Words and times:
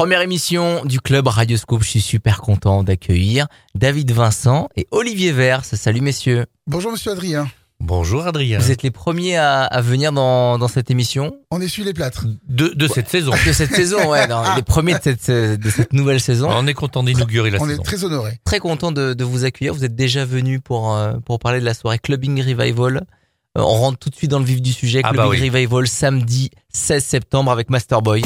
Première 0.00 0.22
émission 0.22 0.82
du 0.86 0.98
club 0.98 1.26
Radioscope. 1.26 1.82
Je 1.82 1.90
suis 1.90 2.00
super 2.00 2.40
content 2.40 2.82
d'accueillir 2.82 3.48
David 3.74 4.12
Vincent 4.12 4.70
et 4.74 4.86
Olivier 4.92 5.30
Vers. 5.30 5.62
Salut 5.62 6.00
messieurs. 6.00 6.46
Bonjour 6.66 6.90
Monsieur 6.90 7.12
Adrien. 7.12 7.50
Bonjour 7.80 8.26
Adrien. 8.26 8.60
Vous 8.60 8.70
êtes 8.70 8.82
les 8.82 8.90
premiers 8.90 9.36
à, 9.36 9.60
à 9.62 9.82
venir 9.82 10.10
dans, 10.12 10.56
dans 10.56 10.68
cette 10.68 10.90
émission? 10.90 11.36
On 11.50 11.60
essuie 11.60 11.84
les 11.84 11.92
plâtres. 11.92 12.24
De, 12.48 12.68
de 12.68 12.88
cette 12.88 13.10
saison. 13.10 13.32
de 13.46 13.52
cette 13.52 13.74
saison, 13.74 14.08
ouais, 14.10 14.26
non, 14.26 14.42
les 14.56 14.62
premiers 14.62 14.94
de 14.94 15.00
cette, 15.02 15.30
de 15.60 15.68
cette 15.70 15.92
nouvelle 15.92 16.22
saison. 16.22 16.48
On 16.50 16.66
est 16.66 16.72
content 16.72 17.02
d'inaugurer 17.02 17.50
la 17.50 17.60
On 17.60 17.66
saison. 17.66 17.82
est 17.82 17.84
très 17.84 18.02
honorés. 18.02 18.40
Très 18.46 18.58
content 18.58 18.92
de, 18.92 19.12
de 19.12 19.24
vous 19.24 19.44
accueillir. 19.44 19.74
Vous 19.74 19.84
êtes 19.84 19.96
déjà 19.96 20.24
venu 20.24 20.60
pour 20.60 20.96
euh, 20.96 21.12
pour 21.26 21.38
parler 21.38 21.60
de 21.60 21.66
la 21.66 21.74
soirée 21.74 21.98
Clubbing 21.98 22.42
Revival. 22.42 23.02
Euh, 23.58 23.60
on 23.60 23.74
rentre 23.74 23.98
tout 23.98 24.08
de 24.08 24.14
suite 24.16 24.30
dans 24.30 24.38
le 24.38 24.46
vif 24.46 24.62
du 24.62 24.72
sujet. 24.72 25.02
Ah 25.04 25.10
Clubbing 25.10 25.30
bah 25.30 25.36
oui. 25.42 25.50
Revival 25.50 25.86
samedi 25.86 26.48
16 26.72 27.04
septembre 27.04 27.52
avec 27.52 27.68
Masterboy. 27.68 28.22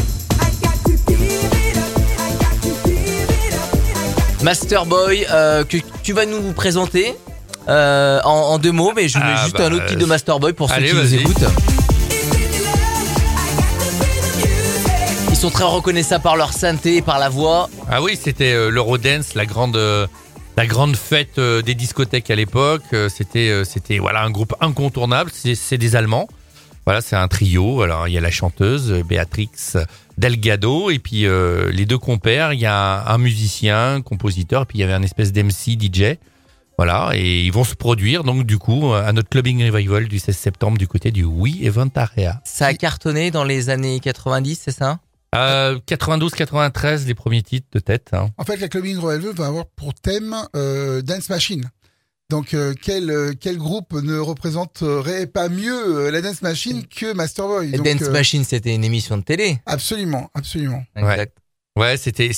Masterboy, 4.45 5.25
euh, 5.31 5.65
que 5.65 5.79
tu 6.03 6.13
vas 6.13 6.27
nous 6.27 6.53
présenter 6.53 7.15
euh, 7.67 8.21
en, 8.25 8.29
en 8.31 8.59
deux 8.59 8.73
mots, 8.73 8.93
mais 8.95 9.09
je 9.09 9.17
vous 9.17 9.25
mets 9.25 9.33
Ah 9.35 9.43
juste 9.45 9.57
bah, 9.57 9.69
un 9.69 9.73
autre 9.73 9.87
titre 9.87 10.01
de 10.01 10.05
Masterboy 10.05 10.53
pour 10.53 10.69
ceux 10.69 10.75
allez, 10.75 10.91
qui 10.91 10.95
nous 10.97 11.15
écoutent. 11.15 11.45
Ils 15.31 15.37
sont 15.37 15.49
très 15.49 15.65
reconnaissables 15.65 16.23
par 16.23 16.37
leur 16.37 16.53
synthé, 16.53 17.01
par 17.01 17.19
la 17.19 17.31
voix. 17.31 17.71
Ah 17.91 18.03
oui, 18.03 18.19
c'était 18.23 18.53
euh, 18.53 18.69
l'Eurodance, 18.69 19.35
la 19.35 19.47
grande, 19.47 19.79
la 20.59 20.67
grande 20.67 20.95
fête 20.95 21.41
des 21.41 21.75
discothèques 21.75 22.31
à 22.31 22.35
l'époque. 22.35 22.83
C'était, 23.09 23.63
c'était 23.65 23.99
voilà 23.99 24.25
un 24.25 24.31
groupe 24.31 24.55
incontournable. 24.61 25.31
C'est 25.33 25.79
des 25.79 25.97
Allemands. 25.97 26.29
Voilà, 26.85 27.01
c'est 27.01 27.17
un 27.17 27.29
trio. 27.29 27.81
Alors 27.81 28.09
il 28.09 28.13
y 28.13 28.19
a 28.19 28.21
la 28.21 28.31
chanteuse 28.31 28.93
Béatrix 29.09 29.49
Delgado 30.19 30.91
et 30.91 30.99
puis 30.99 31.27
euh, 31.27 31.71
les 31.73 31.87
deux 31.87 31.99
compères. 31.99 32.53
Il 32.53 32.61
y 32.61 32.67
a 32.67 33.09
un, 33.09 33.15
un 33.15 33.19
musicien, 33.19 34.03
compositeur, 34.03 34.63
et 34.63 34.65
puis 34.67 34.79
il 34.79 34.81
y 34.81 34.85
avait 34.85 34.93
un 34.93 35.03
espèce 35.03 35.33
d'MC 35.33 35.79
DJ. 35.81 36.17
Voilà, 36.77 37.11
et 37.15 37.45
ils 37.45 37.53
vont 37.53 37.63
se 37.63 37.77
produire 37.77 38.25
donc 38.25 38.45
du 38.47 38.59
coup 38.59 38.93
à 38.95 39.13
notre 39.13 39.29
clubbing 39.29 39.65
revival 39.71 40.09
du 40.09 40.19
16 40.19 40.37
septembre 40.37 40.77
du 40.77 40.89
côté 40.89 41.13
du 41.13 41.23
Oui 41.23 41.61
Event 41.63 41.89
Area. 41.95 42.41
Ça 42.45 42.67
a 42.67 42.75
cartonné 42.75 43.31
dans 43.31 43.45
les 43.45 43.71
années 43.71 44.01
90, 44.01 44.61
c'est 44.65 44.73
ça? 44.73 44.99
Euh, 45.37 45.79
92-93 45.89 47.07
les 47.07 47.15
premiers 47.15 47.43
titres 47.43 47.67
de 47.73 47.79
tête. 47.79 48.09
hein. 48.13 48.31
En 48.39 48.45
fait, 48.45 48.57
la 48.57 48.69
Clubbing 48.69 48.99
Revival 48.99 49.35
va 49.35 49.47
avoir 49.47 49.67
pour 49.67 49.95
thème 49.95 50.35
euh, 50.57 51.01
Dance 51.03 51.29
Machine. 51.29 51.71
Donc, 52.31 52.55
euh, 52.55 52.73
quel, 52.81 53.11
euh, 53.11 53.33
quel 53.39 53.59
groupe 53.59 53.93
ne 53.93 54.19
représenterait 54.19 55.27
pas 55.27 55.49
mieux 55.49 56.07
euh, 56.07 56.11
la 56.11 56.23
Dance 56.23 56.43
Machine 56.43 56.87
que 56.87 57.13
Masterboy? 57.13 57.69
Et 57.69 57.77
Donc, 57.77 57.87
Dance 57.87 58.03
euh, 58.03 58.13
Machine, 58.13 58.45
c'était 58.45 58.75
une 58.75 58.85
émission 58.85 59.19
de 59.19 59.23
télé. 59.23 59.59
Absolument, 59.67 60.31
absolument. 60.35 60.83
Exact. 60.97 61.37
Ouais, 61.77 61.97
c'était 61.97 62.31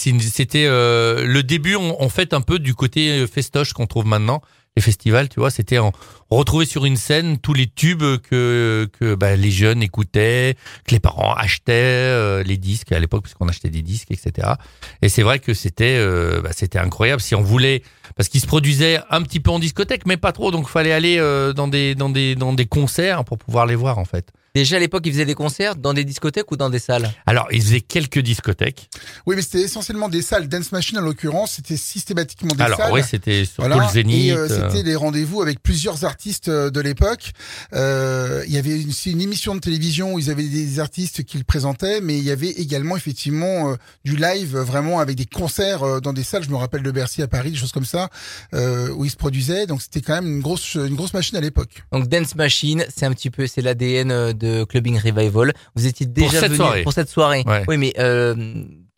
euh, 0.67 1.25
le 1.25 1.43
début 1.43 1.77
en, 1.77 1.97
en 2.01 2.09
fait 2.09 2.33
un 2.33 2.41
peu 2.41 2.59
du 2.59 2.75
côté 2.75 3.27
festoche 3.27 3.75
qu'on 3.75 3.87
trouve 3.87 4.07
maintenant 4.07 4.41
les 4.77 4.83
festivals, 4.83 5.29
tu 5.29 5.41
vois, 5.41 5.51
c'était 5.51 5.79
on 5.79 5.93
retrouvait 6.31 6.67
sur 6.67 6.85
une 6.85 6.97
scène 6.97 7.39
tous 7.39 7.55
les 7.55 7.67
tubes 7.67 8.03
que 8.19 8.89
que 8.99 9.15
bah, 9.15 9.37
les 9.37 9.51
jeunes 9.51 9.83
écoutaient, 9.83 10.57
que 10.85 10.93
les 10.93 11.01
parents 11.01 11.35
achetaient 11.35 11.73
euh, 11.73 12.43
les 12.43 12.57
disques 12.57 12.93
à 12.93 12.99
l'époque 12.99 13.23
puisqu'on 13.23 13.49
achetait 13.49 13.71
des 13.71 13.83
disques, 13.83 14.11
etc. 14.11 14.55
Et 15.03 15.09
c'est 15.09 15.23
vrai 15.23 15.39
que 15.39 15.55
c'était 15.55 15.97
euh, 15.99 16.43
bah, 16.43 16.51
c'était 16.53 16.79
incroyable 16.79 17.23
si 17.23 17.35
on 17.35 17.43
voulait 17.43 17.83
parce 18.17 18.29
qu'ils 18.29 18.41
se 18.41 18.47
produisaient 18.47 19.01
un 19.11 19.23
petit 19.23 19.41
peu 19.41 19.51
en 19.51 19.59
discothèque 19.59 20.05
mais 20.07 20.17
pas 20.17 20.33
trop 20.33 20.51
donc 20.51 20.69
fallait 20.69 20.93
aller 20.93 21.19
euh, 21.19 21.53
dans 21.53 21.69
des 21.69 21.95
dans 21.95 22.11
des 22.11 22.35
dans 22.35 22.53
des 22.53 22.67
concerts 22.67 23.25
pour 23.25 23.39
pouvoir 23.39 23.67
les 23.67 23.77
voir 23.77 23.99
en 23.99 24.05
fait. 24.05 24.33
Déjà 24.57 24.77
à 24.77 24.79
l'époque, 24.79 25.03
ils 25.05 25.13
faisaient 25.13 25.27
des 25.27 25.35
concerts 25.35 25.77
dans 25.77 25.93
des 25.93 26.03
discothèques 26.03 26.51
ou 26.51 26.57
dans 26.57 26.71
des 26.71 26.79
salles 26.79 27.13
Alors 27.27 27.47
ils 27.53 27.61
faisaient 27.61 27.83
quelques 27.83 28.21
discothèques. 28.21 28.89
Oui, 29.27 29.37
mais 29.37 29.43
c'était 29.43 29.61
essentiellement 29.61 30.09
des 30.09 30.23
salles. 30.23 30.49
Dance 30.49 30.73
Machine, 30.73 30.97
en 30.97 31.03
l'occurrence, 31.03 31.53
c'était 31.57 31.77
systématiquement 31.77 32.55
des 32.55 32.63
Alors 32.63 32.79
salles. 32.79 32.93
oui, 32.95 33.01
c'était 33.07 33.45
surtout 33.45 33.69
Voilà. 33.69 33.87
le 33.87 33.93
Zénith. 33.93 34.33
Euh, 34.33 34.49
euh, 34.51 34.71
c'était 34.71 34.83
des 34.83 34.95
rendez-vous 34.97 35.43
avec 35.43 35.63
plusieurs 35.63 36.07
artistes 36.07 36.49
euh, 36.49 36.71
de 36.71 36.81
l'époque. 36.81 37.33
Euh, 37.75 38.45
il 38.47 38.53
y 38.55 38.57
avait 38.57 38.81
une, 38.81 38.93
une 39.05 39.21
émission 39.21 39.55
de 39.55 39.61
télévision 39.61 40.15
où 40.15 40.19
ils 40.19 40.31
avaient 40.31 40.49
des 40.49 40.81
artistes 40.81 41.23
qu'ils 41.25 41.45
présentaient, 41.45 42.01
mais 42.01 42.17
il 42.17 42.25
y 42.25 42.31
avait 42.31 42.49
également 42.49 42.97
effectivement 42.97 43.73
euh, 43.73 43.77
du 44.07 44.17
live, 44.17 44.57
vraiment 44.57 45.01
avec 45.01 45.17
des 45.17 45.27
concerts 45.27 45.83
euh, 45.83 46.01
dans 46.01 46.15
des 46.15 46.25
salles. 46.25 46.45
Je 46.45 46.51
me 46.51 46.57
rappelle 46.57 46.83
de 46.83 46.91
Bercy 46.91 47.21
à 47.21 47.29
Paris, 47.29 47.51
des 47.51 47.59
choses 47.59 47.73
comme 47.73 47.85
ça, 47.85 48.09
euh, 48.55 48.89
où 48.97 49.05
ils 49.05 49.11
se 49.11 49.17
produisaient. 49.17 49.67
Donc 49.67 49.83
c'était 49.83 50.01
quand 50.01 50.15
même 50.15 50.27
une 50.37 50.41
grosse, 50.41 50.77
une 50.77 50.95
grosse 50.95 51.13
machine 51.13 51.37
à 51.37 51.43
l'époque. 51.43 51.85
Donc 51.93 52.09
Dance 52.09 52.35
Machine, 52.37 52.87
c'est 52.89 53.05
un 53.05 53.13
petit 53.13 53.29
peu, 53.29 53.47
c'est 53.47 53.61
l'ADN 53.61 54.11
euh, 54.11 54.33
de 54.47 54.65
Clubbing 54.65 54.99
Revival. 54.99 55.53
Vous 55.75 55.87
étiez 55.87 56.07
déjà 56.07 56.41
cette 56.41 56.49
venu 56.49 56.57
soirée. 56.57 56.83
pour 56.83 56.93
cette 56.93 57.09
soirée. 57.09 57.43
Ouais. 57.47 57.65
Oui, 57.69 57.77
mais 57.77 57.93
euh, 57.99 58.35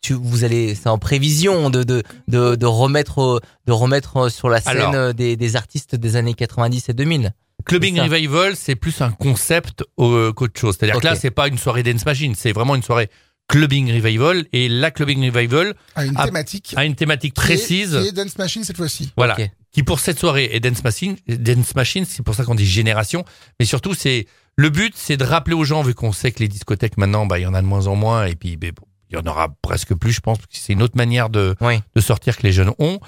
tu, 0.01 0.13
vous 0.13 0.43
allez, 0.43 0.75
c'est 0.75 0.89
en 0.89 0.97
prévision 0.97 1.69
de 1.69 1.83
de 1.83 2.03
de, 2.27 2.55
de 2.55 2.65
remettre 2.65 3.19
euh, 3.21 3.39
de 3.65 3.71
remettre 3.71 4.17
euh, 4.17 4.29
sur 4.29 4.49
la 4.49 4.61
scène 4.61 4.77
Alors. 4.77 5.13
des, 5.13 5.35
des 5.35 5.55
artistes 5.55 5.95
des 5.95 6.15
années 6.15 6.33
90 6.33 6.89
et 6.89 6.93
2000. 6.93 7.31
Clubbing. 7.65 7.99
Revival, 7.99 8.55
c'est 8.55 8.75
plus 8.75 9.01
un 9.01 9.11
concept 9.11 9.83
qu'autre 9.97 10.59
chose. 10.59 10.75
C'est-à-dire 10.79 10.95
Ok. 10.95 11.01
que 11.01 11.07
là, 11.07 11.15
c'est 11.15 11.29
pas 11.31 11.47
une 11.49 11.57
soirée 11.57 11.83
dance 11.83 12.05
machine, 12.05 12.33
c'est 12.35 12.53
vraiment 12.53 12.75
une 12.75 12.83
soirée 12.83 13.09
Clubbing 13.49 13.91
Revival. 13.91 14.45
Et 14.53 14.69
la 14.69 14.91
Clubbing 14.91 15.29
Revival 15.29 15.73
À 15.95 16.05
une 16.05 16.15
thématique 16.15 16.73
a 16.77 16.85
une 16.85 16.95
thématique 16.95 17.33
précise, 17.33 17.95
est 17.95 18.11
Dance 18.13 18.37
Machine 18.37 18.63
cette 18.63 18.77
fois-ci. 18.77 19.11
voilà. 19.17 19.35
Qui 19.71 19.83
pour 19.83 19.99
cette 19.99 20.17
soirée 20.19 20.49
est 20.51 20.59
dance 20.59 20.83
machine. 20.83 21.15
Dance 21.27 21.75
machine, 21.75 22.05
c'est 22.05 22.23
pour 22.23 22.35
ça 22.35 22.43
qu'on 22.43 22.55
dit 22.55 22.65
génération. 22.65 23.23
Mais 23.59 23.65
surtout, 23.65 23.93
c'est 23.93 24.25
le 24.55 24.69
but, 24.69 24.93
c'est 24.95 25.17
de 25.17 25.23
rappeler 25.23 25.55
aux 25.55 25.63
gens, 25.63 25.81
vu 25.83 25.93
qu'on 25.93 26.11
sait 26.11 26.31
que 26.31 26.39
les 26.39 26.47
discothèques 26.47 26.97
maintenant, 26.97 27.25
bah, 27.25 27.39
il 27.39 27.43
y 27.43 27.45
en 27.47 27.53
a 27.53 27.61
de 27.61 27.67
moins 27.67 27.87
en 27.87 27.95
moins, 27.95 28.25
et 28.25 28.35
puis 28.35 28.57
bon, 28.57 28.71
il 29.09 29.15
y 29.15 29.17
en 29.17 29.25
aura 29.25 29.47
presque 29.61 29.93
plus, 29.95 30.11
je 30.11 30.19
pense, 30.19 30.37
parce 30.37 30.47
que 30.47 30.57
c'est 30.57 30.73
une 30.73 30.81
autre 30.83 30.97
manière 30.97 31.29
de 31.29 31.55
Oui. 31.61 31.79
de 31.95 32.01
sortir 32.01 32.35
que 32.37 32.43
les 32.43 32.51
jeunes 32.51 32.73
ont. 32.77 32.99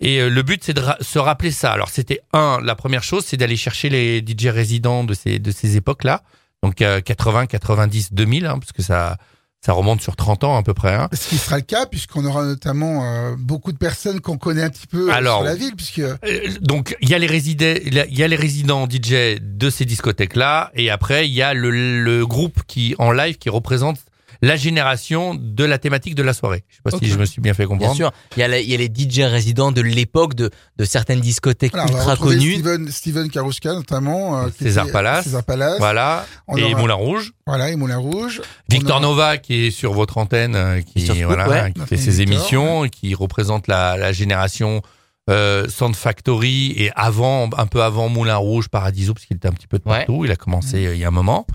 Et 0.00 0.20
euh, 0.20 0.30
le 0.30 0.42
but, 0.42 0.62
c'est 0.64 0.72
de 0.74 0.80
ra- 0.80 0.96
se 1.00 1.18
rappeler 1.18 1.50
ça. 1.50 1.72
Alors, 1.72 1.88
c'était 1.90 2.20
un, 2.32 2.60
la 2.62 2.74
première 2.74 3.02
chose, 3.02 3.24
c'est 3.26 3.36
d'aller 3.36 3.56
chercher 3.56 3.88
les 3.90 4.20
DJ 4.26 4.46
résidents 4.46 5.04
de 5.04 5.12
ces, 5.14 5.38
de 5.38 5.50
ces 5.50 5.76
époques-là. 5.76 6.22
Donc, 6.62 6.80
euh, 6.82 7.00
80, 7.00 7.46
90, 7.46 8.12
2000, 8.12 8.46
hein, 8.46 8.58
parce 8.58 8.72
que 8.72 8.82
ça, 8.82 9.16
ça 9.64 9.72
remonte 9.74 10.00
sur 10.00 10.16
30 10.16 10.44
ans 10.44 10.56
à 10.56 10.62
peu 10.62 10.72
près. 10.72 10.94
Hein. 10.94 11.08
Ce 11.12 11.28
qui 11.28 11.36
sera 11.36 11.56
le 11.56 11.62
cas, 11.62 11.84
puisqu'on 11.84 12.24
aura 12.24 12.44
notamment 12.44 13.04
euh, 13.04 13.34
beaucoup 13.38 13.72
de 13.72 13.78
personnes 13.78 14.20
qu'on 14.20 14.38
connaît 14.38 14.62
un 14.62 14.70
petit 14.70 14.86
peu 14.86 15.10
euh, 15.10 15.14
Alors, 15.14 15.38
sur 15.38 15.44
la 15.44 15.54
ville, 15.54 15.76
puisque 15.76 15.98
Euh, 15.98 16.16
donc, 16.62 16.96
il 17.00 17.10
y 17.10 17.14
a 17.14 17.18
les 17.18 17.30
y 17.30 18.22
a 18.22 18.28
les 18.28 18.36
résidents 18.36 18.88
DJ 18.88 19.38
de 19.40 19.70
ces 19.70 19.84
discothèques-là. 19.84 20.70
Et 20.74 20.90
après, 20.90 21.28
il 21.28 21.34
y 21.34 21.42
a 21.42 21.52
le, 21.52 21.70
le 21.70 22.26
groupe 22.26 22.60
qui, 22.66 22.94
en 22.98 23.12
live, 23.12 23.36
qui 23.36 23.50
représente 23.50 23.98
la 24.42 24.56
génération 24.56 25.34
de 25.34 25.64
la 25.64 25.78
thématique 25.78 26.14
de 26.14 26.22
la 26.22 26.32
soirée. 26.32 26.64
Je 26.68 26.76
sais 26.76 26.82
pas 26.82 26.90
si 26.98 27.06
je 27.10 27.18
me 27.18 27.24
suis 27.26 27.40
bien 27.40 27.52
fait 27.54 27.64
Bien 27.66 27.76
comprendre. 27.76 27.94
sûr, 27.96 28.10
il 28.36 28.40
y 28.40 28.42
a, 28.42 28.48
la- 28.48 28.60
il 28.60 28.68
y 28.70 28.74
a 28.74 28.78
les 28.78 28.88
DJ 28.88 29.20
résidents 29.20 29.70
de 29.72 29.80
l'époque 29.82 30.34
de, 30.34 30.50
de 30.78 30.84
certaines 30.84 31.20
discothèques 31.20 31.72
voilà, 31.72 31.86
on 31.90 31.94
va 31.94 31.98
ultra 32.12 32.16
connues. 32.16 32.54
Steven, 32.54 32.90
Steven 32.90 33.30
Karuska 33.30 33.72
notamment. 33.74 34.38
euh, 34.40 34.48
César 34.58 34.84
était- 34.84 34.92
Palace. 34.92 35.24
César 35.24 35.44
Palace. 35.44 35.78
Voilà. 35.78 36.26
On 36.48 36.56
et 36.56 36.64
aura- 36.64 36.80
Moulin 36.80 36.94
Rouge. 36.94 37.32
Voilà, 37.46 37.70
et 37.70 37.76
Moulin 37.76 37.98
Rouge. 37.98 38.40
Victor 38.68 38.92
aura- 38.96 39.00
Nova 39.00 39.36
qui 39.38 39.66
est 39.66 39.70
sur 39.70 39.92
votre 39.92 40.16
antenne, 40.18 40.54
euh, 40.56 40.80
qui 40.80 41.06
voilà, 41.22 41.48
ouais. 41.48 41.72
qui 41.72 41.80
fait 41.86 41.96
ses 41.96 42.10
Victor, 42.12 42.34
émissions, 42.36 42.88
qui 42.88 43.14
représente 43.14 43.66
la, 43.68 43.96
la 43.96 44.12
génération 44.12 44.82
euh, 45.28 45.68
Sound 45.68 45.94
Factory 45.94 46.72
et 46.76 46.90
avant, 46.96 47.50
un 47.56 47.66
peu 47.66 47.82
avant 47.82 48.08
Moulin 48.08 48.36
Rouge, 48.36 48.68
Paradiso, 48.68 49.12
parce 49.14 49.26
qu'il 49.26 49.36
était 49.36 49.48
un 49.48 49.52
petit 49.52 49.66
peu 49.68 49.78
de 49.78 49.88
Ouais. 49.88 49.98
partout. 49.98 50.24
Il 50.24 50.30
a 50.32 50.36
commencé 50.36 50.86
euh, 50.86 50.94
il 50.94 51.00
y 51.00 51.04
a 51.04 51.08
un 51.08 51.12
moment. 51.12 51.46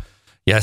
Il 0.47 0.51
y 0.51 0.53
a 0.53 0.61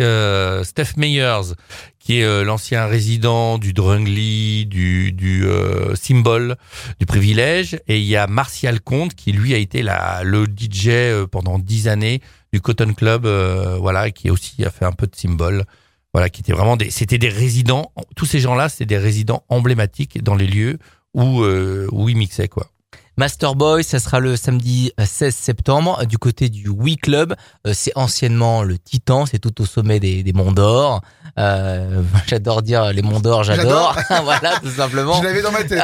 euh, 0.00 0.64
Steph 0.64 0.96
Meyers, 0.96 1.54
qui 1.98 2.18
est 2.18 2.24
euh, 2.24 2.44
l'ancien 2.44 2.86
résident 2.86 3.58
du 3.58 3.72
Drungly, 3.72 4.66
du, 4.66 5.12
du 5.12 5.46
euh, 5.46 5.94
Symbol, 5.94 6.56
du 6.98 7.06
Privilège, 7.06 7.80
et 7.86 7.98
il 7.98 8.04
y 8.04 8.16
a 8.16 8.26
Martial 8.26 8.80
Comte, 8.80 9.14
qui 9.14 9.32
lui 9.32 9.54
a 9.54 9.58
été 9.58 9.82
la, 9.82 10.22
le 10.24 10.44
DJ 10.44 10.88
euh, 10.88 11.26
pendant 11.26 11.58
dix 11.58 11.88
années 11.88 12.20
du 12.52 12.60
Cotton 12.60 12.92
Club, 12.94 13.26
euh, 13.26 13.76
voilà, 13.80 14.10
qui 14.10 14.30
aussi 14.30 14.64
a 14.64 14.70
fait 14.70 14.84
un 14.84 14.92
peu 14.92 15.06
de 15.06 15.16
Symbol, 15.16 15.64
voilà, 16.12 16.28
qui 16.28 16.40
était 16.42 16.52
vraiment 16.52 16.76
des, 16.76 16.90
c'était 16.90 17.18
des 17.18 17.28
résidents. 17.28 17.92
Tous 18.16 18.26
ces 18.26 18.38
gens-là, 18.38 18.68
c'était 18.68 18.86
des 18.86 18.98
résidents 18.98 19.44
emblématiques 19.48 20.22
dans 20.22 20.36
les 20.36 20.46
lieux 20.46 20.78
où 21.14 21.42
euh, 21.42 21.88
où 21.92 22.08
ils 22.08 22.16
mixaient 22.16 22.48
quoi. 22.48 22.68
Masterboy, 23.16 23.84
ça 23.84 24.00
sera 24.00 24.18
le 24.18 24.34
samedi 24.34 24.90
euh, 24.98 25.04
16 25.06 25.34
septembre 25.34 25.98
euh, 26.00 26.04
du 26.04 26.18
côté 26.18 26.48
du 26.48 26.68
We 26.68 26.96
Club. 26.96 27.34
Euh, 27.66 27.72
C'est 27.72 27.92
anciennement 27.96 28.64
le 28.64 28.76
Titan, 28.76 29.24
c'est 29.26 29.38
tout 29.38 29.62
au 29.62 29.66
sommet 29.66 30.00
des, 30.00 30.24
des 30.24 30.32
Monts 30.32 30.52
d'Or. 30.52 31.00
Euh, 31.38 32.02
j'adore 32.26 32.62
dire 32.62 32.92
les 32.92 33.02
Monts 33.02 33.20
d'Or, 33.20 33.44
j'adore. 33.44 33.96
voilà, 34.24 34.58
tout 34.60 34.70
simplement. 34.70 35.14
Je 35.20 35.24
l'avais 35.24 35.42
dans 35.42 35.52
ma 35.52 35.64
tête. 35.64 35.82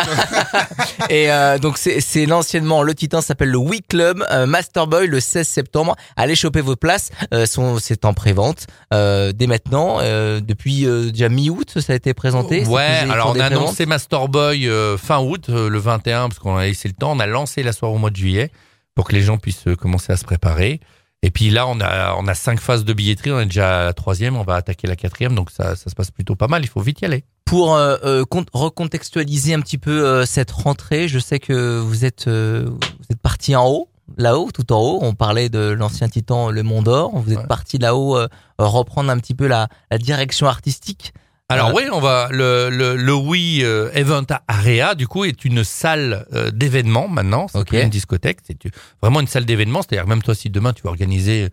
Et 1.09 1.31
euh, 1.31 1.59
donc 1.59 1.79
c'est 1.79 2.27
l'anciennement 2.27 2.83
le 2.83 2.95
Titan 2.95 3.21
s'appelle 3.21 3.51
le 3.51 3.59
We 3.59 3.81
Club 3.89 4.25
euh, 4.31 4.47
Masterboy 4.47 5.07
le 5.07 5.21
16 5.21 5.47
septembre. 5.47 5.97
Allez 6.17 6.35
choper 6.35 6.61
vos 6.61 6.77
places. 6.77 7.11
Euh, 7.35 7.47
sont 7.47 7.79
c'est 7.79 8.05
en 8.05 8.15
prévente 8.15 8.67
euh, 8.93 9.33
dès 9.33 9.47
maintenant. 9.47 9.99
Euh, 10.01 10.41
depuis 10.41 10.87
euh, 10.87 11.11
déjà 11.11 11.29
mi-août, 11.29 11.79
ça 11.81 11.93
a 11.93 11.97
été 11.97 12.15
présenté. 12.15 12.65
Ouais, 12.67 12.83
alors 13.11 13.33
on 13.35 13.41
a 13.41 13.47
annoncé 13.47 13.87
Masterboy 13.87 14.69
euh, 14.69 14.97
fin 14.97 15.21
août, 15.21 15.47
euh, 15.49 15.69
le 15.69 15.79
21, 15.79 16.29
parce 16.29 16.39
qu'on 16.39 16.57
a 16.57 16.65
laissé 16.65 16.89
le 16.89 16.95
temps. 16.95 17.13
On 17.13 17.21
a 17.21 17.27
lancé 17.27 17.63
la 17.63 17.73
soirée 17.73 17.95
au 17.95 17.99
mois 17.99 18.11
de 18.11 18.17
juillet 18.17 18.51
pour 18.95 19.07
que 19.07 19.13
les 19.15 19.23
gens 19.23 19.39
puissent 19.39 19.67
euh, 19.67 19.77
commencer 19.77 20.13
à 20.13 20.17
se 20.17 20.25
préparer. 20.25 20.81
Et 21.23 21.31
puis 21.31 21.51
là, 21.51 21.67
on 21.67 21.81
a 21.81 22.15
on 22.19 22.27
a 22.29 22.35
cinq 22.35 22.61
phases 22.61 22.85
de 22.85 22.93
billetterie. 22.95 23.31
On 23.33 23.41
est 23.41 23.45
déjà 23.47 23.81
à 23.81 23.85
la 23.85 23.93
troisième. 23.93 24.37
On 24.37 24.43
va 24.43 24.55
attaquer 24.55 24.87
la 24.87 24.97
quatrième, 24.97 25.35
donc 25.35 25.51
ça 25.51 25.77
ça 25.77 25.91
se 25.91 25.95
passe 25.95 26.11
plutôt 26.11 26.35
pas 26.35 26.49
mal. 26.49 26.63
Il 26.65 26.69
faut 26.69 26.81
vite 26.81 27.01
y 27.03 27.05
aller. 27.05 27.25
pour 27.45 27.75
euh, 27.75 27.97
euh, 28.05 28.25
con- 28.25 28.47
recontextualiser 28.53 29.53
un 29.55 29.61
petit 29.61 29.77
peu 29.79 30.05
euh, 30.07 30.25
cette 30.25 30.51
rentrée, 30.51 31.09
je 31.09 31.19
sais 31.19 31.39
que 31.39 31.79
vous 31.79 32.05
êtes 32.05 32.27
euh, 32.27 32.65
vous 32.69 33.07
êtes 33.11 33.21
parti 33.21 33.55
en 33.55 33.67
haut, 33.69 33.89
là-haut, 34.17 34.51
tout 34.53 34.73
en 34.73 34.81
haut. 34.81 34.99
On 35.03 35.13
parlait 35.15 35.51
de 35.51 35.59
l'ancien 35.71 36.09
Titan, 36.09 36.51
le 36.51 36.63
Mont 36.63 36.81
d'Or. 36.83 37.11
Vous 37.15 37.33
êtes 37.33 37.39
Ouais. 37.41 37.47
parti 37.47 37.77
là-haut 37.77 38.17
euh, 38.17 38.27
reprendre 38.59 39.11
un 39.11 39.19
petit 39.19 39.35
peu 39.35 39.47
la, 39.47 39.69
la 39.91 39.99
direction 39.99 40.47
artistique. 40.47 41.13
Alors 41.51 41.75
oui, 41.75 41.83
on 41.93 42.01
va 42.01 42.29
le 42.31 42.69
le, 42.71 42.97
le 42.97 43.15
Wii 43.15 43.65
euh, 43.65 43.91
Event 43.93 44.25
Area 44.49 44.95
du 44.95 45.07
coup 45.09 45.25
est 45.25 45.45
une 45.45 45.65
salle 45.65 46.27
euh, 46.33 46.51
d'événements 46.51 47.09
maintenant, 47.09 47.47
c'est 47.49 47.59
Ok. 47.59 47.69
plus 47.69 47.81
une 47.83 47.91
discothèque, 47.91 48.39
c'est 48.47 48.57
vraiment 49.03 49.21
une 49.21 49.27
salle 49.27 49.45
d'événements, 49.45 49.83
c'est-à-dire 49.83 50.07
même 50.07 50.23
toi 50.23 50.35
si 50.35 50.49
demain 50.51 50.73
tu 50.73 50.83
veux 50.83 50.89
organiser 50.89 51.49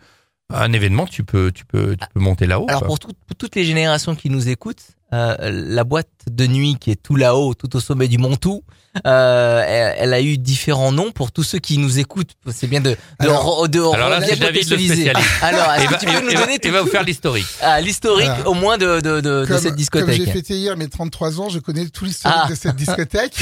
un 0.54 0.72
événement, 0.72 1.06
tu 1.08 1.24
peux 1.24 1.52
tu 1.52 1.66
peux 1.66 1.96
tu 1.98 2.08
peux 2.14 2.20
monter 2.20 2.46
là-haut. 2.48 2.66
Alors 2.70 2.86
pour, 2.86 3.00
tout- 3.00 3.08
pour 3.28 3.36
toutes 3.38 3.56
les 3.56 3.66
générations 3.66 4.16
qui 4.16 4.30
nous 4.30 4.48
écoutent, 4.48 4.86
euh, 5.14 5.36
la 5.52 5.84
boîte 5.84 6.08
de 6.29 6.47
nuit 6.47 6.77
qui 6.79 6.91
est 6.91 7.01
tout 7.01 7.15
là-haut, 7.15 7.53
tout 7.53 7.75
au 7.75 7.79
sommet 7.79 8.07
du 8.07 8.18
Mont 8.18 8.35
Tout, 8.35 8.63
euh, 9.06 9.63
elle, 9.68 9.95
elle 10.00 10.13
a 10.13 10.21
eu 10.21 10.38
différents 10.39 10.91
noms 10.91 11.12
pour 11.12 11.31
tous 11.31 11.44
ceux 11.44 11.59
qui 11.59 11.77
nous 11.77 12.00
écoutent. 12.00 12.31
C'est 12.51 12.65
bien 12.68 12.81
de 12.81 12.91
de, 12.91 12.97
Alors- 13.19 13.63
re- 13.65 13.68
de 13.69 13.79
Alors 13.79 14.09
là, 14.09 14.21
c'est 14.25 14.39
David 14.39 14.68
le 14.69 14.77
spécialiste. 14.77 15.27
Alors, 15.41 15.71
est-ce 15.74 15.88
que 15.89 16.00
tu 16.00 16.06
peux 16.07 16.21
nous 16.25 16.33
donner 16.33 16.57
il 16.63 16.71
va 16.71 16.81
vous 16.81 16.89
faire 16.89 17.03
l'historique. 17.03 17.45
ah, 17.62 17.79
l'historique 17.79 18.29
au 18.45 18.53
moins 18.56 18.77
de, 18.77 19.00
de, 19.01 19.21
de, 19.21 19.21
de 19.21 19.45
Comme- 19.45 19.57
cette 19.57 19.68
Comme 19.69 19.75
discothèque 19.75 20.21
j'ai 20.25 20.31
fêté 20.31 20.56
hier 20.57 20.75
mes 20.77 20.88
33 20.89 21.39
ans, 21.41 21.50
je 21.50 21.59
connais 21.59 21.88
tout 21.89 22.06
l'historique 22.06 22.38
Ah. 22.45 22.50
de 22.50 22.56
cette 22.56 22.75
discothèque. 22.85 23.35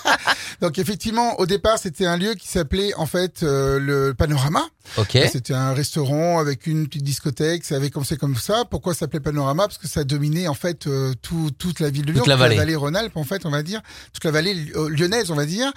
Donc 0.60 0.78
effectivement, 0.78 1.38
au 1.40 1.46
départ, 1.46 1.78
c'était 1.78 2.06
un 2.06 2.16
lieu 2.16 2.34
qui 2.34 2.46
s'appelait 2.48 2.94
en 2.94 3.06
fait 3.06 3.42
euh, 3.42 3.78
le 3.80 4.14
Panorama. 4.14 4.62
Ok. 4.98 5.18
C'était 5.30 5.54
un 5.54 5.72
restaurant 5.74 6.38
avec 6.38 6.66
une 6.66 6.86
petite 6.86 7.02
discothèque. 7.04 7.64
Ça 7.64 7.76
avait 7.76 7.90
commencé 7.90 8.16
comme 8.16 8.36
ça. 8.36 8.64
Pourquoi 8.70 8.94
ça 8.94 9.00
s'appelait 9.00 9.20
Panorama? 9.20 9.64
Parce 9.66 9.78
que 9.78 9.88
ça 9.88 10.04
dominait 10.04 10.48
en 10.48 10.54
fait 10.54 10.86
euh, 10.86 11.12
tout, 11.22 11.50
toute 11.58 11.80
la 11.80 11.90
ville 11.90 12.04
de 12.04 12.12
Lyon, 12.12 12.21
Toute 12.22 12.28
la 12.28 12.36
vallée. 12.36 12.74
Rhône-Alpes 12.74 13.16
en 13.16 13.24
fait, 13.24 13.44
on 13.46 13.50
va 13.50 13.62
dire, 13.62 13.80
toute 14.12 14.24
la 14.24 14.30
vallée 14.30 14.56
euh, 14.76 14.88
lyonnaise, 14.88 15.30
on 15.30 15.34
va 15.34 15.44
dire. 15.46 15.70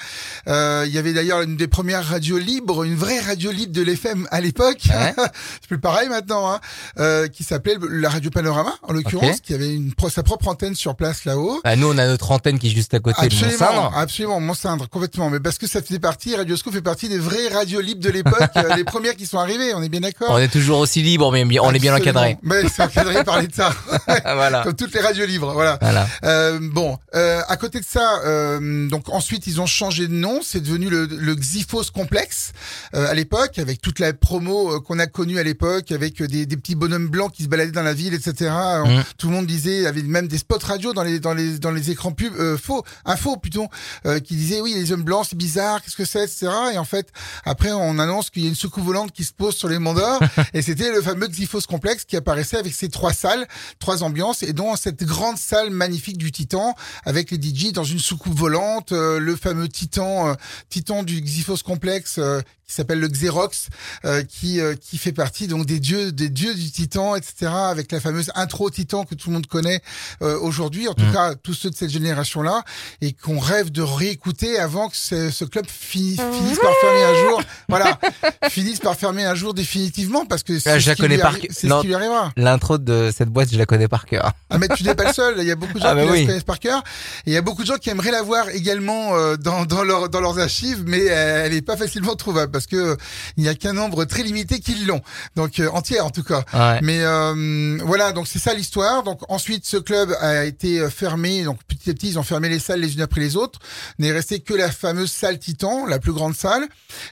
Euh, 0.47 0.83
Il 0.87 0.93
y 0.93 0.97
avait 0.97 1.13
d'ailleurs 1.13 1.41
une 1.41 1.57
des 1.57 1.67
premières 1.67 2.05
radios 2.05 2.37
libres, 2.37 2.83
une 2.83 2.95
vraie 2.95 3.19
radio 3.19 3.51
libre 3.51 3.73
de 3.73 3.81
l'FM 3.81 4.27
à 4.31 4.41
l'époque. 4.41 4.81
Ouais. 4.89 5.13
C'est 5.61 5.67
plus 5.67 5.79
pareil 5.79 6.09
maintenant, 6.09 6.49
hein, 6.51 6.59
euh, 6.99 7.27
qui 7.27 7.43
s'appelait 7.43 7.75
la 7.89 8.09
radio 8.09 8.29
Panorama 8.29 8.73
en 8.83 8.93
l'occurrence, 8.93 9.41
qui 9.41 9.53
avait 9.53 9.73
une 9.73 9.93
pro- 9.93 10.09
sa 10.09 10.23
propre 10.23 10.47
antenne 10.47 10.75
sur 10.75 10.95
place 10.95 11.25
là-haut. 11.25 11.61
Bah, 11.63 11.75
nous, 11.75 11.87
on 11.87 11.97
a 11.97 12.05
notre 12.07 12.31
antenne 12.31 12.59
qui 12.59 12.67
est 12.67 12.75
juste 12.75 12.93
à 12.93 12.99
côté 12.99 13.19
de 13.21 13.25
Absolument, 13.25 13.73
Mont-Saint. 13.73 13.91
absolument, 13.97 14.39
Mont-Cindre, 14.39 14.89
complètement. 14.89 15.29
Mais 15.29 15.39
parce 15.39 15.57
que 15.57 15.67
ça 15.67 15.81
faisait 15.81 15.99
partie, 15.99 16.35
Radio 16.35 16.55
Scoop 16.55 16.73
fait 16.73 16.81
partie 16.81 17.09
des 17.09 17.19
vraies 17.19 17.47
radios 17.49 17.81
libres 17.81 18.01
de 18.03 18.09
l'époque, 18.09 18.49
euh, 18.57 18.75
les 18.75 18.83
premières 18.83 19.15
qui 19.15 19.25
sont 19.25 19.39
arrivées, 19.39 19.73
on 19.73 19.81
est 19.83 19.89
bien 19.89 20.01
d'accord 20.01 20.27
On 20.31 20.37
est 20.37 20.47
toujours 20.51 20.79
aussi 20.79 21.01
libre, 21.01 21.31
mais 21.31 21.59
on 21.59 21.71
est 21.71 21.79
bien 21.79 21.95
encadré. 21.95 22.37
Mais 22.43 22.63
c'est 22.69 22.83
encadré 22.83 23.23
par 23.23 23.41
l'État, 23.41 23.73
voilà. 24.23 24.63
comme 24.63 24.75
toutes 24.75 24.93
les 24.93 25.01
radios 25.01 25.25
libres, 25.25 25.53
voilà. 25.53 25.77
Voilà. 25.81 26.07
Euh, 26.23 26.34
bon, 26.59 26.97
euh, 27.13 27.41
à 27.47 27.57
côté 27.57 27.79
de 27.79 27.85
ça, 27.85 28.21
euh, 28.25 28.87
donc 28.87 29.09
ensuite 29.09 29.47
ils 29.47 29.61
ont 29.61 29.65
changé 29.65 30.07
de 30.07 30.13
nom, 30.13 30.39
c'est 30.43 30.61
devenu 30.61 30.89
le, 30.89 31.05
le 31.05 31.35
Xyphos 31.35 31.91
Complex 31.93 32.53
euh, 32.93 33.09
à 33.09 33.13
l'époque, 33.13 33.59
avec 33.59 33.81
toute 33.81 33.99
la 33.99 34.13
promo 34.13 34.75
euh, 34.75 34.79
qu'on 34.79 34.99
a 34.99 35.07
connue 35.07 35.37
à 35.39 35.43
l'époque, 35.43 35.91
avec 35.91 36.21
euh, 36.21 36.27
des, 36.27 36.45
des 36.45 36.57
petits 36.57 36.75
bonhommes 36.75 37.07
blancs 37.09 37.31
qui 37.31 37.43
se 37.43 37.47
baladaient 37.47 37.71
dans 37.71 37.83
la 37.83 37.93
ville, 37.93 38.13
etc. 38.13 38.51
Euh, 38.51 38.85
Mm. 38.85 39.03
Tout 39.17 39.27
le 39.27 39.33
monde 39.33 39.45
disait, 39.45 39.77
il 39.77 39.83
y 39.83 39.87
avait 39.87 40.01
même 40.03 40.27
des 40.27 40.37
spots 40.37 40.59
radio 40.63 40.93
dans 40.93 41.03
les 41.03 41.19
dans 41.19 41.33
les 41.33 41.59
dans 41.59 41.71
les 41.71 41.91
écrans 41.91 42.11
pub 42.11 42.33
euh, 42.35 42.57
faux, 42.57 42.83
info 43.05 43.37
plutôt, 43.37 43.67
euh, 44.05 44.19
qui 44.19 44.35
disaient 44.35 44.61
oui 44.61 44.73
les 44.73 44.91
hommes 44.91 45.03
blancs 45.03 45.27
c'est 45.29 45.37
bizarre, 45.37 45.81
qu'est-ce 45.81 45.95
que 45.95 46.05
c'est, 46.05 46.23
etc. 46.23 46.47
Et 46.73 46.77
en 46.77 46.85
fait 46.85 47.09
après 47.45 47.71
on 47.71 47.99
annonce 47.99 48.29
qu'il 48.29 48.43
y 48.43 48.45
a 48.45 48.49
une 48.49 48.55
soucoupe 48.55 48.83
volante 48.83 49.11
qui 49.11 49.23
se 49.23 49.33
pose 49.33 49.55
sur 49.55 49.67
les 49.67 49.79
monts 49.79 49.93
d'or, 49.93 50.19
et 50.53 50.61
c'était 50.61 50.91
le 50.91 51.01
fameux 51.01 51.27
Xyphos 51.27 51.61
Complex 51.67 52.05
qui 52.05 52.15
apparaissait 52.15 52.57
avec 52.57 52.73
ses 52.73 52.89
trois 52.89 53.13
salles, 53.13 53.47
trois 53.79 54.03
ambiances, 54.03 54.43
et 54.43 54.53
dont 54.53 54.75
cette 54.75 55.03
grande 55.03 55.37
salle 55.37 55.69
magnifique 55.69 56.14
du 56.17 56.31
Titan 56.31 56.75
avec 57.03 57.31
les 57.31 57.37
DJ 57.37 57.71
dans 57.71 57.83
une 57.83 57.99
soucoupe 57.99 58.37
volante, 58.37 58.91
euh, 58.91 59.19
le 59.19 59.35
fameux 59.35 59.67
Titan, 59.67 60.29
euh, 60.29 60.33
Titan 60.69 61.03
du 61.03 61.21
Xyphos 61.21 61.57
Complex 61.63 62.17
euh, 62.17 62.41
qui 62.67 62.73
s'appelle 62.73 62.99
le 62.99 63.07
Xerox, 63.07 63.67
euh, 64.05 64.23
qui 64.23 64.59
euh, 64.59 64.75
qui 64.75 64.97
fait 64.97 65.11
partie 65.11 65.47
donc 65.47 65.65
des 65.65 65.79
dieux 65.79 66.11
des 66.11 66.29
dieux 66.29 66.53
du 66.55 66.71
Titan, 66.71 67.15
etc. 67.15 67.51
Avec 67.53 67.91
la 67.91 67.99
fameuse 67.99 68.31
intro 68.35 68.69
Titan 68.69 69.05
que 69.05 69.15
tout 69.15 69.29
le 69.29 69.35
monde 69.35 69.47
connaît 69.47 69.81
euh, 70.21 70.39
aujourd'hui, 70.39 70.87
en 70.87 70.93
tout 70.93 71.05
Mm. 71.05 71.13
cas 71.13 71.35
tous 71.35 71.53
ceux 71.53 71.69
de 71.69 71.75
cette 71.75 71.89
génération-là, 71.91 72.63
et 73.01 73.13
qu'on 73.13 73.37
rêve 73.39 73.71
de 73.71 73.81
réécouter 73.81 74.57
avant 74.59 74.89
que 74.89 74.97
ce, 74.97 75.29
ce 75.29 75.45
club 75.45 75.65
fi- 75.67 76.17
finisse 76.17 76.59
par 76.59 76.71
fermer 76.81 77.03
un 77.03 77.29
jour. 77.29 77.41
Voilà, 77.69 77.99
finisse 78.49 78.79
par 78.79 78.95
fermer 78.95 79.23
un 79.25 79.35
jour 79.35 79.53
définitivement 79.53 80.25
parce 80.25 80.43
que 80.43 80.59
c'est 80.59 80.71
Ah, 80.71 80.79
je 80.79 80.85
ce 80.85 80.89
la 80.89 80.95
qui 80.95 81.01
connais 81.01 81.15
lui 81.15 81.21
par 81.21 81.35
c'est 81.51 81.67
Non. 81.67 81.77
ce 81.77 81.81
qui 81.81 81.87
lui 81.87 81.95
arrivera. 81.95 82.31
L'intro 82.37 82.77
de 82.77 83.11
cette 83.15 83.29
boîte, 83.29 83.49
je 83.51 83.57
la 83.57 83.65
connais 83.65 83.87
par 83.87 84.05
cœur. 84.05 84.31
Ah 84.49 84.57
mais 84.57 84.67
tu 84.69 84.83
n'es 84.83 84.95
pas 84.95 85.05
le 85.07 85.13
seul, 85.13 85.35
il 85.39 85.45
y 85.45 85.51
a 85.51 85.55
beaucoup 85.55 85.73
de 85.73 85.79
gens 85.79 85.89
Ah, 85.89 85.95
bah 85.95 86.01
qui 86.03 86.21
la 86.21 86.25
connaissent 86.25 86.43
par 86.43 86.59
cœur. 86.59 86.83
Et 87.25 87.31
il 87.31 87.33
y 87.33 87.37
a 87.37 87.41
beaucoup 87.41 87.61
de 87.61 87.67
gens 87.67 87.77
qui 87.77 87.89
aimeraient 87.89 88.11
la 88.11 88.21
voir 88.23 88.49
également 88.49 89.15
euh, 89.15 89.35
dans, 89.37 89.65
dans, 89.65 89.83
leur, 89.83 90.09
dans 90.09 90.21
leurs 90.21 90.39
archives, 90.39 90.83
mais 90.87 91.09
euh, 91.09 91.45
elle 91.45 91.53
n'est 91.53 91.61
pas 91.61 91.77
facilement 91.77 92.15
trouvable 92.15 92.51
parce 92.55 92.67
que 92.67 92.95
il 93.35 93.43
n'y 93.43 93.49
a 93.49 93.55
qu'un 93.55 93.73
nombre 93.73 94.05
très 94.05 94.23
limité 94.23 94.59
qui 94.61 94.75
l'ont. 94.85 95.01
Donc 95.35 95.59
euh, 95.59 95.67
entière 95.71 96.05
en 96.05 96.09
tout 96.09 96.23
cas. 96.23 96.43
Ouais. 96.53 96.79
Mais 96.81 96.99
euh, 97.01 97.77
voilà, 97.83 98.13
donc 98.13 98.27
c'est 98.27 98.39
ça 98.39 98.53
l'histoire. 98.53 99.03
Donc 99.03 99.19
ensuite, 99.29 99.65
ce 99.65 99.75
club 99.77 100.15
a 100.21 100.45
été 100.45 100.79
euh, 100.79 100.89
fermé. 100.89 101.43
Donc 101.43 101.59
petit 101.67 101.89
à 101.89 101.93
petit, 101.93 102.07
ils 102.09 102.19
ont 102.19 102.23
fermé 102.23 102.47
les 102.47 102.59
salles 102.59 102.79
les 102.79 102.93
unes 102.95 103.01
après 103.01 103.19
les 103.19 103.35
autres. 103.35 103.59
N'est 103.99 104.13
resté 104.13 104.39
que 104.39 104.53
la 104.53 104.71
fameuse 104.71 105.11
salle 105.11 105.37
Titan, 105.39 105.85
la 105.85 105.99
plus 105.99 106.13
grande 106.13 106.35
salle, 106.35 106.65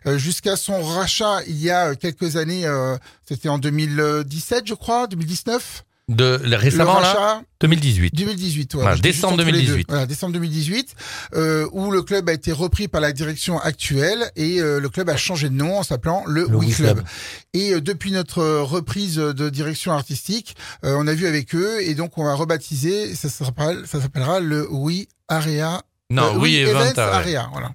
euh, 0.07 0.17
jusqu'à 0.17 0.55
son 0.55 0.81
rachat 0.81 1.41
il 1.47 1.61
y 1.61 1.69
a 1.69 1.95
quelques 1.95 2.37
années. 2.37 2.65
euh, 2.65 2.95
C'était 3.27 3.49
en 3.49 3.57
2017, 3.57 4.63
je 4.65 4.73
crois, 4.75 5.07
2019. 5.07 5.83
De 6.09 6.37
récemment 6.55 6.97
le 6.97 7.01
là, 7.01 7.13
rachat, 7.13 7.41
2018. 7.61 8.13
2018, 8.13 8.73
ouais, 8.75 8.81
Voilà, 8.81 8.97
décembre 8.97 9.37
juste 9.37 9.41
entre 9.41 9.45
les 9.45 9.51
2018. 9.65 9.75
deux. 9.77 9.83
Voilà, 9.87 10.05
décembre 10.05 10.33
2018, 10.33 10.95
euh, 11.35 11.67
où 11.71 11.91
le 11.91 12.01
club 12.01 12.27
a 12.27 12.33
été 12.33 12.51
repris 12.51 12.89
par 12.89 12.99
la 12.99 13.13
direction 13.13 13.57
actuelle 13.59 14.29
et 14.35 14.59
euh, 14.59 14.81
le 14.81 14.89
club 14.89 15.09
a 15.09 15.15
changé 15.15 15.47
de 15.47 15.53
nom 15.55 15.77
en 15.77 15.83
s'appelant 15.83 16.23
le, 16.27 16.45
Le 16.49 16.57
We 16.57 16.75
Club. 16.75 16.95
Club. 16.97 17.07
Et 17.53 17.73
euh, 17.73 17.79
depuis 17.79 18.11
notre 18.11 18.39
euh, 18.39 18.63
reprise 18.63 19.15
de 19.15 19.49
direction 19.49 19.93
artistique, 19.93 20.57
euh, 20.83 20.95
on 20.99 21.07
a 21.07 21.13
vu 21.13 21.25
avec 21.25 21.55
eux 21.55 21.81
et 21.81 21.95
donc 21.95 22.17
on 22.17 22.25
va 22.25 22.33
rebaptiser, 22.35 23.15
ça 23.15 23.29
s'appellera, 23.29 23.85
ça 23.85 24.01
s'appellera 24.01 24.41
le 24.41 24.67
We 24.69 25.05
Area. 25.29 25.83
Non, 26.09 26.35
euh, 26.35 26.39
oui, 26.39 26.57
Event. 26.57 26.91
Area, 26.97 27.47
voilà. 27.53 27.71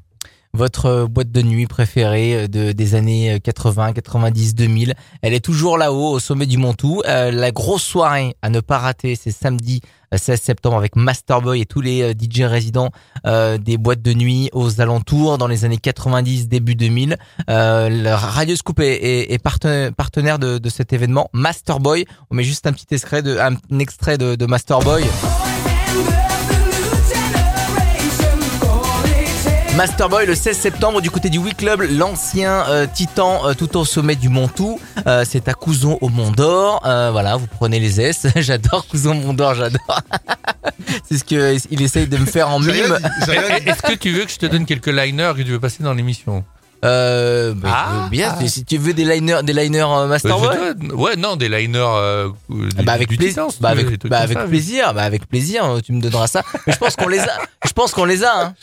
Votre 0.54 0.86
euh, 0.86 1.06
boîte 1.06 1.30
de 1.30 1.42
nuit 1.42 1.66
préférée 1.66 2.34
euh, 2.44 2.48
de, 2.48 2.72
des 2.72 2.94
années 2.94 3.32
euh, 3.34 3.38
80, 3.38 3.92
90, 3.92 4.54
2000. 4.54 4.94
Elle 5.22 5.34
est 5.34 5.44
toujours 5.44 5.76
là-haut, 5.78 6.12
au 6.12 6.18
sommet 6.18 6.46
du 6.46 6.56
Mont 6.58 6.74
Tout. 6.74 7.02
Euh, 7.06 7.30
la 7.30 7.50
grosse 7.50 7.82
soirée 7.82 8.34
à 8.42 8.48
ne 8.48 8.60
pas 8.60 8.78
rater, 8.78 9.14
c'est 9.14 9.30
samedi 9.30 9.80
euh, 10.14 10.16
16 10.16 10.40
septembre 10.40 10.76
avec 10.78 10.96
Masterboy 10.96 11.60
et 11.60 11.66
tous 11.66 11.80
les 11.82 12.12
DJ 12.12 12.42
résidents 12.42 12.90
des 13.24 13.76
boîtes 13.76 14.00
de 14.02 14.14
nuit 14.14 14.48
aux 14.52 14.80
alentours 14.80 15.36
dans 15.38 15.46
les 15.48 15.64
années 15.66 15.76
90, 15.76 16.48
début 16.48 16.74
2000. 16.74 17.16
Euh, 17.50 18.14
Radio 18.16 18.56
Scoop 18.56 18.80
est, 18.80 18.86
est- 18.94 19.32
est 19.32 19.42
parten- 19.44 19.92
partenaire 19.92 20.38
de, 20.38 20.56
de 20.58 20.68
cet 20.70 20.92
événement. 20.94 21.28
Masterboy, 21.34 22.06
on 22.30 22.36
met 22.36 22.44
juste 22.44 22.66
un 22.66 22.72
petit 22.72 22.86
extrait 22.92 23.22
de, 23.22 23.36
un, 23.38 23.78
extrait 23.78 24.16
de 24.18 24.46
Masterboy. 24.46 25.04
Masterboy 29.78 30.26
le 30.26 30.34
16 30.34 30.58
septembre 30.58 31.00
du 31.00 31.08
côté 31.08 31.30
du 31.30 31.38
We 31.38 31.54
Club, 31.54 31.82
l'ancien 31.82 32.64
euh, 32.68 32.88
Titan 32.92 33.46
euh, 33.46 33.54
tout 33.54 33.76
au 33.76 33.84
sommet 33.84 34.16
du 34.16 34.28
Mont 34.28 34.48
Tout. 34.48 34.80
Euh, 35.06 35.24
c'est 35.24 35.46
à 35.46 35.54
Couzon 35.54 35.98
au 36.00 36.08
Mont 36.08 36.32
d'Or. 36.32 36.82
Euh, 36.84 37.10
voilà, 37.12 37.36
vous 37.36 37.46
prenez 37.46 37.78
les 37.78 38.00
S. 38.00 38.26
j'adore 38.38 38.88
Couzon 38.88 39.14
Mont 39.14 39.34
d'Or, 39.34 39.54
j'adore. 39.54 40.00
c'est 41.08 41.18
ce 41.18 41.22
que 41.22 41.56
il 41.70 41.80
essaye 41.80 42.08
de 42.08 42.16
me 42.16 42.26
faire 42.26 42.48
en 42.48 42.58
mime. 42.58 42.98
Est-ce 43.66 43.82
que 43.82 43.94
tu 43.94 44.10
veux 44.10 44.24
que 44.24 44.32
je 44.32 44.38
te 44.38 44.46
donne 44.46 44.66
quelques 44.66 44.88
liners 44.88 45.30
que 45.36 45.42
tu 45.42 45.52
veux 45.52 45.60
passer 45.60 45.84
dans 45.84 45.94
l'émission? 45.94 46.42
Euh, 46.84 47.54
bah, 47.54 47.68
Ah. 47.72 48.02
veux 48.02 48.10
bien. 48.10 48.34
Si 48.48 48.64
tu 48.64 48.78
veux 48.78 48.94
des 48.94 49.04
liners, 49.04 49.44
des 49.44 49.52
liners 49.52 49.86
Bah, 49.88 50.06
Masterboy. 50.08 50.56
Ouais, 50.92 51.14
non, 51.14 51.36
des 51.36 51.48
liners 51.48 51.78
euh, 51.78 52.30
du, 52.48 52.82
bah 52.82 52.94
avec 52.94 53.08
du 53.10 53.16
plaisir, 53.16 53.46
bah 53.60 53.68
avec, 53.68 54.08
bah 54.08 54.26
ça. 54.26 54.40
plaisir, 54.40 54.92
bah 54.92 55.02
avec 55.04 55.28
plaisir, 55.28 55.78
tu 55.84 55.92
me 55.92 56.00
donneras 56.00 56.26
ça. 56.26 56.42
Mais 56.66 56.72
je 56.72 56.78
pense 56.78 56.96
qu'on 56.96 57.06
les 57.08 57.20
a, 57.20 57.38
je 57.64 57.72
pense 57.72 57.92
qu'on 57.92 58.06
les 58.06 58.24
a. 58.24 58.42
Hein. 58.46 58.54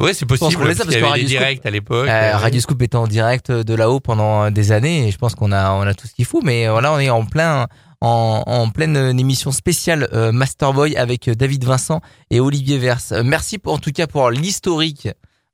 Ouais, 0.00 0.14
c'est 0.14 0.26
pense 0.26 0.38
possible. 0.38 0.62
qu'on 0.62 0.68
les 0.68 0.80
a 0.80 0.84
parce 0.84 0.96
qu'il 0.96 1.04
y 1.04 1.06
avait 1.06 1.06
des 1.06 1.10
Radio 1.22 1.28
directs 1.28 1.66
à 1.66 1.70
l'époque. 1.70 2.08
Euh, 2.08 2.10
euh, 2.32 2.36
Radio 2.36 2.60
Scoop 2.60 2.80
était 2.82 2.96
en 2.96 3.06
direct 3.06 3.50
de 3.52 3.74
là-haut 3.74 4.00
pendant 4.00 4.50
des 4.50 4.72
années 4.72 5.06
et 5.08 5.10
je 5.10 5.18
pense 5.18 5.34
qu'on 5.34 5.52
a 5.52 5.72
on 5.72 5.82
a 5.82 5.94
tout 5.94 6.06
ce 6.06 6.14
qu'il 6.14 6.24
faut. 6.24 6.40
Mais 6.42 6.66
euh, 6.66 6.72
voilà, 6.72 6.92
on 6.92 6.98
est 6.98 7.10
en 7.10 7.24
plein 7.24 7.68
en, 8.00 8.42
en 8.46 8.70
pleine 8.70 8.96
euh, 8.96 9.10
émission 9.10 9.52
spéciale 9.52 10.08
euh, 10.12 10.32
Masterboy 10.32 10.96
avec 10.96 11.28
euh, 11.28 11.34
David 11.34 11.64
Vincent 11.64 12.00
et 12.30 12.40
Olivier 12.40 12.78
Verse. 12.78 13.12
Euh, 13.12 13.22
merci 13.24 13.58
pour, 13.58 13.74
en 13.74 13.78
tout 13.78 13.92
cas 13.92 14.06
pour 14.06 14.30
l'historique 14.30 15.08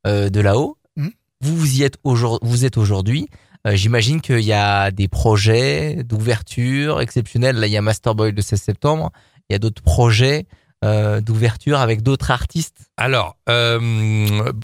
euh, 0.07 0.31
de 0.31 0.41
là-haut. 0.41 0.79
Mhm. 0.97 1.11
Vous 1.41 1.57
vous 1.57 1.77
y 1.79 1.83
êtes 1.83 1.97
aujourd'hui. 2.05 2.49
Vous 2.49 2.65
êtes 2.65 2.77
aujourd'hui. 2.77 3.29
Euh, 3.67 3.75
J'imagine 3.75 4.21
qu'il 4.21 4.41
y 4.45 4.53
a 4.53 4.93
des 4.93 5.09
projets 5.09 6.05
d'ouverture 6.05 7.01
exceptionnels. 7.01 7.57
Là, 7.57 7.67
il 7.67 7.73
y 7.73 7.77
a 7.77 7.83
Masterboy 7.83 8.31
le 8.31 8.43
16 8.43 8.61
septembre. 8.63 9.11
Il 9.49 9.55
y 9.55 9.57
a 9.57 9.59
d'autres 9.59 9.83
projets 9.83 10.47
euh, 10.87 11.21
d'ouverture 11.21 11.79
avec 11.81 12.03
d'autres 12.03 12.31
artistes 12.31 12.77
Alors, 12.97 13.37
euh, 13.49 13.81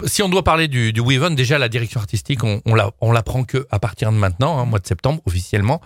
si 0.05 0.23
on 0.23 0.29
doit 0.29 0.43
parler 0.43 0.67
du, 0.67 0.93
du 0.93 1.01
Weaven, 1.01 1.35
déjà 1.35 1.57
la 1.57 1.69
direction 1.69 1.99
artistique, 1.99 2.43
on, 2.43 2.61
on 2.65 2.75
la 2.75 2.91
on 3.01 3.11
l'apprend 3.11 3.43
que 3.43 3.67
à 3.69 3.79
partir 3.79 4.11
de 4.11 4.17
maintenant, 4.17 4.59
hein, 4.59 4.65
mois 4.65 4.79
de 4.79 4.87
septembre 4.87 5.21
officiellement. 5.25 5.81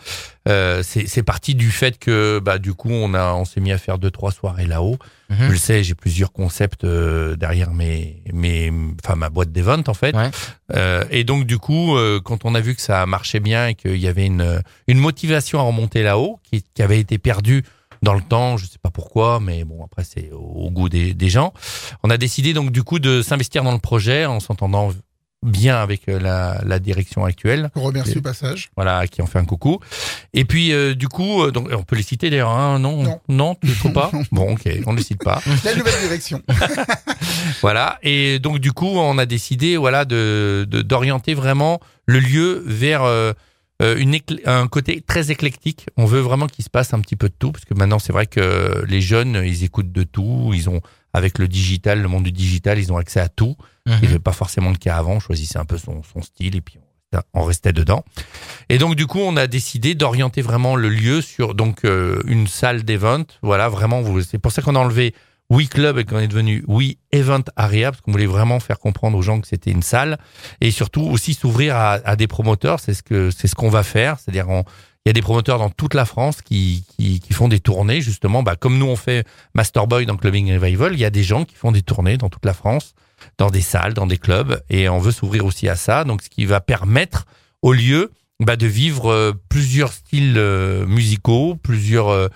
Euh, 0.47 0.81
c'est 0.83 1.07
c'est 1.07 1.23
parti 1.23 1.55
du 1.55 1.71
fait 1.71 1.97
que 1.99 2.39
bah 2.39 2.57
du 2.57 2.73
coup 2.73 2.91
on 2.91 3.13
a 3.13 3.33
on 3.33 3.43
s'est 3.43 3.59
mis 3.59 3.71
à 3.73 3.77
faire 3.77 3.97
deux 3.97 4.11
trois 4.11 4.31
soirées 4.31 4.65
là-haut. 4.65 4.97
Mhm. 5.29 5.37
Je 5.39 5.51
le 5.51 5.57
sais, 5.57 5.83
j'ai 5.83 5.95
plusieurs 5.95 6.31
concepts 6.31 6.83
euh, 6.85 7.35
derrière 7.35 7.73
mes 7.73 8.21
mes 8.31 8.71
enfin 9.03 9.15
ma 9.15 9.29
boîte 9.29 9.51
des 9.51 9.61
ventes 9.61 9.89
en 9.89 9.93
fait. 9.93 10.15
Ouais. 10.15 10.29
Euh, 10.75 11.03
et 11.09 11.23
donc 11.23 11.45
du 11.45 11.57
coup, 11.57 11.97
euh, 11.97 12.21
quand 12.23 12.45
on 12.45 12.55
a 12.55 12.61
vu 12.61 12.75
que 12.75 12.81
ça 12.81 13.05
marchait 13.05 13.41
bien 13.41 13.67
et 13.67 13.75
qu'il 13.75 13.97
y 13.97 14.07
avait 14.07 14.25
une 14.25 14.61
une 14.87 14.99
motivation 14.99 15.59
à 15.59 15.63
remonter 15.63 16.03
là-haut 16.03 16.39
qui, 16.43 16.63
qui 16.73 16.81
avait 16.81 16.99
été 16.99 17.17
perdue 17.17 17.63
dans 18.01 18.13
le 18.13 18.21
temps, 18.21 18.57
je 18.57 18.65
sais 18.65 18.79
pas 18.81 18.89
pourquoi, 18.91 19.39
mais 19.39 19.63
bon 19.63 19.83
après 19.83 20.03
c'est 20.03 20.31
au, 20.31 20.37
au 20.39 20.69
goût 20.71 20.89
des, 20.89 21.13
des 21.13 21.29
gens. 21.29 21.53
On 22.03 22.09
a 22.09 22.17
décidé 22.17 22.53
donc 22.53 22.71
du 22.71 22.83
coup 22.83 22.99
de 22.99 23.21
s'investir 23.21 23.63
dans 23.63 23.71
le 23.73 23.79
projet 23.79 24.25
en 24.25 24.39
s'entendant 24.39 24.91
bien 25.43 25.77
avec 25.77 26.09
euh, 26.09 26.19
la, 26.19 26.59
la 26.65 26.79
direction 26.79 27.23
actuelle, 27.23 27.69
On 27.75 27.81
remercie 27.83 28.17
au 28.17 28.21
passage. 28.21 28.69
voilà, 28.75 29.05
qui 29.07 29.21
en 29.21 29.27
fait 29.27 29.37
un 29.37 29.45
coucou. 29.45 29.79
Et 30.33 30.45
puis 30.45 30.73
euh, 30.73 30.95
du 30.95 31.07
coup, 31.07 31.43
euh, 31.43 31.51
donc 31.51 31.69
on 31.71 31.83
peut 31.83 31.95
les 31.95 32.01
citer 32.01 32.31
d'ailleurs, 32.31 32.49
hein, 32.49 32.79
non, 32.79 33.03
Non. 33.03 33.19
non, 33.29 33.55
tu 33.61 33.67
ne 33.67 33.75
trouves 33.75 33.93
pas 33.93 34.09
Bon, 34.31 34.53
ok, 34.53 34.67
on 34.87 34.93
les 34.93 35.03
cite 35.03 35.23
pas. 35.23 35.39
La 35.63 35.75
nouvelle 35.75 35.99
direction. 36.01 36.41
Voilà. 37.61 37.97
Et 38.03 38.39
donc 38.39 38.59
du 38.59 38.71
coup, 38.71 38.87
on 38.87 39.17
a 39.17 39.25
décidé, 39.25 39.77
voilà, 39.77 40.05
de 40.05 40.65
de- 40.69 40.81
d'orienter 40.81 41.33
vraiment 41.33 41.79
le 42.05 42.19
lieu 42.19 42.63
vers 42.65 43.03
euh, 43.03 43.33
une 43.79 44.13
écl- 44.13 44.41
un 44.45 44.67
côté 44.67 45.01
très 45.01 45.31
éclectique. 45.31 45.87
On 45.97 46.05
veut 46.05 46.19
vraiment 46.19 46.47
qu'il 46.47 46.63
se 46.63 46.69
passe 46.69 46.93
un 46.93 46.99
petit 46.99 47.15
peu 47.15 47.29
de 47.29 47.35
tout, 47.37 47.51
parce 47.51 47.65
que 47.65 47.73
maintenant 47.73 47.99
c'est 47.99 48.13
vrai 48.13 48.25
que 48.25 48.83
les 48.87 49.01
jeunes, 49.01 49.41
ils 49.45 49.63
écoutent 49.63 49.91
de 49.91 50.03
tout. 50.03 50.51
Ils 50.53 50.69
ont 50.69 50.81
avec 51.13 51.39
le 51.39 51.47
digital, 51.47 52.01
le 52.01 52.07
monde 52.07 52.23
du 52.23 52.31
digital, 52.31 52.79
ils 52.79 52.91
ont 52.91 52.97
accès 52.97 53.19
à 53.19 53.29
tout. 53.29 53.55
Mhm. 53.85 53.93
Il 53.95 54.01
n'y 54.01 54.07
avait 54.07 54.19
pas 54.19 54.33
forcément 54.33 54.69
le 54.69 54.77
cas 54.77 54.97
avant. 54.97 55.13
On 55.13 55.19
choisissait 55.19 55.59
un 55.59 55.65
peu 55.65 55.77
son, 55.77 56.01
son 56.03 56.21
style 56.21 56.55
et 56.55 56.61
puis 56.61 56.79
on, 57.33 57.43
restait 57.43 57.73
dedans. 57.73 58.03
Et 58.69 58.77
donc 58.77 58.95
du 58.95 59.07
coup, 59.07 59.19
on 59.19 59.37
a 59.37 59.47
décidé 59.47 59.95
d'orienter 59.95 60.41
vraiment 60.41 60.75
le 60.75 60.89
lieu 60.89 61.21
sur 61.21 61.55
donc 61.55 61.85
euh, 61.85 62.21
une 62.25 62.47
salle 62.47 62.83
d'event. 62.83 63.23
Voilà, 63.41 63.69
vraiment. 63.69 64.03
C'est 64.21 64.39
pour 64.39 64.51
ça 64.51 64.61
qu'on 64.61 64.75
a 64.75 64.79
enlevé 64.79 65.13
We 65.49 65.69
Club 65.69 65.97
et 65.97 66.05
qu'on 66.05 66.19
est 66.19 66.27
devenu 66.27 66.63
We 66.67 66.95
Event 67.11 67.43
Area 67.55 67.91
parce 67.91 68.01
qu'on 68.01 68.11
voulait 68.11 68.25
vraiment 68.25 68.59
faire 68.59 68.79
comprendre 68.79 69.17
aux 69.17 69.21
gens 69.21 69.39
que 69.39 69.47
c'était 69.47 69.71
une 69.71 69.81
salle 69.81 70.17
et 70.59 70.71
surtout 70.71 71.03
aussi 71.03 71.33
s'ouvrir 71.33 71.75
à, 71.75 71.93
à 71.93 72.15
des 72.15 72.27
promoteurs. 72.27 72.79
C'est 72.79 72.93
ce 72.93 73.03
que 73.03 73.31
c'est 73.31 73.47
ce 73.47 73.55
qu'on 73.55 73.69
va 73.69 73.83
faire. 73.83 74.17
C'est-à-dire 74.19 74.47
il 74.49 75.09
y 75.09 75.11
a 75.11 75.13
des 75.13 75.21
promoteurs 75.21 75.57
dans 75.57 75.69
toute 75.69 75.93
la 75.93 76.03
France 76.03 76.41
qui, 76.41 76.83
qui, 76.97 77.21
qui 77.21 77.31
font 77.31 77.47
des 77.47 77.61
tournées 77.61 78.01
justement, 78.01 78.43
bah, 78.43 78.57
comme 78.57 78.77
nous 78.77 78.87
on 78.87 78.97
fait 78.97 79.25
Masterboy 79.53 80.05
dans 80.05 80.17
Clubbing 80.17 80.53
Revival, 80.53 80.91
il 80.91 80.99
y 80.99 81.05
a 81.05 81.09
des 81.09 81.23
gens 81.23 81.45
qui 81.45 81.55
font 81.55 81.71
des 81.71 81.81
tournées 81.81 82.17
dans 82.17 82.27
toute 82.27 82.43
la 82.43 82.53
France, 82.53 82.93
dans 83.37 83.49
des 83.49 83.61
salles, 83.61 83.93
dans 83.93 84.05
des 84.05 84.17
clubs, 84.17 84.61
et 84.69 84.89
on 84.89 84.99
veut 84.99 85.13
s'ouvrir 85.13 85.45
aussi 85.45 85.69
à 85.69 85.77
ça. 85.77 86.03
Donc 86.03 86.23
ce 86.23 86.29
qui 86.29 86.43
va 86.43 86.59
permettre 86.59 87.25
au 87.61 87.71
lieu 87.71 88.11
bah, 88.41 88.57
de 88.57 88.67
vivre 88.67 89.09
euh, 89.09 89.31
plusieurs 89.47 89.93
styles 89.93 90.37
euh, 90.37 90.85
musicaux, 90.85 91.55
plusieurs 91.55 92.09
euh, 92.09 92.27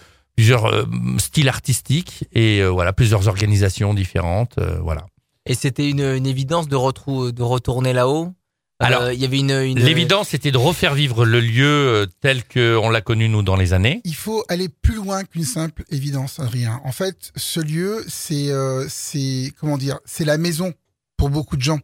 plusieurs 0.41 0.65
euh, 0.65 0.85
styles 1.19 1.49
artistiques 1.49 2.23
et 2.33 2.61
euh, 2.63 2.69
voilà 2.69 2.93
plusieurs 2.93 3.27
organisations 3.27 3.93
différentes. 3.93 4.55
euh, 4.57 4.79
voilà. 4.81 5.05
Et 5.45 5.53
c'était 5.53 5.87
une, 5.87 6.01
une 6.01 6.25
évidence 6.25 6.67
de, 6.67 6.75
retrou- 6.75 7.31
de 7.31 7.43
retourner 7.43 7.93
là-haut? 7.93 8.33
Alors, 8.79 9.03
Euh, 9.03 9.13
il 9.13 9.19
y 9.21 9.25
avait 9.25 9.37
une, 9.37 9.51
une 9.51 9.77
L'évidence 9.77 10.29
c'était 10.29 10.49
de 10.51 10.57
refaire 10.57 10.95
vivre 10.95 11.23
le 11.25 11.39
lieu 11.39 12.07
tel 12.21 12.43
que 12.43 12.75
on 12.81 12.89
l'a 12.89 13.01
connu 13.01 13.29
nous 13.29 13.43
dans 13.43 13.55
les 13.55 13.73
années. 13.73 14.01
Il 14.03 14.15
faut 14.15 14.43
aller 14.49 14.69
plus 14.69 14.95
loin 14.95 15.23
qu'une 15.23 15.43
simple 15.45 15.83
évidence, 15.91 16.39
Adrien. 16.39 16.81
En 16.83 16.91
fait, 16.91 17.31
ce 17.35 17.59
lieu, 17.59 18.03
c'est, 18.07 18.49
euh, 18.49 18.87
c'est 18.89 19.53
comment 19.59 19.77
dire, 19.77 19.99
c'est 20.05 20.25
la 20.25 20.39
maison 20.39 20.73
pour 21.21 21.29
beaucoup 21.29 21.55
de 21.55 21.61
gens. 21.61 21.77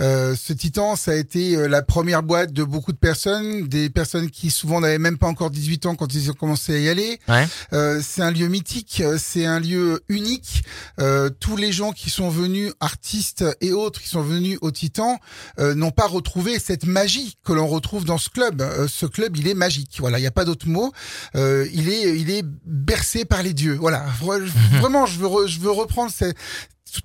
Euh, 0.00 0.34
ce 0.34 0.52
Titan, 0.52 0.96
ça 0.96 1.12
a 1.12 1.14
été 1.14 1.54
euh, 1.54 1.68
la 1.68 1.80
première 1.80 2.24
boîte 2.24 2.52
de 2.52 2.64
beaucoup 2.64 2.90
de 2.90 2.96
personnes, 2.96 3.68
des 3.68 3.88
personnes 3.88 4.28
qui 4.30 4.50
souvent 4.50 4.80
n'avaient 4.80 4.98
même 4.98 5.16
pas 5.16 5.28
encore 5.28 5.50
18 5.52 5.86
ans 5.86 5.94
quand 5.94 6.12
ils 6.12 6.28
ont 6.28 6.34
commencé 6.34 6.74
à 6.74 6.78
y 6.80 6.88
aller. 6.88 7.20
Ouais. 7.28 7.46
Euh, 7.72 8.02
c'est 8.04 8.22
un 8.22 8.32
lieu 8.32 8.48
mythique, 8.48 9.00
euh, 9.00 9.16
c'est 9.16 9.46
un 9.46 9.60
lieu 9.60 10.02
unique. 10.08 10.64
Euh, 10.98 11.30
tous 11.38 11.56
les 11.56 11.70
gens 11.70 11.92
qui 11.92 12.10
sont 12.10 12.30
venus, 12.30 12.72
artistes 12.80 13.44
et 13.60 13.72
autres, 13.72 14.00
qui 14.00 14.08
sont 14.08 14.22
venus 14.22 14.58
au 14.60 14.72
Titan, 14.72 15.20
euh, 15.60 15.76
n'ont 15.76 15.92
pas 15.92 16.08
retrouvé 16.08 16.58
cette 16.58 16.84
magie 16.84 17.36
que 17.46 17.52
l'on 17.52 17.68
retrouve 17.68 18.04
dans 18.04 18.18
ce 18.18 18.28
club. 18.28 18.60
Euh, 18.60 18.88
ce 18.88 19.06
club, 19.06 19.36
il 19.36 19.46
est 19.46 19.54
magique. 19.54 19.98
Voilà, 20.00 20.18
il 20.18 20.22
n'y 20.22 20.26
a 20.26 20.32
pas 20.32 20.44
d'autre 20.44 20.66
mot. 20.66 20.90
Euh, 21.36 21.64
il 21.72 21.88
est, 21.90 22.18
il 22.18 22.28
est 22.30 22.42
bercé 22.66 23.24
par 23.24 23.44
les 23.44 23.52
dieux. 23.54 23.76
Voilà, 23.80 24.04
Vra- 24.20 24.44
vraiment, 24.80 25.06
je 25.06 25.16
veux, 25.20 25.28
re- 25.28 25.46
je 25.46 25.60
veux 25.60 25.70
reprendre 25.70 26.10
ces- 26.10 26.34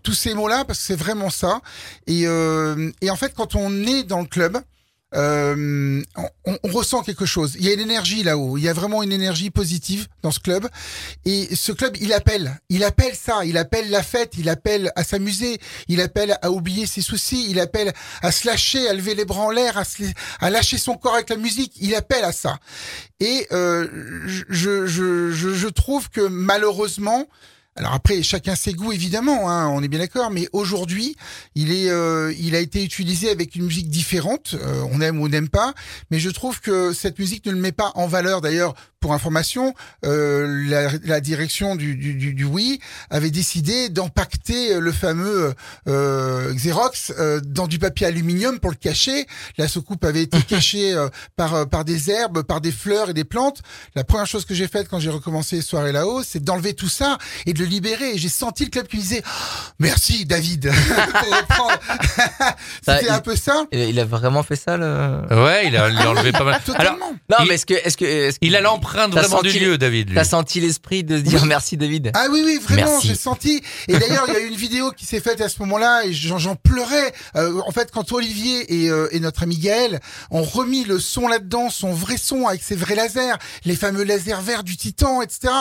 tous 0.03 0.13
ces 0.13 0.33
mots-là 0.33 0.65
parce 0.65 0.79
que 0.79 0.85
c'est 0.85 0.95
vraiment 0.95 1.29
ça. 1.29 1.61
Et, 2.07 2.27
euh, 2.27 2.91
et 3.01 3.09
en 3.09 3.15
fait, 3.15 3.33
quand 3.35 3.55
on 3.55 3.83
est 3.85 4.03
dans 4.03 4.21
le 4.21 4.27
club, 4.27 4.57
euh, 5.13 6.01
on, 6.45 6.57
on 6.63 6.71
ressent 6.71 7.01
quelque 7.01 7.25
chose. 7.25 7.55
Il 7.57 7.65
y 7.65 7.69
a 7.69 7.73
une 7.73 7.79
énergie 7.79 8.23
là-haut. 8.23 8.57
Il 8.57 8.63
y 8.63 8.69
a 8.69 8.73
vraiment 8.73 9.01
une 9.01 9.13
énergie 9.13 9.49
positive 9.49 10.07
dans 10.23 10.31
ce 10.31 10.39
club. 10.41 10.67
Et 11.23 11.55
ce 11.55 11.71
club, 11.71 11.95
il 12.01 12.11
appelle. 12.11 12.59
Il 12.67 12.83
appelle 12.83 13.15
ça. 13.15 13.45
Il 13.45 13.57
appelle 13.57 13.89
la 13.89 14.03
fête. 14.03 14.33
Il 14.37 14.49
appelle 14.49 14.91
à 14.95 15.05
s'amuser. 15.05 15.59
Il 15.87 16.01
appelle 16.01 16.37
à 16.41 16.51
oublier 16.51 16.85
ses 16.85 17.01
soucis. 17.01 17.45
Il 17.49 17.61
appelle 17.61 17.93
à 18.21 18.31
se 18.31 18.45
lâcher, 18.45 18.89
à 18.89 18.93
lever 18.93 19.15
les 19.15 19.23
bras 19.25 19.43
en 19.43 19.51
l'air, 19.51 19.77
à, 19.77 19.83
à 20.41 20.49
lâcher 20.49 20.77
son 20.77 20.95
corps 20.97 21.13
avec 21.13 21.29
la 21.29 21.37
musique. 21.37 21.73
Il 21.79 21.95
appelle 21.95 22.25
à 22.25 22.33
ça. 22.33 22.57
Et 23.21 23.47
euh, 23.53 23.87
je, 24.25 24.43
je, 24.49 24.87
je, 24.87 25.53
je 25.53 25.67
trouve 25.69 26.09
que 26.09 26.27
malheureusement, 26.27 27.25
alors 27.77 27.93
après, 27.93 28.23
chacun 28.23 28.55
ses 28.55 28.71
goûts 28.71 28.93
évidemment, 28.93 29.49
hein, 29.49 29.67
on 29.67 29.83
est 29.83 29.89
bien 29.89 29.99
d'accord. 29.99 30.31
Mais 30.31 30.47
aujourd'hui, 30.53 31.17
il 31.55 31.73
est, 31.73 31.89
euh, 31.89 32.33
il 32.39 32.55
a 32.55 32.59
été 32.59 32.81
utilisé 32.81 33.29
avec 33.29 33.55
une 33.55 33.65
musique 33.65 33.89
différente. 33.89 34.55
Euh, 34.57 34.85
on 34.91 35.01
aime 35.01 35.19
ou 35.19 35.25
on 35.25 35.27
n'aime 35.27 35.49
pas, 35.49 35.73
mais 36.09 36.19
je 36.19 36.29
trouve 36.29 36.61
que 36.61 36.93
cette 36.93 37.19
musique 37.19 37.45
ne 37.47 37.51
le 37.51 37.57
met 37.57 37.73
pas 37.73 37.91
en 37.95 38.07
valeur. 38.07 38.39
D'ailleurs, 38.39 38.75
pour 39.05 39.13
information, 39.13 39.75
euh, 40.03 40.47
la, 40.67 40.89
la 41.03 41.21
direction 41.21 41.75
du, 41.75 41.95
du, 41.95 42.15
du, 42.15 42.33
du 42.33 42.43
Wii 42.43 42.79
avait 43.11 43.29
décidé 43.29 43.89
d'empacter 43.89 44.79
le 44.79 44.91
fameux 44.91 45.53
euh, 45.87 46.51
Xerox 46.53 47.13
euh, 47.19 47.39
dans 47.39 47.67
du 47.67 47.77
papier 47.77 48.07
aluminium 48.07 48.59
pour 48.59 48.71
le 48.71 48.77
cacher. 48.77 49.27
La 49.59 49.67
soucoupe 49.67 50.03
avait 50.05 50.23
été 50.23 50.41
cachée 50.47 50.93
euh, 50.93 51.09
par 51.35 51.69
par 51.69 51.85
des 51.85 52.09
herbes, 52.09 52.41
par 52.41 52.61
des 52.61 52.71
fleurs 52.71 53.11
et 53.11 53.13
des 53.13 53.25
plantes. 53.25 53.61
La 53.93 54.03
première 54.03 54.25
chose 54.25 54.43
que 54.43 54.55
j'ai 54.55 54.67
faite 54.67 54.87
quand 54.89 54.99
j'ai 54.99 55.11
recommencé 55.11 55.61
soirée 55.61 55.91
là-haut, 55.91 56.23
c'est 56.23 56.43
d'enlever 56.43 56.73
tout 56.73 56.89
ça 56.89 57.19
et 57.45 57.53
de 57.53 57.64
le 57.65 57.71
libérer. 57.71 58.11
Et 58.13 58.17
j'ai 58.17 58.29
senti 58.29 58.63
le 58.65 58.69
club 58.71 58.87
qui 58.87 58.97
me 58.97 59.01
disait 59.01 59.21
Oh, 59.25 59.29
merci 59.79 60.25
David 60.25 60.71
C'était 62.85 63.05
il- 63.05 63.09
un 63.09 63.19
peu 63.19 63.35
ça. 63.35 63.65
Il 63.71 63.99
a 63.99 64.05
vraiment 64.05 64.43
fait 64.43 64.55
ça 64.55 64.77
le. 64.77 65.21
Ouais, 65.31 65.67
il 65.67 65.75
a, 65.77 65.89
il 65.89 65.97
a 65.97 66.09
enlevé 66.09 66.31
pas 66.31 66.43
mal. 66.43 66.53
Alors, 66.75 66.95
Totalement. 66.95 67.11
Non, 67.29 67.37
il- 67.41 67.47
mais 67.47 67.55
est-ce 67.55 67.65
que 67.65 67.73
est-ce 67.73 67.97
que 67.97 68.31
il 68.41 68.55
a 68.55 68.61
l'empreinte 68.61 69.11
vraiment 69.11 69.41
du 69.41 69.49
senti- 69.51 69.59
lieu, 69.59 69.77
David. 69.77 70.13
T'as 70.13 70.23
senti 70.23 70.59
l'esprit 70.61 71.03
de 71.03 71.17
se 71.17 71.21
dire 71.21 71.45
merci 71.45 71.77
David. 71.77 72.11
Ah 72.13 72.27
oui, 72.31 72.41
oui, 72.45 72.59
vraiment, 72.61 72.99
j'ai 73.01 73.15
senti. 73.15 73.61
Et 73.87 73.97
d'ailleurs, 73.97 74.25
il 74.27 74.33
y 74.33 74.37
a 74.37 74.39
eu 74.39 74.47
une 74.47 74.55
vidéo 74.55 74.91
qui 74.91 75.05
s'est 75.05 75.19
faite 75.19 75.41
à 75.41 75.49
ce 75.49 75.59
moment-là 75.59 76.03
et 76.05 76.13
j'en 76.13 76.37
j'en 76.37 76.55
pleurais. 76.55 77.13
Euh, 77.35 77.59
en 77.65 77.71
fait, 77.71 77.91
quand 77.91 78.11
Olivier 78.11 78.83
et, 78.83 78.89
euh, 78.89 79.07
et 79.11 79.19
notre 79.19 79.43
ami 79.43 79.57
Gaël 79.57 79.99
ont 80.31 80.43
remis 80.43 80.83
le 80.85 80.99
son 80.99 81.27
là-dedans, 81.27 81.69
son 81.69 81.91
vrai 81.93 82.17
son 82.17 82.47
avec 82.47 82.61
ses 82.63 82.75
vrais 82.75 82.95
lasers, 82.95 83.35
les 83.65 83.75
fameux 83.75 84.03
lasers 84.03 84.41
verts 84.43 84.63
du 84.63 84.77
Titan, 84.77 85.21
etc. 85.21 85.51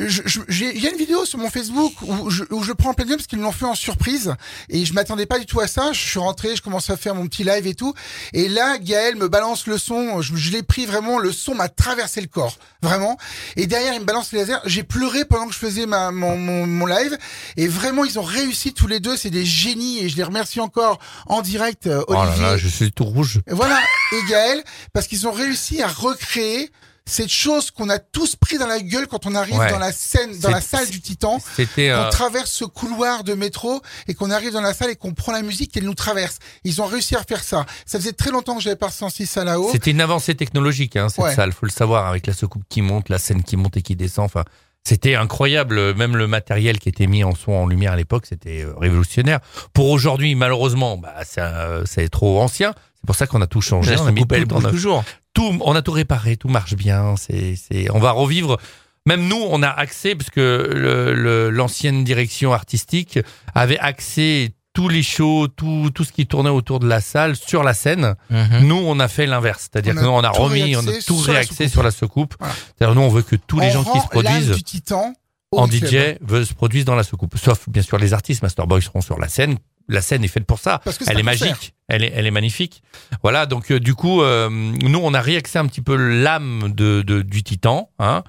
Il 0.00 0.80
y 0.80 0.86
a 0.86 0.90
une 0.90 0.96
vidéo 0.96 1.07
sur 1.24 1.38
mon 1.38 1.50
Facebook 1.50 1.92
où 2.02 2.30
je, 2.30 2.44
où 2.50 2.62
je 2.62 2.72
prends 2.72 2.94
plein 2.94 3.04
de 3.04 3.14
parce 3.14 3.26
qu'ils 3.26 3.38
l'ont 3.40 3.52
fait 3.52 3.64
en 3.64 3.74
surprise 3.74 4.34
et 4.68 4.84
je 4.84 4.92
m'attendais 4.92 5.26
pas 5.26 5.38
du 5.38 5.46
tout 5.46 5.60
à 5.60 5.66
ça. 5.66 5.92
Je 5.92 5.98
suis 6.00 6.18
rentré, 6.18 6.54
je 6.56 6.62
commence 6.62 6.90
à 6.90 6.96
faire 6.96 7.14
mon 7.14 7.26
petit 7.26 7.44
live 7.44 7.66
et 7.66 7.74
tout. 7.74 7.94
Et 8.32 8.48
là, 8.48 8.78
Gaël 8.78 9.16
me 9.16 9.28
balance 9.28 9.66
le 9.66 9.78
son. 9.78 10.20
Je, 10.22 10.36
je 10.36 10.50
l'ai 10.52 10.62
pris 10.62 10.86
vraiment. 10.86 11.18
Le 11.18 11.32
son 11.32 11.54
m'a 11.54 11.68
traversé 11.68 12.20
le 12.20 12.26
corps, 12.26 12.56
vraiment. 12.82 13.16
Et 13.56 13.66
derrière, 13.66 13.94
il 13.94 14.00
me 14.00 14.04
balance 14.04 14.32
les 14.32 14.40
lasers. 14.40 14.58
J'ai 14.66 14.82
pleuré 14.82 15.24
pendant 15.24 15.46
que 15.46 15.52
je 15.54 15.58
faisais 15.58 15.86
ma, 15.86 16.10
mon, 16.10 16.36
mon, 16.36 16.66
mon 16.66 16.86
live. 16.86 17.16
Et 17.56 17.66
vraiment, 17.68 18.04
ils 18.04 18.18
ont 18.18 18.22
réussi 18.22 18.72
tous 18.74 18.86
les 18.86 19.00
deux. 19.00 19.16
C'est 19.16 19.30
des 19.30 19.44
génies 19.46 20.00
et 20.00 20.08
je 20.08 20.16
les 20.16 20.24
remercie 20.24 20.60
encore 20.60 20.98
en 21.26 21.42
direct, 21.42 21.86
euh, 21.86 22.02
Oh 22.08 22.12
là 22.14 22.20
Olivier. 22.22 22.42
là, 22.42 22.56
je 22.56 22.68
suis 22.68 22.92
tout 22.92 23.04
rouge. 23.04 23.40
Voilà, 23.48 23.78
et 24.12 24.30
Gaël, 24.30 24.62
parce 24.92 25.06
qu'ils 25.06 25.26
ont 25.26 25.32
réussi 25.32 25.82
à 25.82 25.88
recréer 25.88 26.70
cette 27.08 27.30
chose 27.30 27.70
qu'on 27.70 27.88
a 27.88 27.98
tous 27.98 28.36
pris 28.36 28.58
dans 28.58 28.66
la 28.66 28.80
gueule 28.80 29.06
quand 29.08 29.26
on 29.26 29.34
arrive 29.34 29.56
Ouais. 29.58 29.70
dans 29.70 29.78
la 29.78 29.92
scène, 29.92 30.38
dans 30.38 30.50
la 30.50 30.60
salle 30.60 30.88
du 30.88 31.00
Titan, 31.00 31.38
C'était 31.56 31.88
qu'on 31.88 31.94
euh, 31.94 32.10
traverse 32.10 32.50
ce 32.50 32.64
couloir 32.64 33.24
de 33.24 33.34
métro 33.34 33.80
et 34.06 34.14
qu'on 34.14 34.30
arrive 34.30 34.52
dans 34.52 34.60
la 34.60 34.74
salle 34.74 34.90
et 34.90 34.96
qu'on 34.96 35.14
prend 35.14 35.32
la 35.32 35.42
musique 35.42 35.76
et 35.76 35.80
elle 35.80 35.86
nous 35.86 35.94
traverse. 35.94 36.38
Ils 36.64 36.80
ont 36.82 36.86
réussi 36.86 37.16
à 37.16 37.22
faire 37.24 37.42
ça. 37.42 37.66
Ça 37.86 37.98
faisait 37.98 38.12
très 38.12 38.30
longtemps 38.30 38.56
que 38.56 38.62
j'avais 38.62 38.76
pas 38.76 38.86
ressenti 38.88 39.26
ça 39.26 39.42
là-haut. 39.44 39.70
C'était 39.72 39.90
une 39.90 40.00
avancée 40.00 40.34
technologique, 40.34 40.96
hein, 40.96 41.08
cette 41.08 41.24
Ouais. 41.24 41.34
salle, 41.34 41.52
faut 41.52 41.66
le 41.66 41.70
savoir, 41.72 42.06
avec 42.06 42.26
la 42.26 42.32
secoupe 42.34 42.62
qui 42.68 42.82
monte, 42.82 43.08
la 43.08 43.18
scène 43.18 43.42
qui 43.42 43.56
monte 43.56 43.76
et 43.76 43.82
qui 43.82 43.96
descend. 43.96 44.26
Enfin, 44.26 44.44
c'était 44.86 45.16
incroyable. 45.16 45.94
Même 45.94 46.16
le 46.16 46.26
matériel 46.26 46.78
qui 46.78 46.88
était 46.88 47.06
mis 47.06 47.24
en 47.24 47.34
son, 47.34 47.52
en 47.52 47.66
lumière 47.66 47.92
à 47.92 47.96
l'époque, 47.96 48.24
c'était 48.26 48.62
euh, 48.62 48.74
révolutionnaire. 48.78 49.40
Pour 49.72 49.90
aujourd'hui, 49.90 50.34
malheureusement, 50.34 50.96
bah, 50.96 51.14
un- 51.38 51.84
c'est 51.86 52.08
trop 52.08 52.40
ancien. 52.40 52.74
C'est 53.00 53.06
pour 53.06 53.14
ça 53.16 53.26
qu'on 53.26 53.40
a 53.42 53.46
tout 53.46 53.60
changé. 53.60 53.92
On 54.02 54.06
a 54.06 54.12
mis 54.12 54.20
tout 54.44 54.54
toujours. 54.70 55.04
tout, 55.34 55.56
on 55.62 55.74
a 55.74 55.82
tout 55.82 55.92
réparé, 55.92 56.36
tout 56.36 56.48
marche 56.48 56.74
bien. 56.74 57.14
C'est, 57.16 57.54
c'est, 57.56 57.90
on 57.90 57.98
va 57.98 58.10
revivre 58.12 58.58
même 59.06 59.26
nous, 59.26 59.40
on 59.48 59.62
a 59.62 59.68
accès 59.68 60.14
parce 60.14 60.28
que 60.28 60.70
le- 60.74 61.14
le- 61.14 61.48
l'ancienne 61.48 62.04
direction 62.04 62.52
artistique 62.52 63.18
avait 63.54 63.78
accès 63.78 64.50
tous 64.74 64.88
les 64.88 65.02
shows, 65.02 65.48
tout 65.48 65.90
tout 65.94 66.04
ce 66.04 66.12
qui 66.12 66.26
tournait 66.26 66.50
autour 66.50 66.78
de 66.78 66.86
la 66.86 67.00
salle 67.00 67.34
sur 67.34 67.62
la 67.62 67.72
scène. 67.72 68.16
Mhm. 68.28 68.60
Nous, 68.66 68.76
on 68.76 69.00
a 69.00 69.08
fait 69.08 69.26
l'inverse, 69.26 69.68
c'est-à-dire 69.72 69.94
On 69.96 70.00
que 70.00 70.02
nous, 70.04 70.10
on 70.10 70.22
a 70.22 70.28
remis, 70.30 70.76
on 70.76 70.80
a 70.80 70.92
tout 71.06 71.22
sur 71.22 71.32
la 71.32 71.38
réaxé 71.38 71.68
sur 71.68 71.82
la 71.82 71.90
soucoupe. 71.90 72.34
Voilà. 72.38 72.54
C'est-à-dire 72.76 72.94
nous, 72.96 73.00
on 73.00 73.08
veut 73.08 73.22
que 73.22 73.36
tous 73.36 73.58
les 73.60 73.70
gens 73.70 73.82
qui 73.84 73.98
se 74.00 74.06
produisent 74.08 74.50
du 74.56 74.62
titan 74.62 75.14
en. 75.52 75.66
DJ 75.66 76.18
veulent 76.20 76.44
se 76.46 76.52
produisent 76.54 76.84
dans 76.84 76.94
la 76.96 77.02
soucoupe. 77.02 77.38
Sauf 77.38 77.66
bien 77.68 77.82
sûr 77.82 77.96
les 77.96 78.12
artistes, 78.12 78.42
Masterboy 78.42 78.82
seront 78.82 79.00
sur 79.00 79.18
la 79.18 79.28
scène. 79.28 79.56
La 79.88 80.02
scène 80.02 80.22
est 80.22 80.28
faite 80.28 80.44
pour 80.44 80.58
ça. 80.58 80.80
Parce 80.84 80.98
que 80.98 81.04
c'est 81.04 81.12
Elle 81.12 81.20
est 81.20 81.22
magique. 81.22 81.74
Elle 81.88 82.04
est, 82.04 82.12
elle 82.14 82.26
est 82.26 82.30
magnifique. 82.30 82.82
Voilà. 83.22 83.46
Donc 83.46 83.70
euh, 83.70 83.80
du 83.80 83.94
coup, 83.94 84.20
euh, 84.22 84.50
nous 84.50 84.98
on 85.02 85.14
a 85.14 85.20
réaxé 85.20 85.58
un 85.58 85.66
petit 85.66 85.80
peu 85.80 85.96
l'âme 85.96 86.72
de, 86.74 87.00
de- 87.02 87.22
du 87.22 87.42
Titan, 87.42 87.90
hein, 87.98 88.22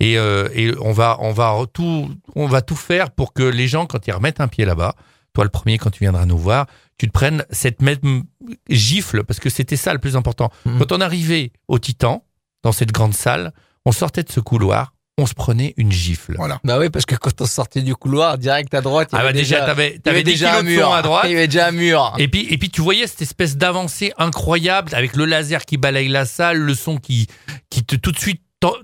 et, 0.00 0.18
euh, 0.18 0.48
et 0.54 0.72
on 0.80 0.92
va 0.92 1.16
on 1.20 1.32
va 1.32 1.54
tout 1.72 2.10
on 2.34 2.46
va 2.46 2.60
tout 2.60 2.76
faire 2.76 3.10
pour 3.10 3.32
que 3.32 3.42
les 3.42 3.66
gens 3.68 3.86
quand 3.86 4.06
ils 4.06 4.12
remettent 4.12 4.40
un 4.40 4.48
pied 4.48 4.66
là-bas, 4.66 4.94
toi 5.32 5.44
le 5.44 5.50
premier 5.50 5.78
quand 5.78 5.90
tu 5.90 6.00
viendras 6.00 6.26
nous 6.26 6.36
voir, 6.38 6.66
tu 6.98 7.06
te 7.06 7.12
prennes 7.12 7.44
cette 7.50 7.80
même 7.80 8.24
gifle 8.68 9.24
parce 9.24 9.40
que 9.40 9.48
c'était 9.50 9.76
ça 9.76 9.92
le 9.92 9.98
plus 9.98 10.16
important. 10.16 10.50
Mhm. 10.66 10.78
Quand 10.78 10.92
on 10.92 11.00
arrivait 11.00 11.52
au 11.68 11.78
Titan 11.78 12.24
dans 12.62 12.72
cette 12.72 12.92
grande 12.92 13.14
salle, 13.14 13.52
on 13.84 13.92
sortait 13.92 14.22
de 14.22 14.30
ce 14.32 14.40
couloir, 14.40 14.92
on 15.18 15.24
se 15.26 15.32
prenait 15.34 15.72
une 15.78 15.90
gifle. 15.90 16.34
Voilà. 16.36 16.60
Bah 16.62 16.78
oui, 16.78 16.90
parce 16.90 17.06
que 17.06 17.14
quand 17.14 17.40
on 17.40 17.46
sortait 17.46 17.80
du 17.82 17.94
couloir, 17.96 18.36
direct 18.36 18.74
à 18.74 18.82
droite, 18.82 19.08
il 19.12 19.14
y 19.14 19.18
Ah 19.18 19.22
bah 19.22 19.28
avait 19.30 19.38
déjà, 19.38 19.60
déjà, 19.60 19.66
t'avais, 20.02 20.22
déjà 20.22 20.58
un 20.58 20.62
mur 20.62 20.92
à 20.92 21.00
droite. 21.02 21.24
Il 21.26 21.32
y 21.32 21.36
avait 21.36 21.46
déjà 21.48 21.68
un 21.68 21.72
mur. 21.72 22.14
Et 22.18 22.28
puis, 22.28 22.46
et 22.50 22.58
puis 22.58 22.68
tu 22.70 22.82
voyais 22.82 23.06
cette 23.06 23.22
espèce 23.22 23.56
d'avancée 23.56 24.12
incroyable 24.18 24.94
avec 24.94 25.16
le 25.16 25.24
laser 25.24 25.64
qui 25.64 25.78
balaye 25.78 26.08
la 26.08 26.26
salle, 26.26 26.58
le 26.58 26.74
son 26.74 26.98
qui, 26.98 27.28
qui 27.70 27.82
te 27.84 27.96
tout 27.96 28.12
de 28.12 28.18
suite 28.18 28.42
t'en- 28.60 28.74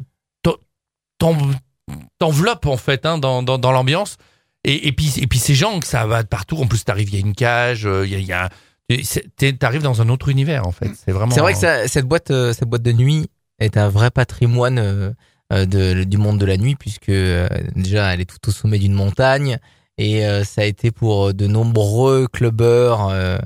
t'en- 0.43 0.57
t'en- 1.19 1.37
t'enveloppe 2.19 2.67
en 2.67 2.77
fait 2.77 3.05
hein, 3.07 3.19
dans, 3.19 3.43
dans, 3.43 3.59
dans 3.59 3.73
l'ambiance. 3.73 4.17
Et, 4.65 4.89
et 4.89 4.93
puis 4.93 5.13
et 5.19 5.27
puis 5.27 5.39
ces 5.39 5.55
gens 5.55 5.81
que 5.81 5.87
ça 5.87 6.07
va 6.07 6.23
de 6.23 6.29
partout. 6.29 6.57
En 6.57 6.67
plus 6.67 6.85
t'arrives, 6.85 7.09
il 7.11 7.15
y 7.15 7.19
a 7.19 7.21
une 7.21 7.35
cage, 7.35 7.85
euh, 7.85 8.07
il 8.07 8.13
y 8.13 8.33
a, 8.33 8.49
il 8.89 8.97
y 8.97 9.47
a 9.49 9.53
t'arrives 9.59 9.83
dans 9.83 10.01
un 10.01 10.09
autre 10.09 10.29
univers 10.29 10.67
en 10.67 10.73
fait. 10.73 10.91
C'est 11.05 11.13
vraiment. 11.13 11.33
C'est 11.35 11.41
vrai 11.41 11.53
que 11.53 11.59
ça- 11.59 11.89
cette 11.89 12.07
boîte, 12.07 12.31
euh, 12.31 12.53
cette 12.55 12.69
boîte 12.69 12.83
de 12.83 12.93
nuit 12.93 13.29
est 13.59 13.77
un 13.77 13.89
vrai 13.89 14.11
patrimoine 14.11 14.79
euh, 14.79 15.11
de, 15.53 16.05
du 16.05 16.19
monde 16.19 16.39
de 16.39 16.47
la 16.47 16.57
nuit 16.57 16.77
puisque 16.77 17.09
euh, 17.09 17.49
déjà 17.77 18.13
elle 18.13 18.21
est 18.21 18.31
tout 18.31 18.49
au 18.49 18.53
sommet 18.53 18.79
d'une 18.79 18.95
montagne 18.95 19.59
et 19.99 20.27
euh, 20.27 20.45
ça 20.45 20.63
a 20.63 20.65
été 20.65 20.91
pour 20.91 21.35
de 21.35 21.47
nombreux 21.47 22.27
clubbers 22.27 23.09
euh, 23.09 23.39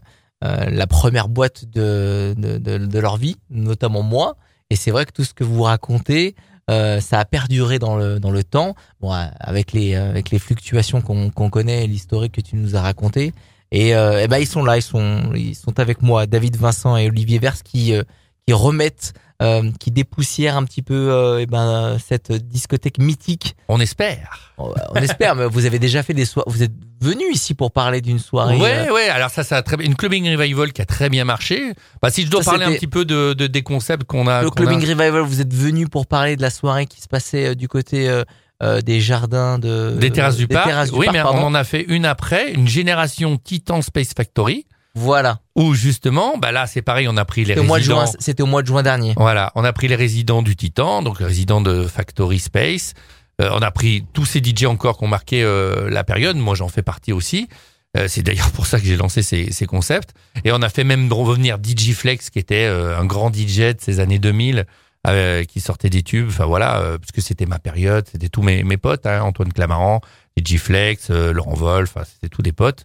euh, 0.44 0.66
la 0.70 0.86
première 0.86 1.28
boîte 1.28 1.64
de, 1.64 2.34
de, 2.36 2.98
leur 2.98 3.16
vie, 3.16 3.36
notamment 3.50 4.02
moi. 4.02 4.36
Et 4.70 4.76
c'est 4.76 4.90
vrai 4.90 5.06
que 5.06 5.12
tout 5.12 5.24
ce 5.24 5.32
que 5.32 5.44
vous 5.44 5.62
racontez, 5.62 6.34
euh, 6.70 7.00
ça 7.00 7.20
a 7.20 7.24
perduré 7.24 7.78
dans 7.78 7.96
le 7.96 8.20
dans 8.20 8.30
le 8.30 8.44
temps. 8.44 8.74
Bon, 9.00 9.12
euh, 9.12 9.26
avec 9.40 9.72
les 9.72 9.94
euh, 9.94 10.10
avec 10.10 10.30
les 10.30 10.38
fluctuations 10.38 11.00
qu'on 11.00 11.30
qu'on 11.30 11.50
connaît, 11.50 11.86
l'historique 11.86 12.32
que 12.32 12.40
tu 12.40 12.56
nous 12.56 12.76
as 12.76 12.82
raconté. 12.82 13.32
Et, 13.72 13.96
euh, 13.96 14.22
eh 14.22 14.28
ben 14.28 14.38
ils 14.38 14.46
sont 14.46 14.62
là, 14.62 14.76
ils 14.76 14.82
sont 14.82 15.32
ils 15.34 15.54
sont 15.54 15.80
avec 15.80 16.02
moi, 16.02 16.26
David 16.26 16.56
Vincent 16.56 16.96
et 16.96 17.08
Olivier 17.08 17.38
Vers 17.38 17.62
qui 17.62 17.94
euh, 17.94 18.02
qui 18.46 18.52
remettent, 18.52 19.14
euh, 19.42 19.70
qui 19.80 19.90
dépoussièrent 19.90 20.56
un 20.56 20.64
petit 20.64 20.82
peu 20.82 20.94
euh, 21.12 21.40
eh 21.40 21.46
ben 21.46 21.98
cette 22.04 22.32
discothèque 22.32 22.98
mythique. 22.98 23.54
On 23.68 23.80
espère. 23.80 24.52
On, 24.58 24.72
on 24.90 24.94
espère. 24.96 25.34
mais 25.36 25.46
vous 25.46 25.66
avez 25.66 25.78
déjà 25.78 26.02
fait 26.02 26.14
des 26.14 26.24
soirées. 26.24 26.50
Vous 26.50 26.62
êtes 26.62 26.72
venu 27.02 27.24
ici 27.32 27.52
pour 27.54 27.70
parler 27.72 28.00
d'une 28.00 28.18
soirée. 28.18 28.56
Ouais, 28.58 28.88
euh, 28.88 28.92
ouais. 28.94 29.08
Alors 29.10 29.28
ça, 29.30 29.44
ça 29.44 29.58
a 29.58 29.62
très 29.62 29.76
bien. 29.76 29.86
Une 29.86 29.94
clubbing 29.94 30.34
revival 30.34 30.72
qui 30.72 30.80
a 30.80 30.86
très 30.86 31.10
bien 31.10 31.24
marché. 31.24 31.74
Bah, 32.00 32.10
si 32.10 32.22
je 32.24 32.30
dois 32.30 32.42
Ça, 32.42 32.52
parler 32.52 32.64
un 32.66 32.72
petit 32.72 32.86
peu 32.86 33.04
de, 33.04 33.34
de 33.34 33.46
des 33.46 33.62
concepts 33.62 34.04
qu'on 34.04 34.26
a. 34.26 34.40
le 34.42 34.48
a- 34.48 34.50
clubbing 34.50 34.80
revival. 34.80 35.20
Vous 35.20 35.40
êtes 35.42 35.52
venu 35.52 35.86
pour 35.86 36.06
parler 36.06 36.36
de 36.36 36.42
la 36.42 36.50
soirée 36.50 36.86
qui 36.86 37.02
se 37.02 37.08
passait 37.08 37.48
euh, 37.48 37.54
du 37.54 37.68
côté 37.68 38.08
euh, 38.08 38.24
euh, 38.62 38.80
des 38.80 39.02
jardins 39.02 39.58
de 39.58 39.94
Des 40.00 40.10
terrasses 40.10 40.36
du 40.38 40.48
parc. 40.48 40.66
terrasses 40.66 40.90
du 40.90 40.98
oui, 40.98 41.04
parc, 41.06 41.16
mais 41.18 41.22
pardon. 41.22 41.40
on 41.42 41.46
en 41.48 41.54
a 41.54 41.64
fait 41.64 41.82
une 41.88 42.06
après, 42.06 42.52
une 42.52 42.66
génération 42.68 43.36
Titan 43.36 43.82
Space 43.82 44.12
Factory, 44.16 44.64
Voilà. 44.96 45.40
où 45.54 45.74
justement, 45.74 46.38
bah 46.38 46.52
là, 46.52 46.66
c'est 46.66 46.82
pareil, 46.82 47.06
on 47.08 47.16
a 47.16 47.24
pris 47.24 47.42
les 47.44 47.48
C'était 47.54 47.60
au 47.60 47.64
mois 47.64 47.78
de 47.78 47.82
résidents. 47.82 48.06
juin. 48.06 48.14
C'était 48.18 48.42
au 48.42 48.46
mois 48.46 48.62
de 48.62 48.66
juin 48.66 48.82
dernier. 48.82 49.12
Voilà, 49.16 49.52
on 49.54 49.62
a 49.62 49.72
pris 49.72 49.88
les 49.88 49.94
résidents 49.94 50.42
du 50.42 50.56
Titan, 50.56 51.02
donc 51.02 51.20
les 51.20 51.26
résidents 51.26 51.60
de 51.60 51.84
Factory 51.86 52.38
Space. 52.38 52.94
Euh, 53.42 53.50
on 53.52 53.60
a 53.60 53.70
pris 53.70 54.04
tous 54.14 54.24
ces 54.24 54.40
DJ 54.42 54.64
encore 54.64 54.96
qui 54.98 55.04
ont 55.04 55.08
marqué 55.08 55.42
euh, 55.42 55.90
la 55.90 56.02
période. 56.04 56.36
Moi, 56.36 56.54
j'en 56.54 56.68
fais 56.68 56.82
partie 56.82 57.12
aussi. 57.12 57.48
Euh, 57.96 58.08
c'est 58.08 58.22
d'ailleurs 58.22 58.50
pour 58.52 58.66
ça 58.66 58.80
que 58.80 58.86
j'ai 58.86 58.96
lancé 58.96 59.22
ces, 59.22 59.52
ces 59.52 59.66
concepts. 59.66 60.14
Et 60.44 60.52
on 60.52 60.62
a 60.62 60.70
fait 60.70 60.84
même 60.84 61.12
revenir 61.12 61.58
DJ 61.62 61.92
Flex, 61.92 62.30
qui 62.30 62.38
était 62.38 62.64
un 62.64 63.04
grand 63.04 63.30
DJ 63.34 63.58
de 63.58 63.76
ces 63.78 64.00
années 64.00 64.18
2000, 64.18 64.64
euh, 65.06 65.44
qui 65.44 65.60
sortait 65.60 65.90
des 65.90 66.02
tubes. 66.02 66.28
Enfin 66.28 66.46
voilà, 66.46 66.96
parce 66.98 67.12
que 67.12 67.20
c'était 67.20 67.46
ma 67.46 67.58
période, 67.58 68.06
c'était 68.10 68.30
tous 68.30 68.42
mes, 68.42 68.64
mes 68.64 68.78
potes, 68.78 69.04
hein, 69.06 69.20
Antoine 69.20 69.52
Clamaran, 69.52 70.00
DJ 70.38 70.58
Flex, 70.58 71.08
euh, 71.10 71.32
Laurent 71.32 71.54
Wolf, 71.54 71.90
enfin, 71.94 72.04
c'était 72.04 72.28
tous 72.28 72.42
des 72.42 72.52
potes. 72.52 72.84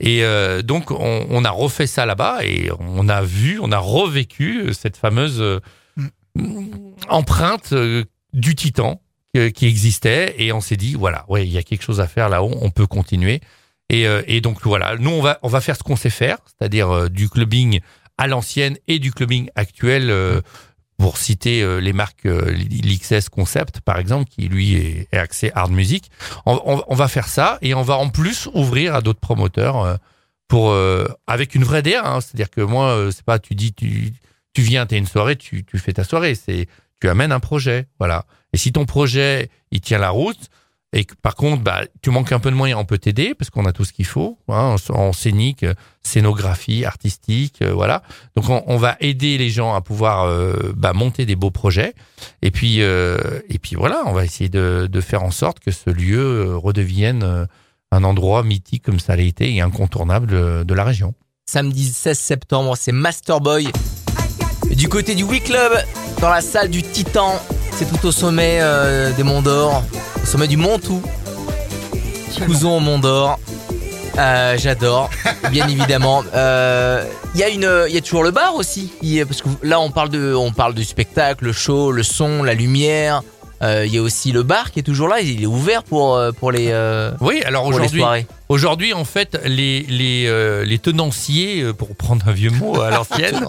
Et 0.00 0.24
euh, 0.24 0.62
donc 0.62 0.90
on, 0.90 1.26
on 1.28 1.44
a 1.44 1.50
refait 1.50 1.86
ça 1.86 2.06
là-bas 2.06 2.44
et 2.44 2.70
on 2.78 3.08
a 3.08 3.22
vu, 3.22 3.58
on 3.60 3.72
a 3.72 3.78
revécu 3.78 4.72
cette 4.72 4.96
fameuse 4.96 5.40
euh, 5.40 5.60
empreinte 7.08 7.72
euh, 7.72 8.04
du 8.32 8.54
Titan 8.54 9.00
euh, 9.36 9.50
qui 9.50 9.66
existait. 9.66 10.34
Et 10.38 10.52
on 10.52 10.60
s'est 10.60 10.76
dit 10.76 10.94
voilà 10.94 11.24
ouais 11.28 11.46
il 11.46 11.52
y 11.52 11.58
a 11.58 11.62
quelque 11.62 11.82
chose 11.82 12.00
à 12.00 12.06
faire 12.06 12.28
là-haut 12.28 12.56
on 12.60 12.70
peut 12.70 12.86
continuer. 12.86 13.40
Et, 13.90 14.06
euh, 14.06 14.22
et 14.26 14.40
donc 14.40 14.62
voilà. 14.62 14.96
Nous 14.96 15.10
on 15.10 15.22
va 15.22 15.38
on 15.42 15.48
va 15.48 15.60
faire 15.60 15.76
ce 15.76 15.82
qu'on 15.82 15.96
sait 15.96 16.10
faire 16.10 16.38
c'est-à-dire 16.46 16.90
euh, 16.90 17.08
du 17.08 17.28
clubbing 17.28 17.80
à 18.18 18.26
l'ancienne 18.26 18.76
et 18.88 18.98
du 18.98 19.12
clubbing 19.12 19.48
actuel 19.56 20.10
euh, 20.10 20.40
pour 21.02 21.18
citer 21.18 21.62
euh, 21.62 21.80
les 21.80 21.92
marques 21.92 22.26
euh, 22.26 22.52
l'XS 22.52 23.28
Concept 23.28 23.80
par 23.80 23.98
exemple 23.98 24.30
qui 24.30 24.46
lui 24.46 24.76
est, 24.76 25.08
axé 25.12 25.50
hard 25.52 25.72
music. 25.72 26.12
On, 26.46 26.94
va 26.94 27.08
faire 27.08 27.26
ça 27.26 27.58
et 27.60 27.74
on 27.74 27.82
va 27.82 27.96
en 27.96 28.08
plus 28.08 28.48
ouvrir 28.54 28.94
à 28.94 29.00
d'autres 29.00 29.18
promoteurs 29.18 29.82
euh, 29.82 29.96
pour 30.46 30.76
avec 31.26 31.56
une 31.56 31.64
vraie 31.64 31.82
DA 31.82 32.06
hein. 32.06 32.20
c'est-à-dire 32.20 32.50
que 32.50 32.60
moi 32.60 33.08
c'est 33.10 33.24
pas 33.24 33.40
tu 33.40 33.56
dis 33.56 33.72
tu 33.72 34.12
tu 34.52 34.62
viens 34.62 34.86
t'as 34.86 34.96
une 34.96 35.06
soirée 35.06 35.34
tu 35.34 35.64
tu 35.64 35.78
fais 35.78 35.92
ta 35.92 36.04
soirée. 36.04 36.36
C'est 36.36 36.68
tu 37.00 37.08
amènes 37.08 37.32
un 37.32 37.40
projet. 37.40 37.86
Voilà. 37.98 38.24
Et 38.52 38.56
si 38.56 38.70
ton 38.70 38.84
projet 38.84 39.50
il 39.72 39.80
tient 39.80 39.98
la 39.98 40.10
route 40.10 40.50
et 40.92 41.06
par 41.22 41.34
contre 41.36 41.62
bah 41.62 41.82
tu 42.02 42.10
manques 42.10 42.32
un 42.32 42.38
peu 42.38 42.50
de 42.50 42.56
moyens. 42.56 42.80
On 42.80 42.84
peut 42.84 42.98
t'aider 42.98 43.34
parce 43.34 43.50
qu'on 43.50 43.64
a 43.64 43.72
tout 43.72 43.84
ce 43.84 43.92
qu'il 43.92 44.04
faut 44.04 44.38
hein, 44.48 44.76
en, 44.90 45.12
scénique 45.12 45.62
euh, 45.62 45.74
scénographie 46.02 46.84
artistique 46.84 47.62
euh, 47.62 47.72
voilà. 47.72 48.02
Donc 48.36 48.44
on, 48.48 48.76
va 48.76 48.96
aider 49.00 49.38
les 49.38 49.48
gens 49.48 49.74
à 49.74 49.80
pouvoir 49.80 50.24
euh, 50.24 50.72
bah, 50.76 50.92
monter 50.92 51.24
des 51.26 51.36
beaux 51.36 51.50
projets. 51.50 51.94
Et 52.42 52.50
puis 52.50 52.80
et 52.80 53.58
puis 53.60 53.74
voilà 53.76 54.02
on 54.06 54.12
va 54.12 54.24
essayer 54.24 54.48
de, 54.48 55.00
faire 55.00 55.22
en 55.22 55.30
sorte 55.30 55.60
que 55.60 55.70
ce 55.70 55.90
lieu 55.90 56.56
redevienne 56.56 57.48
un 57.90 58.04
endroit 58.04 58.42
mythique 58.42 58.82
comme 58.82 59.00
ça 59.00 59.16
l'a 59.16 59.22
été 59.22 59.54
et 59.54 59.60
incontournable 59.60 60.64
de, 60.64 60.74
la 60.74 60.84
région. 60.84 61.14
Samedi 61.46 61.88
16 61.92 62.18
septembre, 62.18 62.76
c'est 62.76 62.92
Masterboy. 62.92 63.68
Du 64.70 64.88
côté 64.88 65.14
du 65.14 65.24
Wii 65.24 65.40
Club, 65.40 65.72
dans 66.20 66.30
la 66.30 66.40
salle 66.40 66.70
du 66.70 66.82
Titan, 66.82 67.40
c'est 67.84 67.98
tout 67.98 68.06
au 68.06 68.12
sommet 68.12 68.58
euh, 68.60 69.10
des 69.12 69.22
Monts 69.22 69.42
d'Or, 69.42 69.82
au 70.22 70.26
sommet 70.26 70.46
du 70.46 70.56
Mont 70.56 70.78
Tout. 70.78 71.02
Couson 72.46 72.76
au 72.76 72.80
Mont 72.80 72.98
d'Or. 72.98 73.38
Euh, 74.18 74.56
J'adore, 74.58 75.10
bien 75.50 75.66
évidemment. 75.68 76.22
Euh, 76.34 77.04
Il 77.34 77.40
y 77.40 77.44
a 77.44 77.48
une, 77.48 77.68
il 77.88 77.94
y 77.94 77.98
a 77.98 78.00
toujours 78.00 78.22
le 78.22 78.30
bar 78.30 78.54
aussi, 78.56 78.92
Il 79.02 79.12
y 79.12 79.20
a- 79.20 79.26
parce 79.26 79.40
que 79.42 79.48
là 79.62 79.80
on 79.80 79.90
parle 79.90 80.10
de, 80.10 80.34
on 80.34 80.52
parle 80.52 80.74
du 80.74 80.84
spectacle, 80.84 81.44
le 81.46 81.52
show, 81.52 81.92
le 81.92 82.02
son, 82.02 82.42
la 82.42 82.54
lumière. 82.54 83.22
Euh, 83.62 83.86
Il 83.86 83.94
y 83.94 83.98
a 83.98 84.02
aussi 84.02 84.32
le 84.32 84.42
bar 84.42 84.70
qui 84.72 84.80
est 84.80 84.82
toujours 84.82 85.08
là, 85.08 85.20
il 85.20 85.42
est 85.42 85.46
ouvert 85.46 85.82
pour 85.82 86.16
euh, 86.16 86.32
pour 86.32 86.50
les 86.52 86.68
euh, 86.72 87.12
oui 87.20 87.42
alors 87.46 87.62
pour 87.62 87.72
les 87.72 87.76
aujourd'hui 87.78 88.00
soirées. 88.00 88.26
Aujourd'hui, 88.52 88.92
en 88.92 89.06
fait, 89.06 89.40
les 89.46 89.80
les 89.84 90.26
euh, 90.26 90.62
les 90.62 90.78
tenanciers, 90.78 91.62
euh, 91.62 91.72
pour 91.72 91.96
prendre 91.96 92.28
un 92.28 92.32
vieux 92.32 92.50
mot 92.50 92.78
à 92.82 92.90
l'ancienne, 92.96 93.46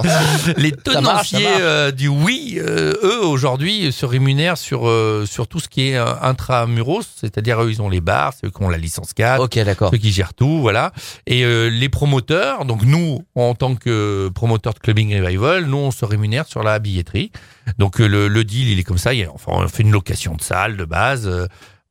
les 0.56 0.72
tenanciers 0.72 1.46
euh, 1.60 1.92
du 1.92 2.08
oui, 2.08 2.58
euh, 2.58 2.94
eux 3.04 3.26
aujourd'hui 3.26 3.92
se 3.92 4.06
rémunèrent 4.06 4.58
sur 4.58 4.90
sur 5.28 5.50
tout 5.50 5.60
ce 5.60 5.68
qui 5.68 5.90
est 5.90 5.98
intramuros, 5.98 7.04
c'est-à-dire 7.18 7.62
eux 7.62 7.70
ils 7.70 7.82
ont 7.82 7.90
les 7.90 8.00
bars, 8.00 8.32
ceux 8.40 8.50
qui 8.50 8.64
ont 8.64 8.70
la 8.70 8.78
licence 8.78 9.12
4, 9.12 9.42
Ok, 9.42 9.60
d'accord. 9.66 9.92
ceux 9.92 9.98
qui 9.98 10.14
gèrent 10.14 10.34
tout, 10.34 10.62
voilà. 10.62 10.94
Et 11.28 11.44
les 11.70 11.90
promoteurs, 11.90 12.64
donc 12.64 12.84
nous, 12.84 13.26
en 13.36 13.56
tant 13.56 13.76
que 13.76 14.30
promoteurs 14.34 14.74
de 14.74 14.80
clubbing 14.80 15.22
revival, 15.22 15.66
nous 15.66 15.78
on 15.80 15.92
se 15.92 16.06
rémunère 16.06 16.48
sur 16.48 16.64
la 16.64 16.80
billetterie. 16.80 17.34
Donc 17.78 18.00
le, 18.00 18.30
le 18.30 18.44
deal, 18.46 18.70
il 18.70 18.80
est 18.80 18.84
comme 18.84 18.98
ça. 18.98 19.14
Il 19.14 19.28
enfin, 19.28 19.52
on 19.54 19.68
fait 19.68 19.84
une 19.84 19.92
location 19.92 20.36
de 20.36 20.42
salle 20.42 20.78
de 20.78 20.86
base. 20.86 21.30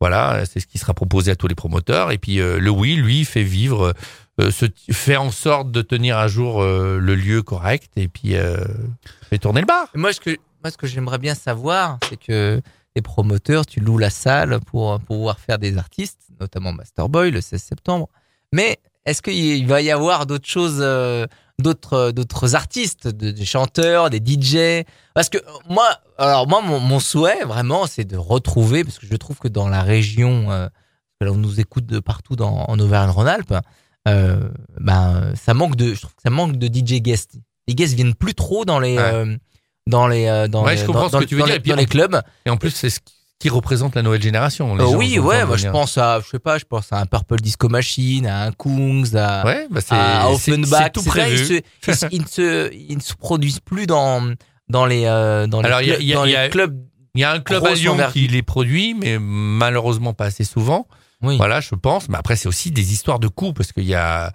Euh, 0.03 0.09
voilà, 0.09 0.45
c'est 0.47 0.61
ce 0.61 0.67
qui 0.67 0.79
sera 0.79 0.95
proposé 0.95 1.31
à 1.31 1.37
tous 1.37 1.49
les 1.49 1.55
promoteurs. 1.55 2.11
Et 2.11 2.19
puis 2.19 2.41
euh, 2.41 2.59
le 2.59 2.71
oui, 2.71 2.97
lui, 2.97 3.25
fait 3.25 3.43
vivre, 3.43 3.95
euh, 4.41 4.51
se, 4.51 4.67
fait 4.91 5.17
en 5.17 5.31
sorte 5.31 5.71
de 5.71 5.83
tenir 5.83 6.19
à 6.19 6.27
jour 6.27 6.63
euh, 6.63 6.99
le 6.99 7.15
lieu 7.15 7.43
correct 7.43 7.93
et 7.97 8.09
puis 8.09 8.37
euh, 8.37 8.57
fait 9.29 9.39
tourner 9.39 9.61
le 9.61 9.67
bar. 9.67 9.89
Moi, 9.95 10.13
ce 10.13 10.21
que, 10.21 10.31
moi, 10.63 10.71
ce 10.71 10.77
que 10.77 10.87
j'aimerais 10.87 11.19
bien 11.19 11.35
savoir, 11.35 11.99
c'est 12.09 12.17
que 12.17 12.61
les 12.97 13.03
promoteurs, 13.03 13.67
tu 13.67 13.81
loues 13.81 13.99
la 13.99 14.11
salle 14.11 14.59
pour 14.61 14.99
pouvoir 15.01 15.39
faire 15.39 15.59
des 15.59 15.79
artistes, 15.79 16.29
notamment 16.41 16.73
Masterboy 16.73 17.31
le 17.31 17.41
16 17.41 17.63
septembre. 17.63 18.09
Mais 18.53 18.79
est-ce 19.05 19.23
qu'il 19.23 19.67
va 19.67 19.83
y 19.83 19.91
avoir 19.91 20.27
d'autres 20.27 20.49
choses 20.49 20.79
euh, 20.81 21.27
d'autres 21.59 21.93
euh, 21.95 22.13
d'autres 22.13 22.55
artistes, 22.55 23.09
de- 23.09 23.31
des 23.31 23.45
chanteurs, 23.45 24.11
des 24.11 24.19
DJ. 24.25 24.85
Parce 25.15 25.29
que 25.29 25.39
moi, 25.69 25.87
alors 26.19 26.49
moi, 26.49 26.61
mon, 26.63 26.81
mon 26.81 27.01
souhait 27.01 27.45
vraiment, 27.45 27.87
c'est 27.87 28.05
de 28.05 28.17
retrouver, 28.17 28.85
parce 28.85 28.99
que 28.99 29.07
je 29.07 29.17
trouve 29.17 29.39
que 29.39 29.49
dans 29.49 29.69
la 29.69 29.83
région, 29.83 30.51
euh, 30.51 30.67
parce 30.69 31.19
que 31.21 31.25
là, 31.27 31.33
on 31.33 31.37
nous 31.37 31.61
écoute 31.61 31.87
de 31.87 32.01
partout 32.01 32.37
dans, 32.37 32.65
en 32.69 32.79
Auvergne-Rhône-Alpes, 32.79 33.55
euh, 34.09 34.49
ben 34.81 35.33
ça 35.41 35.55
manque 35.55 35.77
de, 35.77 35.95
je 35.95 36.01
trouve 36.01 36.15
que 36.15 36.23
ça 36.25 36.31
manque 36.31 36.57
de 36.57 36.67
DJ 36.67 37.01
guests. 37.01 37.35
Les 37.69 37.75
guests 37.75 37.95
viennent 37.95 38.15
plus 38.15 38.35
trop 38.35 38.65
dans 38.65 38.81
les 38.81 38.97
Ouais. 38.97 39.03
euh, 39.03 39.37
dans 39.87 40.07
les 40.09 40.27
euh, 40.27 40.49
dans 40.49 40.65
Ouais, 40.65 40.75
les, 40.75 40.81
je 40.81 40.87
comprends 40.87 41.03
dans, 41.09 41.09
ce 41.09 41.17
que 41.17 41.21
dans- 41.23 41.27
tu 41.29 41.35
veux 41.37 41.41
dans 41.41 41.47
dire, 41.47 41.55
les- 41.55 41.59
et 41.59 41.61
puis 41.61 41.71
dans 41.71 41.77
en- 41.77 41.81
les 41.81 41.87
clubs. 41.87 42.21
Et 42.47 42.51
en 42.51 42.57
plus, 42.57 42.71
c'est 42.71 42.91
ce 42.91 43.01
qui 43.01 43.15
représente 43.51 43.95
la 43.95 44.03
nouvelle 44.03 44.23
génération. 44.23 44.75
Les 44.77 44.83
Euh, 44.85 44.87
gens 44.89 44.97
oui, 44.97 45.19
ouais, 45.19 45.45
moi 45.45 45.57
je 45.57 45.69
pense 45.69 45.99
à, 45.99 46.21
je 46.21 46.29
sais 46.29 46.39
pas, 46.39 46.59
je 46.59 46.65
pense 46.65 46.93
à 46.93 46.99
un 47.01 47.07
Purple 47.07 47.37
Disco 47.41 47.69
Machine, 47.69 48.27
à 48.27 48.45
un 48.45 48.53
Kungs, 48.53 49.15
à, 49.17 49.45
Ouais, 49.45 49.67
bah 49.71 49.81
à 49.91 50.31
Offenbach. 50.31 50.93
tout 50.93 51.03
prévu. 51.03 51.37
Ils, 51.39 51.47
se, 51.47 51.61
ils, 51.91 51.95
se- 51.97 52.07
ils 52.13 52.21
ne 52.23 52.27
se, 52.27 52.73
ils 52.75 52.97
ne 52.97 53.03
se 53.03 53.15
produisent 53.15 53.61
plus 53.61 53.87
dans 53.87 54.23
dans 54.69 54.87
les 54.87 55.05
euh, 55.07 55.47
dans 55.47 55.61
les, 55.63 55.67
Alors, 55.69 55.83
il 55.83 55.89
y 55.89 55.93
a- 55.93 55.97
clubs- 55.97 56.03
il 56.03 56.09
y 56.09 56.13
a- 56.13 56.17
dans 56.17 56.25
il 56.25 56.29
y 56.29 56.33
les 56.33 56.37
a- 56.39 56.49
clubs. 56.49 56.79
Il 57.15 57.21
y 57.21 57.25
a 57.25 57.31
un 57.33 57.41
club 57.41 57.67
à 57.67 57.75
Lyon 57.75 57.97
qui 58.13 58.27
les 58.27 58.43
produit, 58.43 58.95
mais 58.95 59.19
malheureusement 59.19 60.15
pas 60.15 60.25
assez 60.27 60.45
souvent. 60.45 60.87
Oui. 61.23 61.37
Voilà, 61.37 61.61
je 61.61 61.75
pense. 61.75 62.09
Mais 62.09 62.17
après, 62.17 62.37
c'est 62.37 62.49
aussi 62.49 62.71
des 62.71 62.93
histoires 62.93 63.19
de 63.19 63.29
coûts 63.29 63.53
parce 63.53 63.71
qu'il 63.73 63.85
y 63.85 63.95
a, 63.95 64.33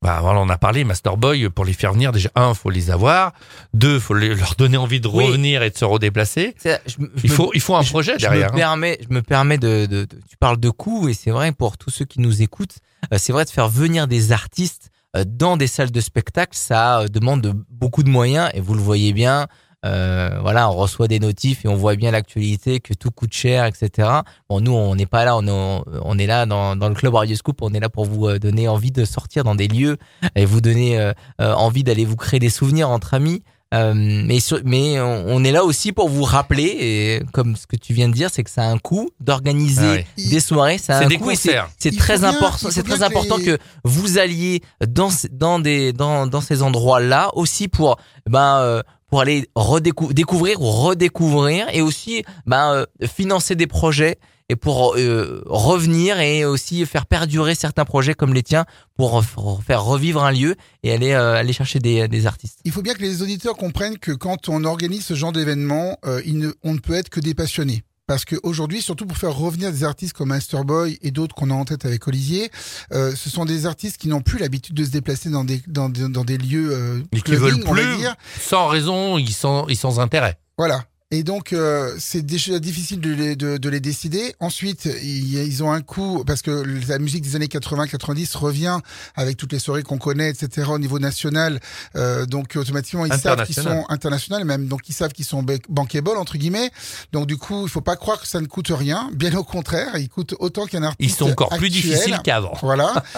bah, 0.00 0.18
voilà, 0.22 0.40
on 0.40 0.48
a 0.48 0.56
parlé 0.58 0.84
Masterboy 0.84 1.48
pour 1.50 1.64
les 1.64 1.72
faire 1.72 1.92
venir. 1.92 2.12
Déjà, 2.12 2.30
un, 2.36 2.54
faut 2.54 2.70
les 2.70 2.90
avoir. 2.90 3.32
Deux, 3.74 3.98
faut 3.98 4.14
les- 4.14 4.34
leur 4.34 4.54
donner 4.56 4.76
envie 4.76 5.00
de 5.00 5.08
Oui. 5.08 5.26
revenir 5.26 5.62
et 5.62 5.70
de 5.70 5.76
se 5.76 5.84
redéplacer. 5.84 6.54
Je 6.64 6.70
je 6.86 6.96
Il 7.24 7.30
me- 7.30 7.34
faut, 7.34 7.50
il 7.54 7.60
faut 7.60 7.74
un 7.74 7.82
je- 7.82 7.90
projet 7.90 8.12
je 8.14 8.20
derrière. 8.20 8.48
Me 8.50 8.54
hein. 8.54 8.56
permets, 8.58 8.98
je 9.08 9.12
me 9.12 9.22
permets 9.22 9.58
de, 9.58 9.86
de, 9.86 10.04
de- 10.04 10.18
tu 10.28 10.36
parles 10.38 10.58
de 10.60 10.70
coûts 10.70 11.08
et 11.08 11.14
c'est 11.14 11.30
vrai 11.32 11.50
pour 11.52 11.76
tous 11.78 11.90
ceux 11.90 12.04
qui 12.04 12.20
nous 12.20 12.42
écoutent, 12.42 12.78
euh, 13.12 13.16
c'est 13.18 13.32
vrai 13.32 13.44
de 13.44 13.50
faire 13.50 13.68
venir 13.68 14.06
des 14.06 14.30
artistes 14.32 14.90
euh, 15.16 15.24
dans 15.26 15.56
des 15.56 15.66
salles 15.66 15.90
de 15.90 16.00
spectacle, 16.00 16.52
ça 16.56 17.00
euh, 17.00 17.08
demande 17.08 17.40
de- 17.40 17.54
beaucoup 17.70 18.02
de 18.04 18.10
moyens 18.10 18.50
et 18.54 18.60
vous 18.60 18.74
le 18.74 18.80
voyez 18.80 19.12
bien. 19.12 19.48
Euh, 19.86 20.38
voilà, 20.42 20.68
on 20.70 20.74
reçoit 20.74 21.06
des 21.08 21.20
notifs 21.20 21.64
et 21.64 21.68
on 21.68 21.76
voit 21.76 21.94
bien 21.94 22.10
l'actualité 22.10 22.80
que 22.80 22.94
tout 22.94 23.10
coûte 23.10 23.32
cher, 23.32 23.64
etc. 23.64 24.08
Bon, 24.48 24.60
nous, 24.60 24.72
on 24.72 24.94
n'est 24.96 25.06
pas 25.06 25.24
là, 25.24 25.36
on 25.36 25.46
est, 25.46 25.82
on 26.02 26.18
est 26.18 26.26
là 26.26 26.46
dans, 26.46 26.74
dans 26.76 26.88
le 26.88 26.94
club 26.94 27.14
Radio 27.14 27.36
Scoop, 27.36 27.62
on 27.62 27.72
est 27.72 27.80
là 27.80 27.88
pour 27.88 28.04
vous 28.04 28.26
euh, 28.26 28.38
donner 28.38 28.66
envie 28.68 28.90
de 28.90 29.04
sortir 29.04 29.44
dans 29.44 29.54
des 29.54 29.68
lieux 29.68 29.96
et 30.34 30.44
vous 30.44 30.60
donner 30.60 30.98
euh, 30.98 31.12
euh, 31.40 31.54
envie 31.54 31.84
d'aller 31.84 32.04
vous 32.04 32.16
créer 32.16 32.40
des 32.40 32.50
souvenirs 32.50 32.90
entre 32.90 33.14
amis. 33.14 33.42
Euh, 33.74 33.92
mais 33.94 34.40
sur- 34.40 34.62
mais 34.64 34.98
on, 34.98 35.26
on 35.28 35.44
est 35.44 35.52
là 35.52 35.62
aussi 35.62 35.92
pour 35.92 36.08
vous 36.08 36.22
rappeler, 36.24 36.64
et 36.80 37.22
comme 37.34 37.54
ce 37.54 37.66
que 37.66 37.76
tu 37.76 37.92
viens 37.92 38.08
de 38.08 38.14
dire, 38.14 38.30
c'est 38.32 38.42
que 38.42 38.48
ça 38.48 38.62
a 38.62 38.66
un 38.66 38.78
coût 38.78 39.10
d'organiser 39.20 40.06
Ah 40.06 40.20
des 40.30 40.40
soirées, 40.40 40.78
ça 40.78 40.96
a 40.96 40.98
C'est 41.00 41.04
un 41.04 41.08
des 41.08 41.18
coût 41.18 41.24
c'est- 41.34 41.96
très 41.98 42.18
bien- 42.18 42.30
important. 42.30 42.68
C'est 42.70 42.82
très 42.82 42.96
que 42.98 43.04
important 43.04 43.36
les- 43.36 43.44
que 43.44 43.58
vous 43.84 44.16
alliez 44.16 44.62
dans 44.86 45.10
ces- 45.10 45.28
dans 45.28 45.58
des 45.58 45.92
dans 45.92 46.26
dans 46.26 46.40
ces 46.40 46.62
endroits-là 46.62 47.28
aussi 47.34 47.68
pour 47.68 47.98
ben 48.26 48.58
euh, 48.60 48.82
pour 49.08 49.20
aller 49.20 49.48
redécou- 49.56 50.12
découvrir 50.12 50.60
ou 50.60 50.70
redécouvrir 50.70 51.66
et 51.72 51.82
aussi 51.82 52.24
ben 52.46 52.72
euh, 52.74 53.06
financer 53.06 53.54
des 53.54 53.66
projets 53.66 54.18
et 54.50 54.56
pour 54.56 54.96
euh, 54.96 55.42
revenir 55.46 56.20
et 56.20 56.44
aussi 56.46 56.86
faire 56.86 57.04
perdurer 57.06 57.54
certains 57.54 57.84
projets 57.84 58.14
comme 58.14 58.32
les 58.32 58.42
tiens 58.42 58.64
pour 58.96 59.22
faire 59.66 59.84
revivre 59.84 60.24
un 60.24 60.32
lieu 60.32 60.56
et 60.82 60.92
aller 60.92 61.12
euh, 61.12 61.34
aller 61.34 61.52
chercher 61.52 61.78
des 61.80 62.08
des 62.08 62.26
artistes. 62.26 62.58
Il 62.64 62.72
faut 62.72 62.82
bien 62.82 62.94
que 62.94 63.02
les 63.02 63.20
auditeurs 63.22 63.56
comprennent 63.56 63.98
que 63.98 64.12
quand 64.12 64.48
on 64.48 64.64
organise 64.64 65.04
ce 65.04 65.14
genre 65.14 65.32
d'événement, 65.32 65.98
euh, 66.06 66.22
on 66.62 66.74
ne 66.74 66.78
peut 66.78 66.94
être 66.94 67.10
que 67.10 67.20
des 67.20 67.34
passionnés. 67.34 67.82
Parce 68.08 68.24
qu'aujourd'hui, 68.24 68.80
surtout 68.80 69.04
pour 69.04 69.18
faire 69.18 69.36
revenir 69.36 69.70
des 69.70 69.84
artistes 69.84 70.14
comme 70.14 70.30
Masterboy 70.30 70.98
et 71.02 71.10
d'autres 71.10 71.34
qu'on 71.34 71.50
a 71.50 71.54
en 71.54 71.66
tête 71.66 71.84
avec 71.84 72.08
Olivier, 72.08 72.50
euh, 72.92 73.14
ce 73.14 73.28
sont 73.28 73.44
des 73.44 73.66
artistes 73.66 73.98
qui 73.98 74.08
n'ont 74.08 74.22
plus 74.22 74.38
l'habitude 74.38 74.74
de 74.74 74.84
se 74.84 74.90
déplacer 74.90 75.28
dans 75.28 75.44
des 75.44 75.62
dans 75.66 75.90
des, 75.90 76.08
dans 76.08 76.24
des 76.24 76.38
lieux 76.38 76.70
euh, 76.72 77.02
qui 77.22 77.36
veulent 77.36 77.62
on 77.66 77.74
va 77.74 77.82
plus, 77.82 77.96
dire. 77.98 78.16
sans 78.40 78.66
raison, 78.66 79.18
ils 79.18 79.34
sont, 79.34 79.66
ils 79.68 79.76
sans 79.76 80.00
intérêt. 80.00 80.38
Voilà. 80.56 80.84
Et 81.10 81.22
donc 81.22 81.54
euh, 81.54 81.94
c'est 81.98 82.20
déjà 82.20 82.58
difficile 82.58 83.00
de 83.00 83.10
les, 83.10 83.34
de, 83.34 83.56
de 83.56 83.68
les 83.70 83.80
décider. 83.80 84.34
Ensuite, 84.40 84.84
ils, 85.02 85.38
ils 85.38 85.62
ont 85.64 85.72
un 85.72 85.80
coût 85.80 86.22
parce 86.26 86.42
que 86.42 86.50
la 86.86 86.98
musique 86.98 87.22
des 87.22 87.34
années 87.34 87.46
80-90 87.46 88.36
revient 88.36 88.78
avec 89.16 89.38
toutes 89.38 89.52
les 89.52 89.58
soirées 89.58 89.82
qu'on 89.82 89.96
connaît, 89.96 90.28
etc. 90.28 90.68
Au 90.70 90.78
niveau 90.78 90.98
national. 90.98 91.60
Euh, 91.96 92.26
donc 92.26 92.56
automatiquement, 92.56 93.06
ils 93.06 93.12
savent 93.14 93.42
qu'ils 93.46 93.58
International. 93.58 93.78
sont 93.78 93.90
internationaux 93.90 94.44
même. 94.44 94.66
Donc 94.66 94.86
ils 94.90 94.92
savent 94.92 95.12
qu'ils 95.12 95.24
sont 95.24 95.42
ba- 95.42 95.54
bankable 95.70 96.10
entre 96.10 96.36
guillemets. 96.36 96.70
Donc 97.12 97.26
du 97.26 97.38
coup, 97.38 97.62
il 97.64 97.70
faut 97.70 97.80
pas 97.80 97.96
croire 97.96 98.20
que 98.20 98.28
ça 98.28 98.42
ne 98.42 98.46
coûte 98.46 98.68
rien. 98.70 99.08
Bien 99.14 99.34
au 99.34 99.44
contraire, 99.44 99.96
ils 99.96 100.10
coûtent 100.10 100.34
autant 100.40 100.66
qu'un 100.66 100.82
artiste. 100.82 101.10
Ils 101.10 101.16
sont 101.16 101.30
encore 101.30 101.48
plus 101.56 101.70
difficiles 101.70 102.18
qu'avant. 102.22 102.52
Voilà. 102.60 103.02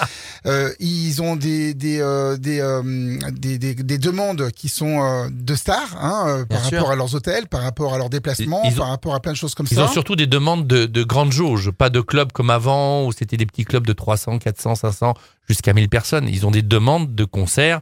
Euh, 0.46 0.72
ils 0.80 1.20
ont 1.20 1.36
des 1.36 1.74
des 1.74 2.00
euh, 2.00 2.38
des, 2.38 2.60
euh, 2.60 3.18
des, 3.30 3.58
des 3.58 3.74
des 3.74 3.98
demandes 3.98 4.50
qui 4.52 4.70
sont 4.70 5.02
euh, 5.04 5.28
de 5.30 5.54
stars 5.54 5.96
hein, 6.00 6.46
par 6.48 6.60
Bien 6.60 6.68
sûr. 6.68 6.78
rapport 6.78 6.92
à 6.92 6.96
leurs 6.96 7.14
hôtels, 7.14 7.46
par 7.46 7.60
rapport 7.62 7.79
à 7.94 7.98
leurs 7.98 8.10
déplacements, 8.10 8.60
Ils 8.64 8.74
ont- 8.74 8.76
par 8.78 8.88
rapport 8.88 9.14
à 9.14 9.20
plein 9.20 9.32
de 9.32 9.36
choses 9.36 9.54
comme 9.54 9.66
Ils 9.70 9.76
ça. 9.76 9.84
ont 9.84 9.88
surtout 9.88 10.16
des 10.16 10.26
demandes 10.26 10.66
de, 10.66 10.86
de 10.86 11.02
grandes 11.02 11.32
jauges, 11.32 11.70
pas 11.70 11.88
de 11.90 12.00
clubs 12.00 12.30
comme 12.32 12.50
avant 12.50 13.06
où 13.06 13.12
c'était 13.12 13.36
des 13.36 13.46
petits 13.46 13.64
clubs 13.64 13.86
de 13.86 13.92
300, 13.92 14.38
400, 14.38 14.74
500 14.74 15.14
jusqu'à 15.48 15.72
1000 15.72 15.88
personnes. 15.88 16.28
Ils 16.28 16.46
ont 16.46 16.50
des 16.50 16.62
demandes 16.62 17.14
de 17.14 17.24
concerts. 17.24 17.80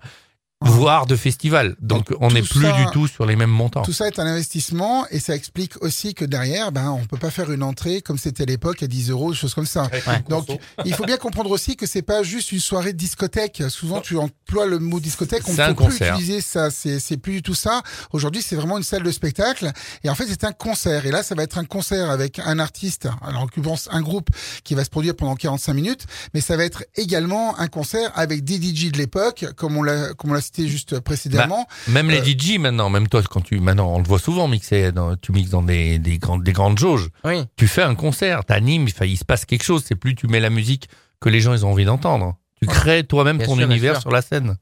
Voire 0.61 1.07
de 1.07 1.15
festivals. 1.15 1.77
Donc, 1.81 2.09
on 2.21 2.31
n'est 2.33 2.43
plus 2.43 2.63
ça- 2.63 2.73
du 2.73 2.87
tout 2.93 3.07
sur 3.07 3.25
les 3.27 3.37
mêmes 3.37 3.51
montants. 3.51 3.83
Tout 3.83 3.93
ça 3.93 4.09
est 4.09 4.19
un 4.19 4.27
investissement 4.27 5.07
et 5.11 5.21
ça 5.21 5.35
explique 5.37 5.81
aussi 5.83 6.15
que 6.15 6.25
derrière, 6.25 6.73
ben, 6.73 6.91
on 6.91 7.07
peut 7.07 7.17
pas 7.17 7.31
faire 7.31 7.53
une 7.53 7.63
entrée 7.63 8.01
comme 8.03 8.19
c'était 8.19 8.43
à 8.43 8.47
l'époque 8.47 8.83
à 8.83 8.89
10 8.89 9.11
euros, 9.11 9.31
des 9.31 9.37
choses 9.37 9.55
comme 9.55 9.67
ça. 9.67 9.85
Ouais. 9.85 10.23
Donc, 10.29 10.49
il 10.85 10.95
faut 10.95 11.05
bien 11.05 11.17
comprendre 11.17 11.51
aussi 11.51 11.77
que 11.77 11.87
c'est 11.87 12.03
pas 12.03 12.23
juste 12.25 12.51
une 12.53 12.59
soirée 12.61 12.93
de 12.93 12.99
discothèque. 12.99 13.63
Souvent, 13.69 14.01
tu 14.01 14.17
emploies 14.19 14.67
le 14.67 14.79
mot 14.81 14.99
discothèque. 14.99 15.43
On 15.47 15.53
C'est 15.55 15.59
ne 15.59 15.63
un 15.63 15.75
peut 15.75 15.85
plus 15.85 15.93
concert. 15.93 16.15
utiliser 16.15 16.41
ça. 16.41 16.71
C'est, 16.71 16.99
c'est 16.99 17.17
plus 17.19 17.35
du 17.35 17.43
tout 17.43 17.55
ça. 17.55 17.83
Aujourd'hui, 18.13 18.43
c'est 18.43 18.57
vraiment 18.57 18.79
une 18.79 18.85
salle 18.85 19.05
de 19.05 19.11
spectacle. 19.13 19.71
Et 20.03 20.11
en 20.11 20.15
fait, 20.17 20.27
c'est 20.27 20.43
un 20.45 20.53
concert. 20.53 21.07
Et 21.07 21.13
là, 21.13 21.23
ça 21.23 21.35
va 21.37 21.45
être 21.45 21.59
un 21.59 21.65
concert 21.65 22.11
avec 22.11 22.41
un 22.41 22.59
artiste. 22.59 23.07
Alors, 23.23 23.41
en 23.43 23.45
l'occurrence, 23.45 23.89
un 23.93 24.03
groupe 24.03 24.29
qui 24.65 24.75
va 24.75 24.83
se 24.85 24.91
produire 24.91 25.15
pendant 25.15 25.37
45 25.37 25.73
minutes. 25.75 26.07
Mais 26.35 26.41
ça 26.41 26.57
va 26.57 26.65
être 26.65 26.83
également 26.97 27.57
un 27.61 27.69
concert 27.69 28.11
avec 28.17 28.43
des 28.45 28.57
DJ 28.61 28.91
de 28.91 28.99
l'époque, 28.99 29.47
comme 29.57 29.77
on 29.77 29.83
l'a, 29.85 30.15
comme 30.15 30.31
on 30.31 30.35
l'a 30.35 30.41
cité 30.49 30.69
juste 30.69 31.01
précédemment. 31.01 31.67
Même 31.89 32.11
les 32.11 32.21
Euh, 32.21 32.25
DJ 32.25 32.59
maintenant, 32.59 32.91
même 32.91 33.09
toi, 33.09 33.23
quand 33.23 33.41
tu, 33.41 33.61
maintenant, 33.61 33.95
on 33.95 33.99
le 33.99 34.05
voit 34.05 34.19
souvent 34.19 34.49
mixer, 34.49 34.93
dans- 34.93 35.17
tu 35.17 35.33
mixes 35.33 35.51
dans 35.51 35.63
des, 35.63 35.99
des 35.99 36.19
grandes, 36.19 36.43
des 36.43 36.53
grandes 36.53 36.79
jauges. 36.79 37.09
Oui. 37.25 37.45
Tu 37.57 37.67
fais 37.69 37.83
un 37.83 37.95
concert, 37.95 38.45
t'animes, 38.45 38.87
il 39.03 39.17
se 39.19 39.25
passe 39.25 39.45
quelque 39.45 39.65
chose. 39.65 39.85
C'est 39.87 39.95
plus 39.97 40.15
tu 40.15 40.27
mets 40.27 40.41
la 40.41 40.51
musique 40.51 40.89
que 41.21 41.29
les 41.29 41.41
gens, 41.41 41.55
ils 41.55 41.65
ont 41.67 41.71
envie 41.73 41.85
d'entendre. 41.85 42.37
Tu 42.61 42.67
crées 42.67 43.05
toi-même 43.05 43.39
ton 43.39 43.55
sûr, 43.57 43.65
univers 43.65 44.01
sur 44.01 44.11
la 44.11 44.21
scène. 44.23 44.57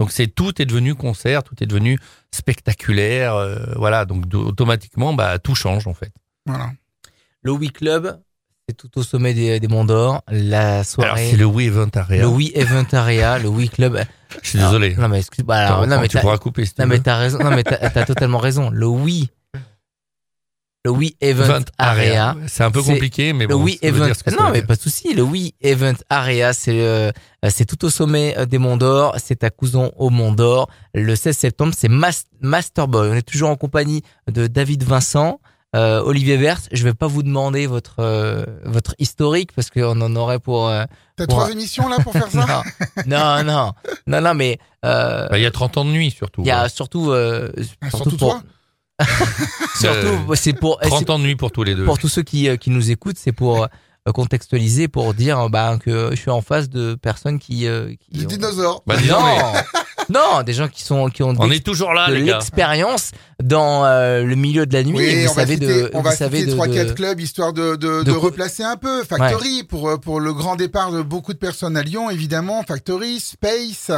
Donc 0.00 0.10
c'est 0.12 0.26
tout 0.26 0.60
est 0.60 0.66
devenu 0.66 0.94
concert, 0.94 1.42
tout 1.42 1.54
est 1.62 1.66
devenu 1.66 1.98
spectaculaire, 2.50 3.34
euh, 3.34 3.58
voilà. 3.76 4.04
Donc 4.04 4.24
automatiquement, 4.34 5.12
bah 5.14 5.38
tout 5.38 5.54
change 5.54 5.86
en 5.86 5.94
fait. 5.94 6.12
Voilà. 6.46 6.70
Le 7.42 7.52
Wii 7.52 7.70
Club, 7.70 8.20
c'est 8.68 8.76
tout 8.76 8.98
au 8.98 9.04
sommet 9.04 9.32
des, 9.32 9.60
des 9.60 9.68
Monts 9.68 9.84
d'Or. 9.84 10.22
La 10.28 10.72
Alors 10.74 10.84
soirée, 10.84 11.28
c'est 11.30 11.36
le 11.36 11.44
Wii 11.44 11.68
Event 11.68 11.88
Area. 11.94 12.22
le 12.22 12.26
Wii 12.28 12.50
Event 12.56 12.86
Area, 12.92 13.38
le 13.38 13.48
Wii 13.48 13.68
Club. 13.68 14.02
Je 14.42 14.48
suis 14.48 14.58
désolé. 14.58 14.96
Non 14.96 15.08
mais 15.08 15.18
excuse, 15.20 15.44
bah, 15.44 15.66
alors, 15.66 15.86
non 15.86 16.00
mais 16.00 16.08
tu 16.08 16.14
t'as- 16.14 16.20
pourras 16.20 16.38
couper. 16.38 16.64
Si 16.66 16.74
tu 16.74 16.80
non 16.80 16.88
mais 16.88 16.98
t'as 16.98 17.16
raison, 17.16 17.38
non 17.38 17.50
mais 17.50 17.62
t'as 17.62 18.04
totalement 18.04 18.38
raison. 18.38 18.70
Le 18.70 18.86
Wii, 18.86 19.30
le 20.84 20.90
Wii 20.90 21.16
Event, 21.20 21.44
Event 21.44 21.64
Area. 21.78 22.36
C'est 22.48 22.64
un 22.64 22.72
peu 22.72 22.82
compliqué, 22.82 23.32
mais 23.32 23.46
Le 23.46 23.54
bon. 23.56 23.62
Wii 23.62 23.78
ça 23.80 23.90
veut 23.92 24.04
Event, 24.08 24.12
non 24.36 24.50
mais 24.50 24.62
pas 24.62 24.74
de 24.74 24.80
souci. 24.80 25.14
Le 25.14 25.22
Wii 25.22 25.54
Event 25.60 25.94
Area, 26.10 26.52
c'est 26.52 26.80
euh, 26.80 27.12
c'est 27.48 27.66
tout 27.66 27.84
au 27.84 27.90
sommet 27.90 28.34
euh, 28.36 28.46
des 28.46 28.58
Monts 28.58 28.78
d'Or. 28.78 29.14
C'est 29.22 29.44
à 29.44 29.50
Couson 29.50 29.92
au 29.96 30.10
Mont 30.10 30.32
d'Or. 30.32 30.68
Le 30.92 31.14
16 31.14 31.36
septembre, 31.38 31.72
c'est 31.76 31.88
Mas- 31.88 32.26
Masterboy. 32.40 33.10
On 33.12 33.14
est 33.14 33.22
toujours 33.22 33.50
en 33.50 33.56
compagnie 33.56 34.02
de 34.28 34.48
David 34.48 34.82
Vincent, 34.82 35.38
euh, 35.76 36.02
Olivier 36.02 36.36
Vert. 36.36 36.58
Je 36.72 36.82
vais 36.82 36.94
pas 36.94 37.06
vous 37.06 37.22
demander 37.22 37.66
votre 37.68 37.96
euh, 38.00 38.44
votre 38.64 38.94
historique 38.98 39.52
parce 39.54 39.70
qu'on 39.70 40.00
en 40.00 40.16
aurait 40.16 40.38
pour. 40.40 40.68
euh, 40.68 40.84
T'as 41.16 41.26
Bon, 41.26 41.34
trois 41.36 41.50
émissions 41.52 41.88
là 41.88 41.98
pour 42.02 42.12
faire 42.12 42.30
ça? 42.30 42.62
non, 43.06 43.42
non, 43.42 43.44
non, 43.44 43.72
non, 44.06 44.20
non, 44.20 44.34
mais 44.34 44.58
euh, 44.84 45.28
Bah, 45.28 45.38
Il 45.38 45.42
y 45.42 45.46
a 45.46 45.50
30 45.50 45.76
ans 45.78 45.84
de 45.84 45.90
nuit 45.90 46.10
surtout. 46.10 46.40
il 46.42 46.48
y 46.48 46.50
a 46.50 46.68
surtout 46.68 47.10
euh, 47.12 47.52
Ah, 47.80 47.90
surtout, 47.90 48.10
surtout 48.10 48.16
pour 48.16 48.28
toi 48.30 48.42
surtout 49.78 50.34
c'est 50.34 50.52
pour 50.54 50.78
c'est 50.82 50.88
30 50.88 51.10
ans 51.10 51.18
de 51.18 51.24
nuit 51.24 51.36
pour 51.36 51.52
tous 51.52 51.62
les 51.62 51.74
deux. 51.74 51.84
pour 51.84 51.98
tous 51.98 52.08
ceux 52.08 52.22
qui, 52.22 52.48
euh, 52.48 52.56
qui 52.56 52.70
nous 52.70 52.90
écoutent, 52.90 53.18
c'est 53.18 53.32
pour 53.32 53.68
contextualiser, 54.14 54.86
pour 54.88 55.14
dire 55.14 55.50
bah, 55.50 55.78
que 55.82 56.10
je 56.12 56.16
suis 56.16 56.30
en 56.30 56.40
face 56.40 56.68
de 56.70 56.94
personnes 56.94 57.38
qui. 57.40 57.66
euh, 57.66 57.88
qui 57.98 58.18
Les 58.18 58.24
ont- 58.24 58.28
dinosaures. 58.28 58.82
Bah, 58.86 58.94
non, 59.08 59.18
non, 60.08 60.42
des 60.44 60.52
gens 60.52 60.68
qui 60.68 60.82
sont 60.82 61.08
qui 61.08 61.22
ont 61.22 61.34
on 61.38 61.50
est 61.50 61.64
toujours 61.64 61.92
là, 61.94 62.08
de 62.08 62.14
les 62.14 62.24
gars. 62.24 62.34
l'expérience 62.38 63.10
dans 63.42 63.84
euh, 63.84 64.22
le 64.22 64.34
milieu 64.36 64.64
de 64.66 64.72
la 64.72 64.82
nuit. 64.82 64.98
et 65.00 65.24
vous 65.26 65.30
on 65.32 65.34
va 65.34 65.40
savez 65.42 65.54
citer, 65.54 65.66
de, 65.66 65.90
on 65.94 65.98
vous 65.98 66.04
va 66.04 66.10
savez 66.16 66.38
citer 66.38 66.50
de, 66.50 66.54
trois 66.56 66.68
de- 66.68 66.74
quatre 66.74 66.94
clubs 66.94 67.20
histoire 67.20 67.52
de 67.52 67.76
de, 67.76 67.98
de 67.98 68.02
de 68.04 68.12
co- 68.12 68.20
replacer 68.20 68.62
un 68.62 68.76
peu. 68.76 69.04
Factory 69.04 69.64
pour 69.64 69.88
euh, 69.90 69.96
pour 69.98 70.20
le 70.20 70.32
grand 70.32 70.56
départ 70.56 70.92
de 70.92 71.02
beaucoup 71.02 71.32
de 71.32 71.38
personnes 71.38 71.76
à 71.76 71.82
Lyon 71.82 72.08
évidemment. 72.10 72.62
Factory, 72.66 73.20
Space, 73.20 73.90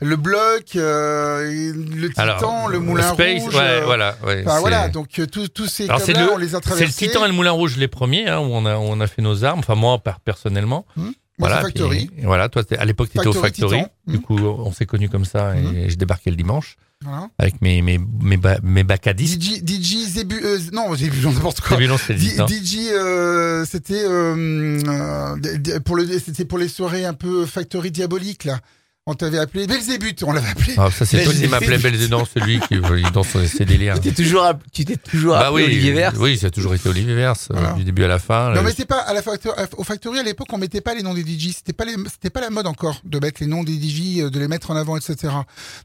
le 0.00 0.16
Bloc, 0.16 0.76
euh, 0.76 1.72
le 1.74 2.08
Titan, 2.08 2.22
Alors, 2.22 2.68
le 2.68 2.78
Moulin 2.80 3.12
Space, 3.12 3.42
Rouge. 3.42 3.54
ouais, 3.54 3.60
euh, 3.62 3.82
voilà. 3.84 4.16
ouais, 4.26 4.42
Enfin 4.44 4.54
c'est- 4.56 4.60
voilà, 4.60 4.88
donc 4.88 5.08
tous 5.32 5.48
tous 5.48 5.66
ces 5.66 5.84
Alors, 5.84 6.00
c'est 6.00 6.12
le- 6.12 6.32
on 6.32 6.36
les 6.36 6.54
a 6.54 6.58
C'est 6.58 6.60
traversés. 6.62 7.06
le 7.06 7.08
Titan 7.10 7.24
et 7.24 7.28
le 7.28 7.34
Moulin 7.34 7.52
Rouge 7.52 7.76
les 7.76 7.88
premiers, 7.88 8.28
hein, 8.28 8.38
où 8.40 8.50
on 8.52 8.66
a, 8.66 8.76
où 8.76 8.82
on 8.82 9.00
a 9.00 9.06
fait 9.06 9.22
nos 9.22 9.44
armes. 9.44 9.60
Enfin, 9.60 9.74
moi, 9.74 9.98
per- 9.98 10.12
personnellement. 10.24 10.84
Hmm. 10.96 11.10
Moi, 11.38 11.48
voilà, 11.48 11.62
Factory. 11.62 12.06
puis- 12.06 12.24
voilà, 12.24 12.48
toi, 12.48 12.62
à 12.78 12.84
l'époque, 12.84 13.08
tu 13.10 13.18
étais 13.18 13.26
au 13.26 13.32
Factory. 13.32 13.78
Titan. 13.78 13.90
Du 14.06 14.20
coup, 14.20 14.38
on 14.38 14.70
s'est 14.72 14.86
connus 14.86 15.08
comme 15.08 15.24
ça 15.24 15.56
et 15.56 15.62
Mhm. 15.62 15.88
je 15.90 15.96
débarquais 15.96 16.30
le 16.30 16.36
dimanche 16.36 16.76
Voilà. 17.02 17.28
avec 17.38 17.60
mes, 17.62 17.80
mes, 17.80 17.98
mes, 17.98 18.36
ba- 18.36 18.58
mes 18.62 18.84
bacs 18.84 19.06
à 19.06 19.14
disques. 19.14 19.40
DJ, 19.40 19.62
DJ 19.64 20.06
Zébu, 20.08 20.38
euh, 20.44 20.58
non, 20.72 20.94
Zébu, 20.94 21.16
n'importe 21.26 21.60
quoi. 21.62 21.78
Zébulon, 21.78 21.96
c'était 21.96 22.14
D- 22.14 22.26
dit, 22.26 22.40
hein. 22.40 22.46
DJ, 22.46 22.76
euh, 22.92 23.64
c'était 23.64 24.04
euh, 24.04 24.78
euh, 24.86 25.80
pour 25.80 25.96
le, 25.96 26.06
c'était 26.18 26.44
pour 26.44 26.58
les 26.58 26.68
soirées 26.68 27.04
un 27.06 27.14
peu 27.14 27.46
factory 27.46 27.90
diabolique 27.90 28.44
là. 28.44 28.60
On 29.08 29.14
t'avait 29.14 29.38
appelé 29.40 29.66
Belzébuth, 29.66 30.22
on 30.22 30.30
l'avait 30.30 30.50
appelé. 30.50 30.74
Ah, 30.78 30.88
ça, 30.88 31.04
c'est 31.04 31.16
toi 31.24 31.32
qui 31.32 31.40
Belzébuth. 31.40 31.50
m'appelait 31.50 31.78
Belzédan, 31.78 32.24
celui 32.24 32.60
qui 32.60 32.74
il 32.74 33.10
danse 33.10 33.36
ses 33.46 33.64
délires. 33.64 33.96
Tu 34.00 34.12
t'es 34.12 34.22
toujours, 34.22 34.48
tu 34.72 34.84
t'es 34.84 34.96
toujours 34.96 35.32
Bah 35.32 35.48
appelé 35.48 35.64
oui, 35.64 35.64
Olivier 35.64 35.90
Vers. 35.92 36.12
oui, 36.20 36.38
ça 36.38 36.46
a 36.46 36.50
toujours 36.50 36.72
été 36.72 36.88
Olivier 36.88 37.12
Vers, 37.16 37.32
euh, 37.32 37.34
Voilà. 37.54 37.72
du 37.72 37.82
début 37.82 38.04
à 38.04 38.06
la 38.06 38.20
fin. 38.20 38.52
Mais 38.52 38.58
on 38.60 38.62
Euh, 38.62 38.64
mettait 38.64 38.84
pas 38.84 39.00
à 39.00 39.12
la 39.12 39.20
factory, 39.20 39.56
au 39.76 39.82
factory 39.82 40.20
à 40.20 40.22
l'époque, 40.22 40.46
on 40.52 40.58
mettait 40.58 40.80
pas 40.80 40.94
les 40.94 41.02
noms 41.02 41.14
des 41.14 41.22
DJ. 41.22 41.48
C'était 41.52 41.72
pas 41.72 41.84
les, 41.84 41.96
c'était 42.12 42.30
pas 42.30 42.40
la 42.40 42.50
mode 42.50 42.68
encore 42.68 43.00
de 43.02 43.18
mettre 43.18 43.38
les 43.40 43.48
noms 43.48 43.64
des 43.64 43.72
DJ, 43.72 44.20
euh, 44.20 44.30
de 44.30 44.38
les 44.38 44.46
mettre 44.46 44.70
en 44.70 44.76
avant, 44.76 44.96
etc. 44.96 45.32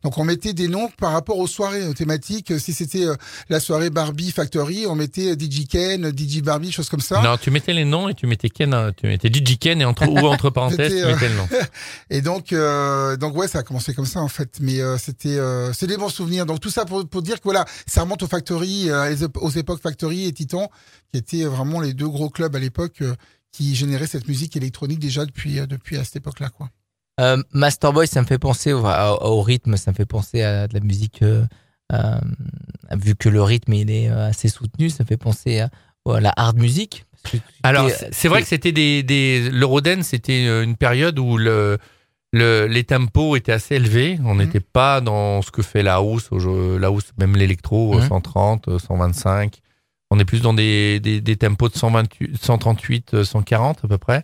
Donc 0.03 0.15
on 0.19 0.23
mettait 0.23 0.53
des 0.53 0.67
noms 0.67 0.91
par 0.99 1.11
rapport 1.11 1.39
aux 1.39 1.47
soirées 1.47 1.87
aux 1.87 1.95
thématiques. 1.95 2.53
Si 2.59 2.71
c'était 2.71 3.07
euh, 3.07 3.15
la 3.49 3.59
soirée 3.59 3.89
Barbie 3.89 4.29
Factory, 4.31 4.85
on 4.87 4.93
mettait 4.93 5.31
euh, 5.31 5.35
DJ 5.35 5.65
Ken, 5.67 6.11
DJ 6.15 6.43
Barbie, 6.43 6.71
choses 6.71 6.89
comme 6.89 6.99
ça. 7.01 7.23
Non, 7.23 7.35
tu 7.37 7.49
mettais 7.49 7.73
les 7.73 7.85
noms 7.85 8.09
et 8.09 8.13
tu 8.13 8.27
mettais 8.27 8.49
Ken, 8.49 8.91
tu 8.95 9.07
mettais 9.07 9.29
DJ 9.29 9.57
Ken 9.57 9.81
et 9.81 9.85
entre, 9.85 10.07
ou 10.07 10.19
entre 10.19 10.49
parenthèses, 10.51 10.91
C'était, 10.91 11.01
tu 11.01 11.07
euh, 11.07 11.13
mettais 11.15 11.29
le 11.29 11.35
nom. 11.35 11.47
Et 12.11 12.21
donc, 12.21 12.53
euh, 12.53 13.06
donc 13.15 13.37
ouais, 13.37 13.47
ça 13.47 13.59
a 13.59 13.63
commencé 13.63 13.93
comme 13.93 14.05
ça 14.05 14.19
en 14.21 14.27
fait. 14.27 14.57
Mais 14.59 14.81
euh, 14.81 14.97
c'était, 14.97 15.37
euh, 15.37 15.71
c'est 15.71 15.87
des 15.87 15.95
bons 15.95 16.09
souvenirs. 16.09 16.45
Donc 16.45 16.59
tout 16.59 16.69
ça 16.69 16.83
pour, 16.83 17.07
pour 17.07 17.21
dire 17.21 17.35
que 17.37 17.43
voilà, 17.45 17.63
ça 17.85 18.01
remonte 18.01 18.23
aux 18.23 18.27
Factory, 18.27 18.89
euh, 18.89 19.15
aux 19.35 19.51
époques 19.51 19.81
Factory 19.81 20.25
et 20.25 20.33
Titan, 20.33 20.69
qui 21.13 21.19
étaient 21.19 21.45
vraiment 21.45 21.79
les 21.79 21.93
deux 21.93 22.09
gros 22.09 22.29
clubs 22.29 22.55
à 22.55 22.59
l'époque 22.59 23.01
euh, 23.01 23.15
qui 23.53 23.75
généraient 23.75 24.07
cette 24.07 24.27
musique 24.27 24.57
électronique 24.57 24.99
déjà 24.99 25.25
depuis 25.25 25.59
euh, 25.59 25.65
depuis 25.67 25.97
à 25.97 26.03
cette 26.03 26.17
époque-là, 26.17 26.49
quoi. 26.49 26.69
Euh, 27.19 27.41
Masterboy, 27.53 28.07
ça 28.07 28.21
me 28.21 28.27
fait 28.27 28.37
penser 28.37 28.73
au, 28.73 28.85
au- 28.85 29.23
au 29.23 29.41
rythme, 29.41 29.77
ça 29.77 29.91
me 29.91 29.95
fait 29.95 30.05
penser 30.05 30.41
à 30.43 30.67
de 30.67 30.73
la 30.73 30.81
musique. 30.81 31.21
euh, 31.23 31.45
euh, 31.93 32.19
vu 32.95 33.15
que 33.15 33.29
le 33.29 33.41
rythme 33.41 33.73
il 33.73 33.89
est 33.89 34.09
euh, 34.09 34.27
assez 34.29 34.49
soutenu, 34.49 34.89
ça 34.89 35.03
me 35.03 35.07
fait 35.07 35.17
penser 35.17 35.59
à, 35.61 35.69
à 36.09 36.19
la 36.19 36.33
hard 36.35 36.57
music. 36.57 37.05
Alors, 37.63 37.89
c'est- 38.11 38.27
vrai 38.27 38.41
que 38.41 38.47
c'était 38.47 38.71
des, 38.71 39.03
des 39.03 39.49
l'Eurodance, 39.49 40.07
c'était 40.07 40.45
euh, 40.47 40.63
une 40.63 40.75
période 40.77 41.17
où 41.19 41.37
le, 41.37 41.77
le, 42.33 42.65
les 42.67 42.83
tempos 42.83 43.35
étaient 43.35 43.51
assez 43.53 43.75
élevés. 43.75 44.19
On 44.23 44.33
Mhm. 44.33 44.39
n'était 44.43 44.59
pas 44.59 45.01
dans 45.01 45.41
ce 45.41 45.51
que 45.51 45.61
fait 45.61 45.83
la 45.83 45.99
jeu- 46.39 46.77
la 46.77 46.89
même 47.17 47.35
l'électro, 47.35 47.95
euh, 47.95 48.01
Mhm. 48.01 48.07
130, 48.09 48.67
euh, 48.67 48.79
125. 48.79 49.59
On 50.09 50.19
est 50.19 50.25
plus 50.25 50.41
dans 50.41 50.53
des, 50.53 51.01
des, 51.01 51.19
des 51.19 51.35
tempos 51.35 51.67
de 51.67 51.75
128, 51.77 52.37
138, 52.41 53.13
euh, 53.13 53.23
140 53.25 53.79
à 53.83 53.87
peu 53.89 53.97
près. 53.97 54.23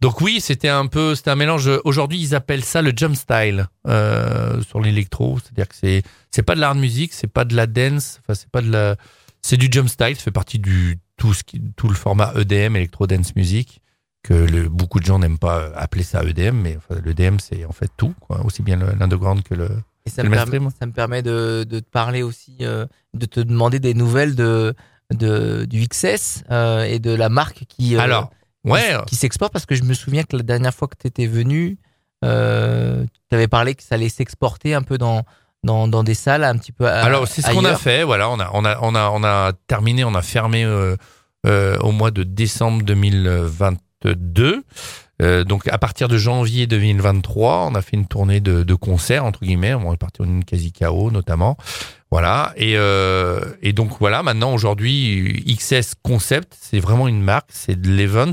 Donc 0.00 0.22
oui, 0.22 0.40
c'était 0.40 0.68
un 0.70 0.86
peu, 0.86 1.14
c'était 1.14 1.30
un 1.30 1.36
mélange. 1.36 1.68
Aujourd'hui, 1.84 2.18
ils 2.18 2.34
appellent 2.34 2.64
ça 2.64 2.80
le 2.80 2.92
jump 2.96 3.14
style 3.14 3.66
euh, 3.86 4.62
sur 4.62 4.80
l'électro. 4.80 5.38
C'est-à-dire 5.38 5.68
que 5.68 5.74
c'est, 5.74 6.02
c'est 6.30 6.42
pas 6.42 6.54
de 6.54 6.60
l'art 6.60 6.74
musique, 6.74 7.12
c'est 7.12 7.26
pas 7.26 7.44
de 7.44 7.54
la 7.54 7.66
dance, 7.66 8.20
enfin 8.22 8.34
c'est 8.34 8.48
pas 8.50 8.62
de 8.62 8.70
la, 8.70 8.96
c'est 9.42 9.58
du 9.58 9.68
jump 9.70 9.88
style. 9.90 10.16
Ça 10.16 10.22
fait 10.22 10.30
partie 10.30 10.58
du 10.58 10.98
tout 11.18 11.34
ce 11.34 11.42
qui, 11.44 11.60
tout 11.76 11.88
le 11.88 11.94
format 11.94 12.32
EDM, 12.36 12.76
electro 12.76 13.06
dance 13.06 13.36
music, 13.36 13.82
que 14.22 14.34
le, 14.34 14.68
beaucoup 14.68 15.00
de 15.00 15.04
gens 15.06 15.18
n'aiment 15.18 15.38
pas 15.38 15.70
appeler 15.74 16.02
ça 16.04 16.22
EDM, 16.22 16.54
mais 16.56 16.76
enfin, 16.76 17.00
l'EDM 17.04 17.38
c'est 17.38 17.64
en 17.64 17.72
fait 17.72 17.90
tout, 17.96 18.14
quoi, 18.20 18.44
aussi 18.44 18.62
bien 18.62 18.76
l'underground 18.76 19.42
que 19.42 19.54
le. 19.54 19.68
Et 20.06 20.10
ça 20.10 20.22
me, 20.22 20.30
permet, 20.30 20.58
ça 20.78 20.86
me 20.86 20.92
permet 20.92 21.22
de, 21.22 21.64
de 21.68 21.78
te 21.80 21.88
parler 21.90 22.22
aussi, 22.22 22.56
euh, 22.62 22.86
de 23.14 23.26
te 23.26 23.40
demander 23.40 23.78
des 23.80 23.92
nouvelles 23.94 24.34
de, 24.34 24.74
de 25.12 25.64
du 25.66 25.86
XS 25.86 26.44
euh, 26.50 26.84
et 26.84 26.98
de 26.98 27.14
la 27.14 27.28
marque 27.28 27.64
qui, 27.68 27.96
euh, 27.96 28.00
Alors, 28.00 28.30
ouais, 28.64 28.96
qui, 29.06 29.14
s'exporte 29.16 29.52
parce 29.52 29.66
que 29.66 29.74
je 29.74 29.82
me 29.84 29.92
souviens 29.94 30.22
que 30.22 30.36
la 30.36 30.42
dernière 30.42 30.74
fois 30.74 30.88
que 30.88 30.96
tu 30.98 31.06
étais 31.06 31.26
venu, 31.26 31.76
euh, 32.24 33.04
tu 33.30 33.34
avais 33.34 33.48
parlé 33.48 33.74
que 33.74 33.82
ça 33.82 33.94
allait 33.96 34.08
s'exporter 34.08 34.74
un 34.74 34.82
peu 34.82 34.98
dans, 34.98 35.24
dans, 35.64 35.88
dans 35.88 36.02
des 36.02 36.14
salles 36.14 36.44
un 36.44 36.56
petit 36.56 36.72
peu 36.72 36.86
a- 36.88 37.02
Alors 37.02 37.26
c'est 37.28 37.42
ce 37.42 37.50
qu'on 37.50 37.64
a 37.64 37.76
fait. 37.76 38.02
Voilà, 38.04 38.28
on 38.30 38.38
a 38.40 38.50
on 38.52 38.64
a 38.64 38.78
on 38.80 38.94
a 38.94 39.10
on 39.10 39.24
a 39.24 39.52
terminé, 39.66 40.04
on 40.04 40.14
a 40.14 40.22
fermé 40.22 40.64
euh, 40.64 40.96
euh, 41.46 41.78
au 41.78 41.92
mois 41.92 42.10
de 42.10 42.22
décembre 42.22 42.84
2022. 44.02 44.62
Euh, 45.22 45.44
donc 45.44 45.68
à 45.68 45.76
partir 45.76 46.08
de 46.08 46.16
janvier 46.16 46.66
2023, 46.66 47.66
on 47.70 47.74
a 47.74 47.82
fait 47.82 47.96
une 47.96 48.06
tournée 48.06 48.40
de, 48.40 48.62
de 48.62 48.74
concerts 48.74 49.24
entre 49.24 49.40
guillemets. 49.40 49.74
On 49.74 49.92
est 49.92 49.98
parti 49.98 50.22
en 50.22 50.40
quasi 50.40 50.72
KO 50.72 51.10
notamment. 51.10 51.58
Voilà 52.10 52.52
et 52.56 52.76
euh, 52.76 53.40
et 53.62 53.72
donc 53.74 53.98
voilà. 54.00 54.22
Maintenant 54.22 54.54
aujourd'hui, 54.54 55.44
XS 55.46 55.94
Concept, 56.02 56.56
c'est 56.58 56.80
vraiment 56.80 57.06
une 57.06 57.22
marque, 57.22 57.50
c'est 57.52 57.78
de 57.80 57.90
l'event. 57.90 58.32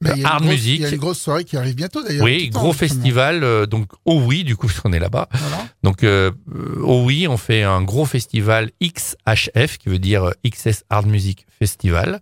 Mais 0.00 0.10
il 0.14 0.18
y 0.18 0.20
a 0.20 0.20
une 0.20 0.26
hard 0.26 0.42
grosse- 0.42 0.52
music. 0.52 0.76
Il 0.78 0.82
y 0.82 0.86
a 0.86 0.88
une 0.90 0.96
grosse 0.96 1.18
soirée 1.20 1.44
qui 1.44 1.56
arrive 1.56 1.74
bientôt 1.74 2.02
d'ailleurs. 2.04 2.24
Oui, 2.24 2.50
gros 2.50 2.72
festival. 2.72 3.42
euh, 3.44 3.66
donc 3.66 3.86
oh 4.04 4.20
oui, 4.24 4.42
du 4.44 4.56
coup 4.56 4.68
on 4.84 4.92
est 4.92 4.98
là-bas. 5.00 5.28
Voilà. 5.32 5.66
Donc, 5.84 6.02
euh, 6.02 6.30
oh 6.82 7.02
oui, 7.04 7.26
on 7.28 7.36
fait 7.36 7.62
un 7.62 7.82
gros 7.82 8.04
festival 8.04 8.70
XHF, 8.82 9.78
qui 9.78 9.88
veut 9.88 9.98
dire 10.00 10.32
XS 10.46 10.82
Hard 10.90 11.06
Music 11.06 11.46
Festival. 11.58 12.20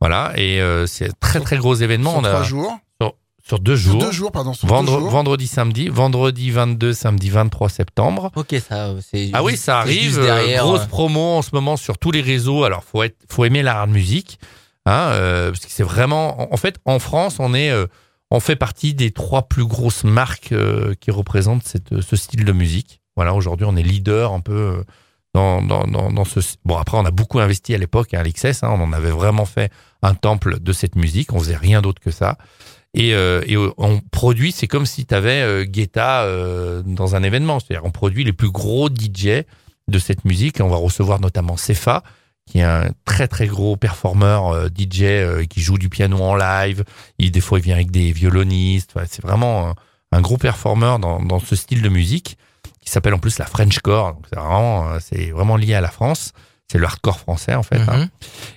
Voilà, 0.00 0.32
et 0.36 0.60
euh, 0.60 0.86
c'est 0.86 1.06
un 1.08 1.12
très 1.20 1.40
très 1.40 1.56
gros 1.56 1.74
événement. 1.74 2.10
Sur 2.12 2.20
on 2.20 2.24
a 2.24 2.30
trois 2.30 2.42
jours. 2.42 2.78
sur 3.46 3.58
deux 3.60 3.76
Sur 3.76 3.92
jours, 3.92 4.00
deux 4.02 4.10
jours, 4.12 4.32
pardon. 4.32 4.52
Sur 4.52 4.66
Vendre- 4.68 4.92
deux 4.94 4.98
jours. 5.00 5.10
vendredi, 5.10 5.46
samedi, 5.46 5.88
vendredi 5.88 6.50
22, 6.50 6.92
samedi 6.92 7.30
23 7.30 7.68
septembre. 7.68 8.30
Ok, 8.36 8.54
ça, 8.68 8.90
c'est. 9.08 9.30
Ah 9.32 9.42
oui, 9.42 9.56
ça 9.56 9.78
arrive. 9.78 10.18
euh, 10.18 10.24
derrière. 10.24 10.64
grosse 10.64 10.82
euh, 10.82 10.86
promo 10.86 11.20
en 11.38 11.42
ce 11.42 11.50
moment 11.52 11.76
sur 11.76 11.96
tous 11.98 12.10
les 12.10 12.20
réseaux. 12.22 12.64
Alors, 12.64 12.82
faut 12.84 13.02
être, 13.02 13.16
faut 13.30 13.44
aimer 13.44 13.62
la 13.62 13.78
hard 13.80 13.90
music, 13.90 14.38
hein, 14.84 15.10
euh, 15.12 15.50
parce 15.52 15.64
que 15.64 15.70
c'est 15.72 15.82
vraiment. 15.84 16.40
En, 16.42 16.54
en 16.54 16.56
fait, 16.56 16.76
en 16.84 16.98
France, 16.98 17.36
on 17.38 17.54
est, 17.54 17.70
euh, 17.70 17.86
on 18.30 18.40
fait 18.40 18.56
partie 18.56 18.92
des 18.94 19.12
trois 19.12 19.42
plus 19.48 19.64
grosses 19.64 20.04
marques 20.04 20.50
euh, 20.52 20.94
qui 21.00 21.10
représentent 21.10 21.62
cette, 21.64 22.00
ce 22.02 22.16
style 22.16 22.44
de 22.44 22.52
musique. 22.52 23.00
Voilà, 23.14 23.32
aujourd'hui, 23.32 23.64
on 23.66 23.76
est 23.76 23.82
leader 23.82 24.32
un 24.32 24.40
peu 24.40 24.52
euh, 24.52 24.82
dans, 25.36 25.60
dans, 25.60 26.10
dans, 26.10 26.24
ce. 26.24 26.40
Bon, 26.64 26.76
après, 26.78 26.96
on 26.96 27.04
a 27.04 27.10
beaucoup 27.10 27.38
investi 27.40 27.74
à 27.74 27.78
l'époque 27.78 28.14
à 28.14 28.22
l'XS. 28.22 28.62
Hein, 28.62 28.70
on 28.72 28.80
en 28.80 28.92
avait 28.92 29.10
vraiment 29.10 29.44
fait 29.44 29.70
un 30.02 30.14
temple 30.14 30.60
de 30.60 30.72
cette 30.72 30.96
musique. 30.96 31.32
On 31.34 31.38
faisait 31.38 31.56
rien 31.56 31.82
d'autre 31.82 32.00
que 32.00 32.10
ça. 32.10 32.38
Et, 32.94 33.14
euh, 33.14 33.42
et 33.46 33.56
euh, 33.56 33.70
on 33.76 34.00
produit, 34.00 34.52
c'est 34.52 34.66
comme 34.66 34.86
si 34.86 35.04
tu 35.04 35.14
avais 35.14 35.42
euh, 35.42 35.64
Guetta 35.64 36.26
dans 36.84 37.14
un 37.14 37.22
événement. 37.22 37.60
C'est-à-dire, 37.60 37.84
on 37.84 37.90
produit 37.90 38.24
les 38.24 38.32
plus 38.32 38.50
gros 38.50 38.88
DJ 38.88 39.44
de 39.88 39.98
cette 39.98 40.24
musique. 40.24 40.60
Et 40.60 40.62
on 40.62 40.68
va 40.68 40.78
recevoir 40.78 41.20
notamment 41.20 41.58
Cefa, 41.58 42.02
qui 42.46 42.60
est 42.60 42.62
un 42.62 42.88
très 43.04 43.28
très 43.28 43.46
gros 43.46 43.76
performeur 43.76 44.68
DJ 44.68 45.46
qui 45.50 45.60
joue 45.60 45.76
du 45.76 45.90
piano 45.90 46.18
en 46.18 46.34
live. 46.34 46.82
Il, 47.18 47.30
des 47.30 47.42
fois, 47.42 47.58
il 47.58 47.62
vient 47.62 47.74
avec 47.74 47.90
des 47.90 48.10
violonistes. 48.10 48.94
C'est 49.06 49.22
vraiment 49.22 49.68
un, 49.68 49.74
un 50.12 50.20
gros 50.22 50.38
performeur 50.38 50.98
dans, 50.98 51.22
dans 51.22 51.40
ce 51.40 51.56
style 51.56 51.82
de 51.82 51.90
musique 51.90 52.38
qui 52.86 52.92
s'appelle 52.92 53.12
en 53.14 53.18
plus 53.18 53.38
la 53.38 53.44
Frenchcore. 53.46 54.14
Donc, 54.14 54.24
c'est 54.30 54.38
vraiment, 54.38 54.88
euh, 54.88 54.98
c'est 55.00 55.30
vraiment 55.32 55.56
lié 55.56 55.74
à 55.74 55.80
la 55.82 55.90
France. 55.90 56.32
C'est 56.70 56.78
le 56.78 56.86
hardcore 56.86 57.18
français 57.20 57.54
en 57.54 57.62
fait. 57.62 57.76
hein. 57.76 57.96
mhm. 57.98 58.08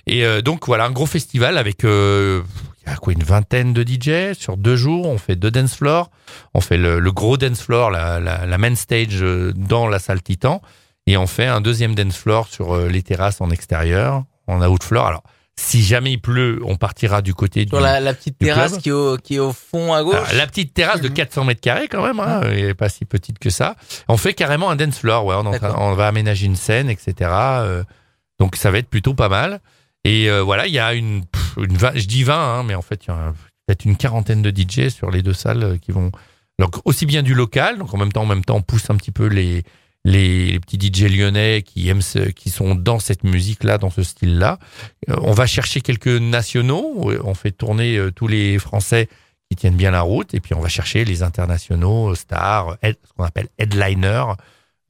Et 0.06 0.24
euh, 0.24 0.40
donc 0.40 0.66
voilà, 0.66 0.86
un 0.86 0.90
gros 0.90 1.06
festival 1.06 1.58
avec 1.58 1.84
euh, 1.84 2.42
il 2.84 2.90
y 2.90 2.92
a 2.92 2.96
quoi 2.96 3.12
une 3.12 3.22
vingtaine 3.22 3.72
de 3.72 3.82
DJ 3.86 4.36
sur 4.36 4.56
deux 4.56 4.74
jours. 4.76 5.06
On 5.06 5.18
fait 5.18 5.36
deux 5.36 5.50
dance 5.50 5.74
floors, 5.76 6.10
on 6.54 6.60
fait 6.60 6.76
le, 6.78 6.98
le 6.98 7.12
gros 7.12 7.36
dance 7.36 7.60
floor, 7.60 7.90
la, 7.90 8.18
la, 8.18 8.46
la 8.46 8.58
main 8.58 8.74
stage 8.74 9.22
dans 9.54 9.86
la 9.86 9.98
salle 9.98 10.22
Titan, 10.22 10.60
et 11.06 11.16
on 11.16 11.26
fait 11.28 11.46
un 11.46 11.60
deuxième 11.60 11.94
dance 11.94 12.16
floor 12.16 12.48
sur 12.48 12.76
les 12.76 13.02
terrasses 13.02 13.40
en 13.40 13.50
extérieur, 13.50 14.24
en 14.48 14.60
out 14.66 14.82
floor. 14.82 15.06
Alors 15.06 15.22
si 15.60 15.82
jamais 15.82 16.12
il 16.12 16.18
pleut, 16.20 16.60
on 16.64 16.76
partira 16.76 17.22
du 17.22 17.34
côté 17.34 17.64
du 17.64 17.68
Sur 17.70 17.80
la, 17.80 18.00
la 18.00 18.14
petite 18.14 18.40
du 18.40 18.46
terrasse 18.46 18.72
club. 18.72 18.82
qui 18.82 18.88
est, 18.88 18.92
au, 18.92 19.16
qui 19.18 19.34
est 19.36 19.38
au 19.38 19.52
fond 19.52 19.92
à 19.92 20.02
gauche. 20.02 20.14
alors, 20.14 20.32
la 20.34 20.46
petite 20.46 20.72
terrasse 20.74 21.00
de 21.00 21.08
Mhm. 21.08 21.14
400 21.14 21.44
mètres 21.44 21.60
carrés 21.60 21.88
quand 21.88 22.02
même, 22.04 22.18
hein, 22.20 22.40
elle 22.44 22.58
est 22.70 22.74
pas 22.74 22.88
si 22.88 23.04
petite 23.04 23.38
que 23.38 23.50
ça. 23.50 23.76
On 24.08 24.16
fait 24.16 24.32
carrément 24.34 24.70
un 24.70 24.76
dance 24.76 24.98
floor, 24.98 25.24
ouais, 25.26 25.34
on, 25.36 25.94
va 25.94 26.06
aménager 26.08 26.46
une 26.46 26.56
scène, 26.56 26.88
etc. 26.90 27.30
euh, 27.30 27.82
donc 28.38 28.56
ça 28.56 28.70
va 28.70 28.78
être 28.78 28.88
plutôt 28.88 29.14
pas 29.14 29.28
mal. 29.28 29.60
Et 30.04 30.30
euh, 30.30 30.40
voilà, 30.42 30.66
il 30.66 30.72
y 30.72 30.78
a 30.78 30.94
une, 30.94 31.26
pff, 31.26 31.56
une 31.58 31.76
vingt- 31.76 31.92
je 31.94 32.06
dis 32.06 32.24
20, 32.24 32.34
hein, 32.34 32.62
mais 32.62 32.74
en 32.74 32.82
fait 32.82 33.04
il 33.04 33.08
y 33.08 33.12
a 33.12 33.34
peut-être 33.66 33.84
une 33.84 33.96
quarantaine 33.96 34.40
de 34.42 34.50
DJ 34.50 34.88
sur 34.88 35.10
les 35.10 35.22
deux 35.22 35.34
salles 35.34 35.62
euh, 35.62 35.76
qui 35.76 35.92
vont, 35.92 36.10
donc 36.58 36.76
aussi 36.86 37.04
bien 37.04 37.22
du 37.22 37.34
local, 37.34 37.78
donc 37.78 37.92
en 37.92 37.98
même 37.98 38.10
temps, 38.12 38.22
en 38.22 38.26
même 38.26 38.44
temps, 38.44 38.56
on 38.56 38.62
pousse 38.62 38.88
un 38.88 38.96
petit 38.96 39.10
peu 39.12 39.26
les 39.26 39.62
les, 40.04 40.52
les 40.52 40.60
petits 40.60 40.78
DJ 40.78 41.04
lyonnais 41.04 41.62
qui 41.62 41.88
aiment 41.88 42.02
ce, 42.02 42.18
qui 42.18 42.50
sont 42.50 42.74
dans 42.74 42.98
cette 42.98 43.24
musique 43.24 43.64
là, 43.64 43.78
dans 43.78 43.90
ce 43.90 44.02
style 44.02 44.38
là. 44.38 44.58
on 45.08 45.32
va 45.32 45.46
chercher 45.46 45.80
quelques 45.80 46.08
nationaux, 46.08 47.10
on 47.24 47.34
fait 47.34 47.52
tourner 47.52 47.96
euh, 47.96 48.10
tous 48.10 48.26
les 48.26 48.58
Français 48.58 49.08
qui 49.50 49.56
tiennent 49.56 49.76
bien 49.76 49.90
la 49.90 50.02
route. 50.02 50.32
Et 50.34 50.40
puis 50.40 50.54
on 50.54 50.60
va 50.60 50.68
chercher 50.68 51.04
les 51.04 51.22
internationaux, 51.22 52.10
euh, 52.10 52.14
stars, 52.14 52.76
ce 52.82 53.12
qu'on 53.16 53.24
appelle 53.24 53.48
headliner, 53.58 54.24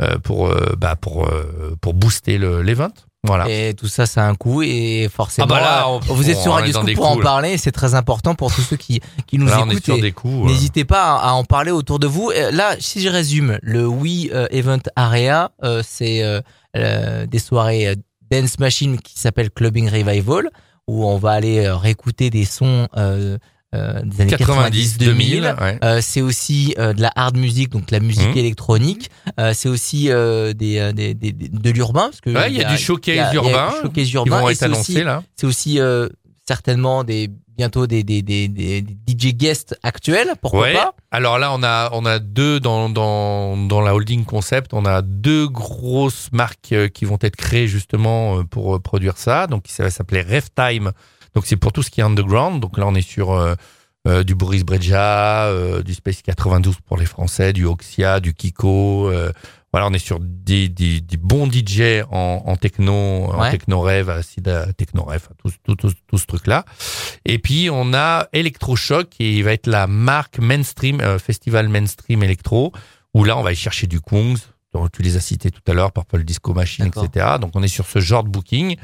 euh, 0.00 0.18
pour 0.18 0.48
euh, 0.48 0.76
bah, 0.78 0.96
pour 0.96 1.26
euh, 1.26 1.76
pour 1.80 1.92
booster 1.94 2.38
le 2.38 2.62
l'event. 2.62 2.92
Voilà. 3.24 3.50
Et 3.50 3.74
tout 3.74 3.86
ça, 3.86 4.06
ça 4.06 4.24
a 4.24 4.28
un 4.30 4.34
coût 4.34 4.62
et 4.62 5.08
forcément, 5.14 5.46
Ah 5.50 5.54
bah 5.54 5.60
là, 5.60 5.82
euh, 5.82 5.98
on- 6.08 6.14
vous 6.14 6.30
êtes 6.30 6.38
on 6.38 6.42
sur 6.42 6.52
Radio 6.54 6.72
Scoop 6.72 6.94
pour 6.94 7.06
en 7.10 7.16
là. 7.16 7.22
parler. 7.22 7.58
C'est 7.58 7.70
très 7.72 7.94
important 7.94 8.34
pour 8.34 8.50
tous 8.52 8.62
ceux 8.62 8.76
qui, 8.76 9.00
qui 9.26 9.36
nous 9.36 9.46
Là, 9.46 9.66
écoutent. 9.70 9.90
euh, 9.90 10.46
N'hésitez 10.46 10.86
pas 10.86 11.16
à, 11.18 11.32
en 11.32 11.44
parler 11.44 11.70
autour 11.70 11.98
de 11.98 12.06
vous. 12.06 12.30
Euh, 12.34 12.50
Là, 12.50 12.76
si 12.80 13.02
je 13.02 13.08
résume, 13.10 13.58
le 13.62 13.86
Wii 13.86 14.30
Event 14.50 14.80
Area, 14.96 15.50
euh, 15.64 15.82
c'est 15.86 16.22
euh, 16.76 17.26
des 17.26 17.38
soirées 17.38 17.94
dance 18.30 18.58
machine 18.58 18.98
qui 18.98 19.18
s'appelle 19.18 19.50
Clubbing 19.50 19.90
Revival, 19.90 20.48
où 20.88 21.04
on 21.04 21.18
va 21.18 21.32
aller 21.32 21.68
réécouter 21.70 22.30
des 22.30 22.44
sons 22.46 22.88
euh, 23.74 24.00
des 24.04 24.22
années 24.22 24.30
90, 24.36 24.98
2000. 24.98 25.54
ouais. 25.60 25.78
Euh, 25.84 26.00
c'est 26.02 26.20
aussi 26.22 26.74
euh, 26.78 26.92
de 26.92 27.00
la 27.02 27.12
hard 27.14 27.36
music, 27.36 27.68
donc 27.70 27.90
la 27.90 28.00
musique 28.00 28.30
Mhm. 28.30 28.36
électronique. 28.38 29.10
Euh, 29.38 29.52
c'est 29.54 29.68
aussi 29.68 30.10
euh, 30.10 30.52
des, 30.52 30.78
euh, 30.78 30.92
des, 30.92 31.14
des- 31.14 31.32
des- 31.32 31.48
de 31.48 31.70
l'urbain, 31.70 32.08
parce 32.08 32.20
que 32.20 32.30
Ouais, 32.30 32.50
il 32.50 32.56
y 32.58 32.64
a 32.64 32.68
du 32.70 32.76
showcase 32.78 33.14
il 33.14 33.18
y 33.18 33.20
a- 33.20 33.30
il 33.30 33.34
y 33.34 33.38
a 33.38 33.42
urbain 33.42 33.70
du 33.70 33.80
showcase 33.82 34.08
Ils 34.08 34.14
urbain. 34.16 34.40
vont 34.40 34.48
et 34.48 34.52
être 34.52 34.58
c'est 34.58 34.64
annoncés 34.64 34.92
aussi, 34.94 35.04
là. 35.04 35.22
c'est 35.36 35.46
aussi 35.46 35.78
euh, 35.80 36.08
certainement 36.48 37.04
des 37.04 37.28
bientôt 37.56 37.86
des, 37.86 38.02
des, 38.02 38.22
des, 38.22 38.48
des, 38.48 38.82
DJ 39.06 39.34
guests 39.34 39.78
actuels, 39.82 40.32
pourquoi 40.40 40.62
Ouais. 40.62 40.72
pas 40.72 40.94
Alors 41.10 41.38
là, 41.38 41.52
on 41.52 41.62
a 41.62 41.90
on 41.92 42.06
a 42.06 42.18
deux 42.18 42.58
dans 42.58 42.88
dans 42.88 43.56
dans 43.56 43.82
la 43.82 43.94
holding 43.94 44.24
concept, 44.24 44.72
on 44.72 44.86
a 44.86 45.02
deux 45.02 45.46
grosses 45.46 46.30
marques 46.32 46.74
qui 46.94 47.04
vont 47.04 47.18
être 47.20 47.36
créées 47.36 47.68
justement 47.68 48.42
pour 48.46 48.80
produire 48.80 49.18
ça. 49.18 49.46
Donc 49.46 49.64
ça 49.68 49.82
va 49.84 49.90
s'appeler 49.90 50.24
Time. 50.56 50.92
Donc 51.34 51.46
c'est 51.46 51.56
pour 51.56 51.72
tout 51.72 51.82
ce 51.82 51.90
qui 51.90 52.00
est 52.00 52.04
underground. 52.04 52.60
Donc 52.60 52.78
là, 52.78 52.86
on 52.86 52.94
est 52.94 53.02
sur 53.06 53.32
euh, 53.32 53.54
euh, 54.08 54.24
du 54.24 54.34
Boris 54.34 54.64
Breja, 54.64 55.44
euh, 55.46 55.82
du 55.82 55.94
Space 55.94 56.22
92 56.22 56.76
pour 56.86 56.96
les 56.96 57.06
Français, 57.06 57.52
du 57.52 57.64
Oxia, 57.66 58.20
du 58.20 58.34
Kiko. 58.34 59.08
euh, 59.10 59.32
voilà, 59.72 59.86
on 59.86 59.92
est 59.92 60.00
sur 60.00 60.18
des, 60.20 60.68
des, 60.68 61.00
des 61.00 61.16
bons 61.16 61.48
DJ 61.48 62.02
en, 62.10 62.42
en 62.44 62.56
techno, 62.56 62.92
en 63.32 63.38
techno 63.52 63.80
rêve, 63.80 64.10
acide 64.10 64.48
à 64.48 64.72
techno 64.72 65.04
rêve, 65.04 65.28
tout, 65.38 65.52
tout, 65.62 65.76
tout, 65.76 65.92
tout 66.08 66.18
ce 66.18 66.26
truc-là. 66.26 66.64
Et 67.24 67.38
puis 67.38 67.68
on 67.70 67.94
a 67.94 68.26
Electrochoc 68.32 69.08
qui 69.10 69.42
va 69.42 69.52
être 69.52 69.68
la 69.68 69.86
marque 69.86 70.40
mainstream, 70.40 71.00
euh, 71.00 71.20
festival 71.20 71.68
mainstream 71.68 72.24
électro, 72.24 72.72
où 73.14 73.22
là 73.22 73.36
on 73.36 73.42
va 73.44 73.52
y 73.52 73.56
chercher 73.56 73.86
du 73.86 74.00
Kungs, 74.00 74.38
dont 74.72 74.88
tu 74.88 75.02
les 75.02 75.16
as 75.16 75.20
cités 75.20 75.52
tout 75.52 75.62
à 75.68 75.72
l'heure, 75.72 75.92
Purple 75.92 76.24
Disco 76.24 76.52
Machine, 76.52 76.86
etc. 77.06 77.36
Donc 77.40 77.52
on 77.54 77.62
est 77.62 77.68
sur 77.68 77.86
ce 77.86 78.00
genre 78.00 78.24
de 78.24 78.28
booking. 78.28 78.76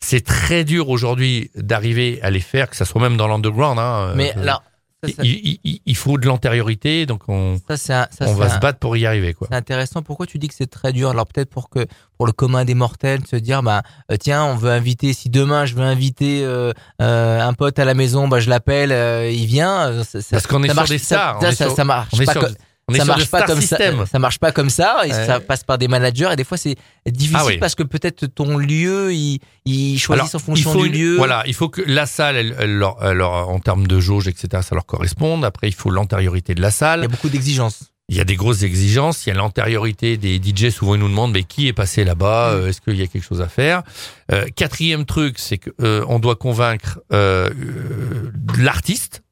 C'est 0.00 0.24
très 0.24 0.64
dur 0.64 0.88
aujourd'hui 0.88 1.50
d'arriver 1.54 2.20
à 2.22 2.30
les 2.30 2.40
faire, 2.40 2.70
que 2.70 2.76
ça 2.76 2.84
soit 2.84 3.00
même 3.00 3.16
dans 3.16 3.26
l'underground. 3.28 3.78
Hein, 3.78 4.12
Mais 4.14 4.32
Euh, 4.36 4.42
alors, 4.42 4.62
ça, 5.02 5.10
ça, 5.12 5.22
il, 5.24 5.30
il- 5.30 5.60
il- 5.64 5.80
il 5.86 5.96
faut 5.96 6.18
de 6.18 6.26
l'antériorité, 6.26 7.04
donc 7.06 7.22
on, 7.28 7.58
ça, 7.76 8.08
un- 8.20 8.32
va 8.34 8.46
un- 8.46 8.48
se 8.48 8.58
battre 8.58 8.78
pour 8.78 8.96
y 8.96 9.06
arriver. 9.06 9.36
C'est 9.48 9.54
intéressant. 9.54 10.02
Pourquoi 10.02 10.26
tu 10.26 10.38
dis 10.38 10.48
que 10.48 10.54
c'est 10.54 10.70
très 10.70 10.92
dur? 10.92 11.10
Alors 11.10 11.26
peut-être 11.26 11.50
pour 11.50 11.68
que 11.68 11.86
pour 12.16 12.26
le 12.26 12.32
commun 12.32 12.64
des 12.64 12.74
mortels 12.74 13.22
de 13.22 13.26
se 13.26 13.36
dire 13.36 13.62
bah 13.62 13.82
euh, 14.10 14.16
tiens 14.18 14.44
on 14.44 14.56
veut 14.56 14.70
inviter 14.70 15.12
si 15.12 15.30
demain 15.30 15.66
je 15.66 15.74
veux 15.74 15.84
inviter 15.84 16.42
euh, 16.44 16.72
euh, 17.02 17.40
un 17.40 17.52
pote 17.52 17.78
à 17.78 17.84
la 17.84 17.94
maison 17.94 18.26
bah 18.26 18.40
je 18.40 18.50
l'appelle 18.50 18.90
euh, 18.90 19.30
il 19.30 19.46
vient 19.46 19.88
euh, 19.88 20.02
ça, 20.04 20.18
Parce 20.32 20.46
qu'on 20.48 20.62
est 20.64 20.66
sur 20.68 20.74
marche- 20.74 20.88
des 20.88 20.98
stars, 20.98 21.40
ça, 21.40 21.46
on 21.46 21.50
est 21.50 21.54
ça, 21.54 21.64
sur- 21.66 21.76
ça 21.76 21.84
marche 21.84 22.08
On 22.14 22.20
est 22.20 22.24
pas 22.24 22.32
sur, 22.32 22.40
comme 22.40 22.54
on 22.88 22.94
ça 22.94 23.04
marche 23.04 23.30
pas 23.30 23.42
comme 23.42 23.60
system. 23.60 23.98
ça 23.98 24.06
ça 24.06 24.18
marche 24.18 24.38
pas 24.38 24.50
comme 24.52 24.70
ça 24.70 25.02
et 25.04 25.08
Ouais. 25.12 25.26
ça 25.26 25.40
passe 25.40 25.62
par 25.64 25.78
des 25.78 25.88
managers 25.88 26.30
et 26.32 26.36
des 26.36 26.44
fois 26.44 26.56
c'est 26.56 26.76
difficile 27.06 27.36
Ah 27.40 27.46
oui. 27.46 27.58
parce 27.58 27.74
que 27.74 27.82
peut-être 27.82 28.26
ton 28.26 28.56
lieu 28.56 29.12
il 29.12 29.40
il 29.66 29.98
choisissent 29.98 30.34
en 30.34 30.38
il 30.38 30.44
fonction 30.44 30.72
faut 30.72 30.82
du 30.84 30.88
lieu 30.90 31.16
Voilà, 31.16 31.42
il 31.46 31.54
faut 31.54 31.68
que 31.68 31.82
la 31.86 32.06
salle, 32.06 32.36
elle, 32.36 32.56
elle 32.58 32.76
leur, 32.76 32.96
elle 33.02 33.18
leur- 33.18 33.48
en 33.48 33.60
termes 33.60 33.86
de 33.86 34.00
jauge, 34.00 34.26
etc., 34.28 34.62
ça 34.66 34.74
leur 34.74 34.86
corresponde. 34.86 35.44
Après, 35.44 35.68
il 35.68 35.74
faut 35.74 35.90
l'antériorité 35.90 36.54
de 36.54 36.62
la 36.62 36.68
il 36.68 36.70
y 36.70 36.74
salle. 36.74 37.04
a 37.04 37.08
beaucoup 37.08 37.28
d'exigences 37.28 37.92
Il 38.08 38.16
y 38.16 38.20
a 38.20 38.24
des 38.24 38.36
grosses 38.36 38.62
exigences. 38.62 39.26
Il 39.26 39.28
y 39.28 39.32
a 39.32 39.34
l'antériorité 39.34 40.16
des 40.16 40.40
DJ. 40.42 40.70
Souvent, 40.70 40.94
ils 40.94 41.00
nous 41.00 41.08
demandent, 41.10 41.32
mais 41.32 41.42
qui 41.44 41.68
est 41.68 41.74
passé 41.74 42.04
là-bas? 42.04 42.52
Euh, 42.52 42.68
Est-ce 42.68 42.80
qu'il 42.80 42.96
y 42.96 43.02
a 43.02 43.06
quelque 43.06 43.22
chose 43.22 43.42
à 43.42 43.48
faire? 43.48 43.82
Euh, 44.32 44.46
Quatrième 44.56 45.04
truc, 45.04 45.38
c'est 45.38 45.58
que 45.58 45.68
euh, 45.82 46.18
doit 46.18 46.36
convaincre 46.36 47.00
euh, 47.12 47.50
euh, 47.50 48.30
l'artiste 48.58 49.22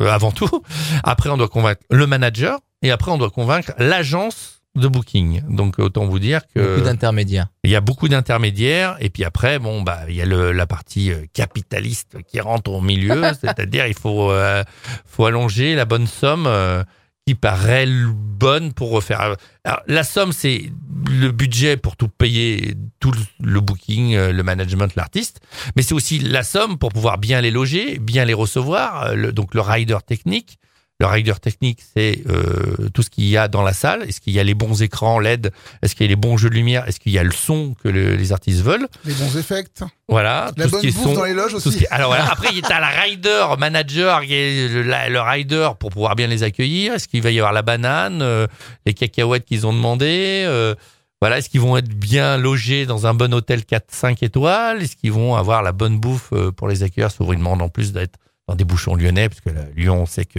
euh, 0.00 0.10
avant 0.10 0.32
tout. 0.32 0.50
Après, 1.04 1.30
on 1.30 1.36
doit 1.36 1.48
convaincre 1.48 1.82
le 1.90 2.06
manager 2.08 2.58
et 2.82 2.90
après, 2.90 3.10
on 3.10 3.18
doit 3.18 3.30
convaincre 3.30 3.72
l'agence 3.78 4.60
de 4.74 4.88
booking. 4.88 5.40
Donc, 5.48 5.78
autant 5.78 6.04
vous 6.04 6.18
dire 6.18 6.42
que 6.54 6.60
beaucoup 6.60 6.84
d'intermédiaires 6.84 7.46
il 7.64 7.70
y 7.70 7.76
a 7.76 7.80
beaucoup 7.80 8.08
d'intermédiaires 8.08 8.96
et 9.00 9.08
puis 9.08 9.24
après 9.24 9.58
bon 9.58 9.80
bah 9.80 10.00
il 10.08 10.14
y 10.14 10.20
a 10.20 10.26
le, 10.26 10.52
la 10.52 10.66
partie 10.66 11.10
euh, 11.12 11.24
capitaliste 11.32 12.18
qui 12.28 12.40
rentre 12.40 12.70
au 12.70 12.82
milieu, 12.82 13.22
c'est-à-dire 13.40 13.86
il 13.86 13.94
faut 13.94 14.30
euh, 14.30 14.62
faut 15.06 15.24
allonger 15.24 15.74
la 15.74 15.86
bonne 15.86 16.06
somme 16.06 16.44
euh, 16.46 16.84
qui 17.26 17.34
paraît 17.34 17.86
bonne 17.88 18.72
pour 18.74 18.90
refaire. 18.90 19.36
Alors, 19.64 19.80
la 19.86 20.04
somme 20.04 20.32
c'est 20.32 20.70
le 21.10 21.30
budget 21.30 21.78
pour 21.78 21.96
tout 21.96 22.08
payer, 22.08 22.74
tout 23.00 23.12
le- 23.40 23.60
booking, 23.60 24.14
le 24.14 24.42
management, 24.42 24.94
l'artiste, 24.94 25.40
mais 25.74 25.82
c'est 25.82 25.94
aussi 25.94 26.18
la 26.18 26.42
somme 26.42 26.76
pour 26.78 26.90
pouvoir 26.92 27.16
bien 27.16 27.40
les 27.40 27.50
loger, 27.50 27.98
bien 27.98 28.26
les 28.26 28.34
recevoir, 28.34 29.14
le- 29.16 29.32
donc 29.32 29.54
le 29.54 29.62
rider 29.62 29.96
technique. 30.06 30.58
Le 30.98 31.04
rider 31.06 31.34
technique, 31.42 31.80
c'est 31.94 32.22
euh, 32.26 32.88
tout 32.94 33.02
ce 33.02 33.10
qu'il 33.10 33.24
y 33.24 33.36
a 33.36 33.48
dans 33.48 33.60
la 33.60 33.74
salle. 33.74 34.04
Est-ce 34.04 34.18
qu'il 34.18 34.32
y 34.32 34.40
a 34.40 34.44
les 34.44 34.54
bons 34.54 34.80
écrans 34.82 35.18
LED? 35.18 35.52
Est-ce 35.82 35.94
qu'il 35.94 36.06
y 36.06 36.08
a 36.08 36.10
les 36.10 36.16
bons 36.16 36.38
jeux 36.38 36.48
de 36.48 36.54
lumière? 36.54 36.88
Est-ce 36.88 36.98
qu'il 36.98 37.12
y 37.12 37.18
a 37.18 37.22
le 37.22 37.32
son 37.32 37.74
que 37.82 37.88
le- 37.90 38.16
les 38.16 38.32
artistes 38.32 38.62
veulent? 38.62 38.88
Les 39.04 39.12
bons 39.12 39.36
effets. 39.36 39.62
Voilà. 40.08 40.50
La 40.56 40.64
tout 40.64 40.70
bonne 40.70 40.80
ce 40.80 40.86
qui 40.86 40.92
bouffe 40.94 41.14
dans 41.14 41.24
les 41.24 41.34
loges 41.34 41.52
aussi. 41.52 41.76
qui- 41.76 41.86
Alors 41.90 42.08
voilà. 42.08 42.24
Après, 42.32 42.48
il 42.50 42.60
y 42.60 42.64
a 42.72 42.80
la 42.80 42.88
rider 42.88 43.44
manager, 43.58 44.20
le, 44.22 44.82
la- 44.84 45.10
le 45.10 45.20
rider 45.20 45.68
pour 45.78 45.90
pouvoir 45.90 46.16
bien 46.16 46.28
les 46.28 46.42
accueillir. 46.42 46.94
Est-ce 46.94 47.08
qu'il 47.08 47.20
va 47.20 47.30
y 47.30 47.38
avoir 47.38 47.52
la 47.52 47.60
banane, 47.62 48.22
euh, 48.22 48.46
les 48.86 48.94
cacahuètes 48.94 49.44
qu'ils 49.44 49.66
ont 49.66 49.74
demandé 49.74 50.44
euh, 50.46 50.74
Voilà. 51.20 51.36
Est-ce 51.36 51.50
qu'ils 51.50 51.60
vont 51.60 51.76
être 51.76 51.90
bien 51.90 52.38
logés 52.38 52.86
dans 52.86 53.06
un 53.06 53.12
bon 53.12 53.34
hôtel 53.34 53.64
4-5 53.70 54.24
étoiles? 54.24 54.80
Est-ce 54.82 54.96
qu'ils 54.96 55.12
vont 55.12 55.34
avoir 55.36 55.62
la 55.62 55.72
bonne 55.72 55.98
bouffe 56.00 56.30
euh, 56.32 56.50
pour 56.52 56.68
les 56.68 56.82
accueillir? 56.82 57.10
Souvent, 57.10 57.34
ils 57.34 57.38
demandent 57.38 57.60
en 57.60 57.68
plus 57.68 57.92
d'être 57.92 58.18
dans 58.48 58.54
des 58.54 58.64
bouchons 58.64 58.94
lyonnais, 58.94 59.28
parce 59.28 59.40
que 59.40 59.50
là, 59.50 59.62
Lyon, 59.74 60.02
on 60.02 60.06
sait 60.06 60.24
que 60.24 60.38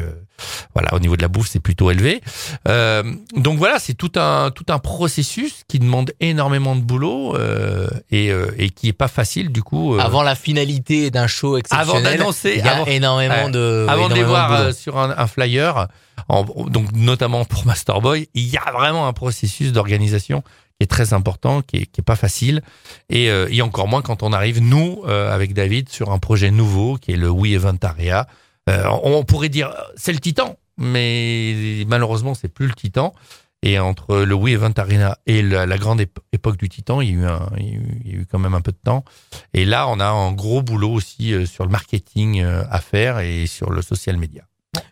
voilà, 0.73 0.93
au 0.93 0.99
niveau 0.99 1.17
de 1.17 1.21
la 1.21 1.27
bouffe, 1.27 1.49
c'est 1.49 1.59
plutôt 1.59 1.91
élevé. 1.91 2.21
Euh, 2.69 3.03
donc 3.35 3.57
voilà, 3.57 3.79
c'est 3.79 3.95
tout 3.95 4.11
un 4.15 4.49
tout 4.51 4.63
un 4.69 4.79
processus 4.79 5.63
qui 5.67 5.79
demande 5.79 6.13
énormément 6.21 6.77
de 6.77 6.81
boulot 6.81 7.35
euh, 7.35 7.89
et, 8.09 8.31
euh, 8.31 8.51
et 8.57 8.69
qui 8.69 8.87
est 8.87 8.93
pas 8.93 9.09
facile 9.09 9.51
du 9.51 9.61
coup. 9.61 9.95
euh, 9.95 9.99
avant 9.99 10.21
la 10.23 10.35
finalité 10.35 11.11
d'un 11.11 11.27
show 11.27 11.57
exceptionnel 11.57 11.89
avant 11.97 12.01
d'annoncer, 12.17 12.53
il 12.57 12.63
y 12.65 12.67
a 12.69 12.75
avant, 12.75 12.85
énormément 12.85 13.49
de 13.49 13.85
avant 13.89 14.07
de 14.07 14.13
les 14.13 14.21
énormément 14.21 14.27
voir 14.29 14.47
boulot. 14.51 14.69
euh, 14.69 14.71
sur 14.73 14.97
un, 14.97 15.13
un 15.17 15.27
flyer, 15.27 15.87
en- 16.29 16.43
donc 16.69 16.93
notamment 16.93 17.43
pour 17.43 17.65
Masterboy, 17.65 18.29
il 18.33 18.47
y 18.47 18.55
a 18.57 18.71
vraiment 18.71 19.07
un 19.07 19.13
processus 19.13 19.73
d'organisation 19.73 20.43
qui 20.77 20.83
est 20.83 20.87
très 20.87 21.13
important, 21.13 21.61
qui 21.61 21.77
est, 21.77 21.85
qui 21.85 22.01
est 22.01 22.03
pas 22.03 22.15
facile, 22.15 22.61
et, 23.09 23.29
euh, 23.31 23.47
et 23.49 23.61
encore 23.61 23.87
moins 23.87 24.01
quand 24.01 24.21
on 24.21 24.31
arrive 24.31 24.61
nous 24.61 25.01
euh, 25.07 25.33
avec 25.33 25.53
David 25.53 25.89
sur 25.89 26.11
un 26.11 26.19
projet 26.19 26.51
nouveau 26.51 26.97
qui 26.97 27.13
est 27.13 27.17
le 27.17 27.29
We 27.29 27.53
Event 27.53 27.77
Area. 27.81 28.27
Euh, 28.69 28.83
on, 29.03 29.23
pourrait 29.23 29.49
dire 29.49 29.69
euh, 29.69 29.81
c'est 29.95 30.13
le 30.13 30.19
Titan, 30.19 30.57
mais 30.77 31.83
malheureusement 31.87 32.33
c'est 32.33 32.49
plus 32.49 32.67
le 32.67 32.73
Titan. 32.73 33.13
Et 33.63 33.79
entre 33.79 34.17
le 34.17 34.35
We 34.35 34.53
Event 34.53 34.73
Arena 34.77 35.17
et 35.25 35.41
la, 35.41 35.65
grande 35.79 35.99
ép- 35.99 36.19
époque 36.31 36.57
du 36.57 36.69
Titan, 36.69 37.01
il 37.01 37.09
y, 37.09 37.11
a 37.13 37.15
eu 37.15 37.25
un, 37.25 37.49
il, 37.57 37.65
y 37.65 37.71
a 37.71 37.73
eu, 37.73 38.01
il 38.05 38.11
y 38.11 38.15
a 38.15 38.17
eu 38.19 38.25
quand 38.27 38.37
même 38.37 38.53
un 38.53 38.61
peu 38.61 38.71
de 38.71 38.77
temps. 38.77 39.03
Et 39.55 39.65
là, 39.65 39.87
on 39.87 39.99
a 39.99 40.05
un 40.05 40.31
gros 40.31 40.61
boulot 40.61 40.91
aussi 40.91 41.33
euh, 41.33 41.47
sur 41.47 41.65
le 41.65 41.71
marketing 41.71 42.41
euh, 42.41 42.63
à 42.69 42.79
faire 42.79 43.17
et 43.17 43.47
sur 43.47 43.71
le 43.71 43.81
social 43.81 44.15
media. 44.17 44.43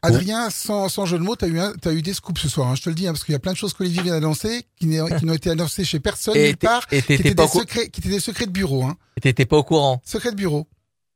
Adrien, 0.01 0.49
sans, 0.49 0.89
sans 0.89 1.05
jeu 1.05 1.17
de 1.17 1.23
mots, 1.23 1.35
t'as 1.35 1.47
eu, 1.47 1.59
un- 1.59 1.73
t'as 1.81 1.91
eu 1.93 2.01
des 2.01 2.13
scoops 2.13 2.41
ce 2.41 2.49
soir, 2.49 2.67
hein, 2.69 2.75
je 2.75 2.81
te 2.83 2.89
le 2.89 2.95
dis, 2.95 3.07
hein, 3.07 3.11
parce 3.13 3.23
qu'il 3.23 3.33
y 3.33 3.35
a 3.35 3.39
plein 3.39 3.53
de 3.53 3.57
choses 3.57 3.73
qu'Olivier 3.73 4.01
vient 4.03 4.13
d'annoncer 4.13 4.65
qui 4.79 4.87
n'ont 4.87 5.33
été 5.33 5.49
annoncées 5.49 5.83
chez 5.85 5.99
personne 5.99 6.35
et 6.35 6.47
nulle 6.47 6.57
part, 6.57 6.83
et 6.91 7.01
qui 7.01 7.13
étaient, 7.13 7.33
pas, 7.35 7.43
des 7.45 7.49
secrets, 7.51 7.89
qui 7.89 8.01
étaient 8.01 8.09
des 8.09 8.19
secrets 8.19 8.45
de 8.45 8.51
bureau. 8.51 8.83
Hein. 8.83 8.95
t'étais 9.21 9.45
pas 9.45 9.57
au 9.57 9.63
courant 9.63 10.01
Secrets 10.05 10.31
de 10.31 10.35
bureau. 10.37 10.67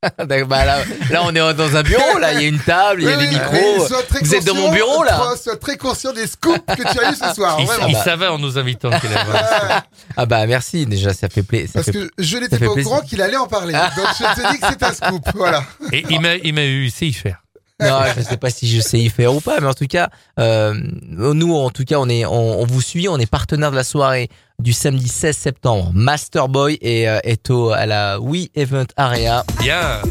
Bah 0.17 0.63
là, 0.63 0.77
là, 1.11 1.23
on 1.25 1.35
est 1.35 1.53
dans 1.55 1.75
un 1.75 1.83
bureau, 1.83 2.17
là, 2.19 2.31
il 2.31 2.41
y 2.41 2.45
a 2.45 2.47
une 2.47 2.59
table, 2.59 3.01
il 3.01 3.09
y 3.09 3.11
a 3.11 3.17
Oui, 3.17 3.27
des 3.27 3.35
oui, 3.35 3.37
mais 3.51 3.59
micros. 3.59 3.85
Vous 4.21 4.33
êtes 4.33 4.45
dans 4.45 4.55
mon 4.55 4.71
bureau, 4.71 5.03
là 5.03 5.33
sois- 5.35 5.57
très 5.57 5.75
conscient 5.75 6.13
des 6.13 6.25
scoops 6.25 6.57
que 6.67 6.89
tu 6.93 6.99
as 7.03 7.11
eu 7.11 7.15
ce 7.15 7.33
soir. 7.35 7.57
il 7.59 7.67
il 7.89 7.93
bah. 7.95 8.03
savait 8.05 8.27
en 8.27 8.37
nous 8.39 8.57
invitant 8.57 8.97
qu'il 8.97 9.09
avait. 9.11 9.29
Ouais, 9.29 9.75
Ah 10.15 10.25
bah 10.25 10.47
merci, 10.47 10.85
déjà 10.85 11.13
ça 11.13 11.27
fait 11.27 11.43
plaisir. 11.43 11.71
parce 11.73 11.91
que 11.91 12.09
je 12.17 12.37
n'étais 12.37 12.57
fait 12.57 12.65
pas 12.67 12.71
au 12.71 12.75
courant 12.77 13.01
qu'il 13.01 13.21
allait 13.21 13.35
en 13.35 13.47
parler. 13.47 13.73
Donc 13.73 14.05
je 14.17 14.41
te 14.41 14.51
dis 14.53 14.59
que 14.59 14.67
c'est 14.69 14.83
un 14.83 14.93
scoop. 14.93 15.23
Voilà. 15.35 15.65
Et 15.91 16.05
il 16.09 16.21
m'a, 16.21 16.35
il 16.35 16.53
m'a 16.53 16.63
eu, 16.63 16.85
il 16.85 16.91
sait 16.91 17.07
y 17.07 17.13
faire. 17.13 17.43
Non, 17.81 17.99
je 18.15 18.21
sais 18.21 18.37
pas 18.37 18.49
si 18.49 18.67
je 18.67 18.81
sais 18.81 18.99
y 18.99 19.09
faire 19.09 19.33
ou 19.33 19.39
pas, 19.39 19.59
mais 19.61 19.67
en 19.67 19.73
tout 19.73 19.87
cas, 19.87 20.09
euh, 20.39 20.73
nous, 21.11 21.55
en 21.55 21.69
tout 21.69 21.85
cas, 21.85 21.95
on 21.97 22.09
est, 22.09 22.25
on, 22.25 22.61
on 22.61 22.65
vous 22.65 22.81
suit, 22.81 23.07
on 23.07 23.17
est 23.17 23.29
partenaire 23.29 23.71
de 23.71 23.75
la 23.75 23.83
soirée 23.83 24.29
du 24.59 24.73
samedi 24.73 25.07
16 25.07 25.37
septembre. 25.37 25.91
Masterboy 25.93 26.77
et 26.81 27.07
euh, 27.07 27.19
est 27.23 27.49
au 27.49 27.69
à 27.71 27.85
la 27.85 28.19
We 28.19 28.49
Event 28.55 28.87
Area. 28.97 29.45
Bien. 29.59 30.01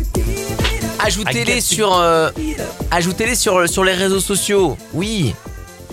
Ajoutez-les 1.04 1.60
sur, 1.60 1.94
euh, 1.94 2.30
ajoutez-les 2.90 3.34
sur 3.36 3.68
sur 3.68 3.84
les 3.84 3.92
réseaux 3.94 4.20
sociaux. 4.20 4.76
Oui. 4.94 5.34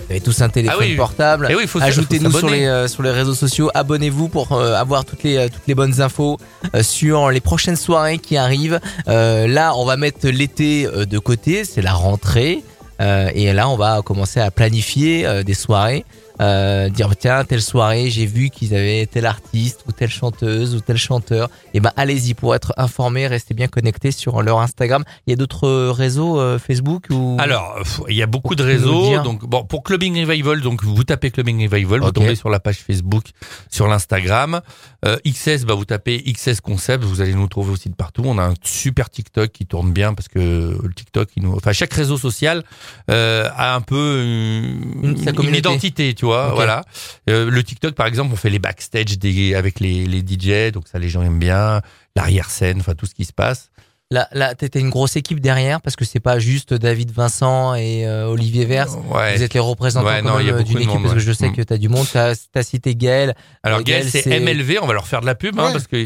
Vous 0.06 0.12
avez 0.12 0.20
tous 0.20 0.40
un 0.40 0.48
téléphone 0.48 0.78
Ah 0.80 0.84
oui. 0.84 0.94
portable. 0.94 1.48
Oui, 1.56 1.66
faut, 1.66 1.82
Ajoutez-nous 1.82 2.30
sur 2.30 2.48
les 2.48 2.66
euh, 2.66 2.86
sur 2.86 3.02
les 3.02 3.10
réseaux 3.10 3.34
sociaux, 3.34 3.70
abonnez-vous 3.74 4.28
pour 4.28 4.52
euh, 4.52 4.74
avoir 4.74 5.04
toutes 5.04 5.24
les 5.24 5.36
euh, 5.36 5.48
toutes 5.48 5.66
les 5.66 5.74
bonnes 5.74 6.00
infos 6.00 6.38
sur 6.80 7.30
les 7.30 7.40
prochaines 7.40 7.74
soirées 7.76 8.18
qui 8.18 8.36
arrivent. 8.36 8.80
Là, 9.06 9.72
on 9.74 9.84
va 9.84 9.96
mettre 9.96 10.28
l'été 10.28 10.86
de 10.86 11.18
côté, 11.18 11.64
c'est 11.64 11.82
la 11.82 11.92
rentrée, 11.92 12.62
et 13.00 13.52
là, 13.52 13.68
on 13.68 13.76
va 13.76 14.02
commencer 14.02 14.40
à 14.40 14.50
planifier 14.50 15.42
des 15.44 15.54
soirées 15.54 16.04
euh, 16.40 16.88
dire 16.88 17.16
tiens 17.16 17.44
telle 17.44 17.62
soirée 17.62 18.10
j'ai 18.10 18.26
vu 18.26 18.50
qu'ils 18.50 18.74
avaient 18.74 19.06
tel 19.06 19.26
artiste 19.26 19.84
ou 19.88 19.92
telle 19.92 20.10
chanteuse 20.10 20.74
ou 20.74 20.80
tel 20.80 20.96
chanteur, 20.96 21.48
et 21.74 21.80
ben 21.80 21.92
allez-y 21.96 22.34
pour 22.34 22.54
être 22.54 22.72
informé, 22.76 23.26
restez 23.26 23.54
bien 23.54 23.68
connectés 23.68 24.10
sur 24.10 24.42
leur 24.42 24.58
Instagram. 24.60 25.04
Il 25.26 25.30
y 25.30 25.32
a 25.32 25.36
d'autres 25.36 25.88
réseaux 25.90 26.38
euh, 26.38 26.58
Facebook 26.58 27.06
ou? 27.10 27.36
Alors, 27.40 27.78
il 28.08 28.16
y 28.16 28.22
a 28.22 28.26
beaucoup 28.26 28.54
de 28.54 28.62
réseaux. 28.62 29.22
Donc, 29.22 29.44
bon, 29.46 29.64
pour 29.64 29.82
Clubbing 29.82 30.18
Revival, 30.26 30.60
donc 30.60 30.82
vous 30.84 31.04
tapez 31.04 31.30
Clubbing 31.30 31.68
Revival, 31.68 32.00
vous 32.00 32.10
tombez 32.12 32.34
sur 32.34 32.50
la 32.50 32.60
page 32.60 32.78
Facebook, 32.78 33.24
sur 33.70 33.86
l'Instagram. 33.88 34.60
Euh, 35.04 35.16
XS, 35.26 35.64
bah 35.64 35.74
vous 35.74 35.84
tapez 35.84 36.22
XS 36.32 36.60
Concept, 36.60 37.04
vous 37.04 37.20
allez 37.20 37.34
nous 37.34 37.48
trouver 37.48 37.70
aussi 37.72 37.88
de 37.88 37.94
partout. 37.94 38.22
On 38.24 38.38
a 38.38 38.42
un 38.44 38.54
super 38.62 39.08
TikTok 39.10 39.52
qui 39.52 39.66
tourne 39.66 39.92
bien 39.92 40.14
parce 40.14 40.28
que 40.28 40.38
le 40.82 40.92
TikTok, 40.94 41.28
il 41.36 41.44
nous, 41.44 41.54
enfin 41.54 41.72
chaque 41.72 41.92
réseau 41.92 42.18
social 42.18 42.64
euh, 43.10 43.48
a 43.56 43.74
un 43.74 43.80
peu 43.80 44.22
une, 44.22 45.16
Une- 45.16 45.54
identité, 45.54 46.14
tu 46.14 46.24
vois. 46.24 46.25
Voilà. 46.26 46.82
Euh, 47.28 47.50
le 47.50 47.62
TikTok, 47.62 47.94
par 47.94 48.06
exemple, 48.06 48.32
on 48.32 48.36
fait 48.36 48.50
les 48.50 48.58
backstage 48.58 49.18
des, 49.18 49.54
avec 49.54 49.80
les, 49.80 50.06
les 50.06 50.20
DJ, 50.20 50.72
donc 50.72 50.88
ça 50.88 50.98
les 50.98 51.08
gens 51.08 51.22
aiment 51.22 51.38
bien. 51.38 51.80
L'arrière 52.14 52.50
scène, 52.50 52.80
enfin 52.80 52.94
tout 52.94 53.06
ce 53.06 53.14
qui 53.14 53.24
se 53.24 53.32
passe. 53.32 53.70
Là, 54.12 54.28
là, 54.30 54.54
t'étais 54.54 54.78
une 54.78 54.90
grosse 54.90 55.16
équipe 55.16 55.40
derrière 55.40 55.80
parce 55.80 55.96
que 55.96 56.04
c'est 56.04 56.20
pas 56.20 56.38
juste 56.38 56.72
David 56.72 57.10
Vincent 57.10 57.74
et 57.74 58.06
euh, 58.06 58.28
Olivier 58.28 58.64
Vers. 58.64 58.96
Ouais. 59.10 59.36
Vous 59.36 59.42
êtes 59.42 59.52
les 59.52 59.58
représentants 59.60 60.06
Ouais, 60.06 60.22
euh, 60.24 60.62
d'une 60.62 60.78
équipe 60.78 60.90
monde, 60.90 61.02
parce 61.02 61.14
que 61.14 61.18
ouais. 61.18 61.24
je 61.24 61.32
sais 61.32 61.50
que 61.50 61.60
t'as 61.62 61.76
du 61.76 61.88
monde. 61.88 62.06
T'as 62.12 62.34
as 62.54 62.62
cité 62.62 62.94
Gaël. 62.94 63.34
Alors 63.64 63.82
Gaël, 63.82 64.08
c'est 64.08 64.24
MLV, 64.38 64.78
on 64.80 64.86
va 64.86 64.92
leur 64.92 65.08
faire 65.08 65.22
de 65.22 65.26
la 65.26 65.34
pub 65.34 65.58
hein, 65.58 65.70
parce 65.72 65.88
que 65.88 65.96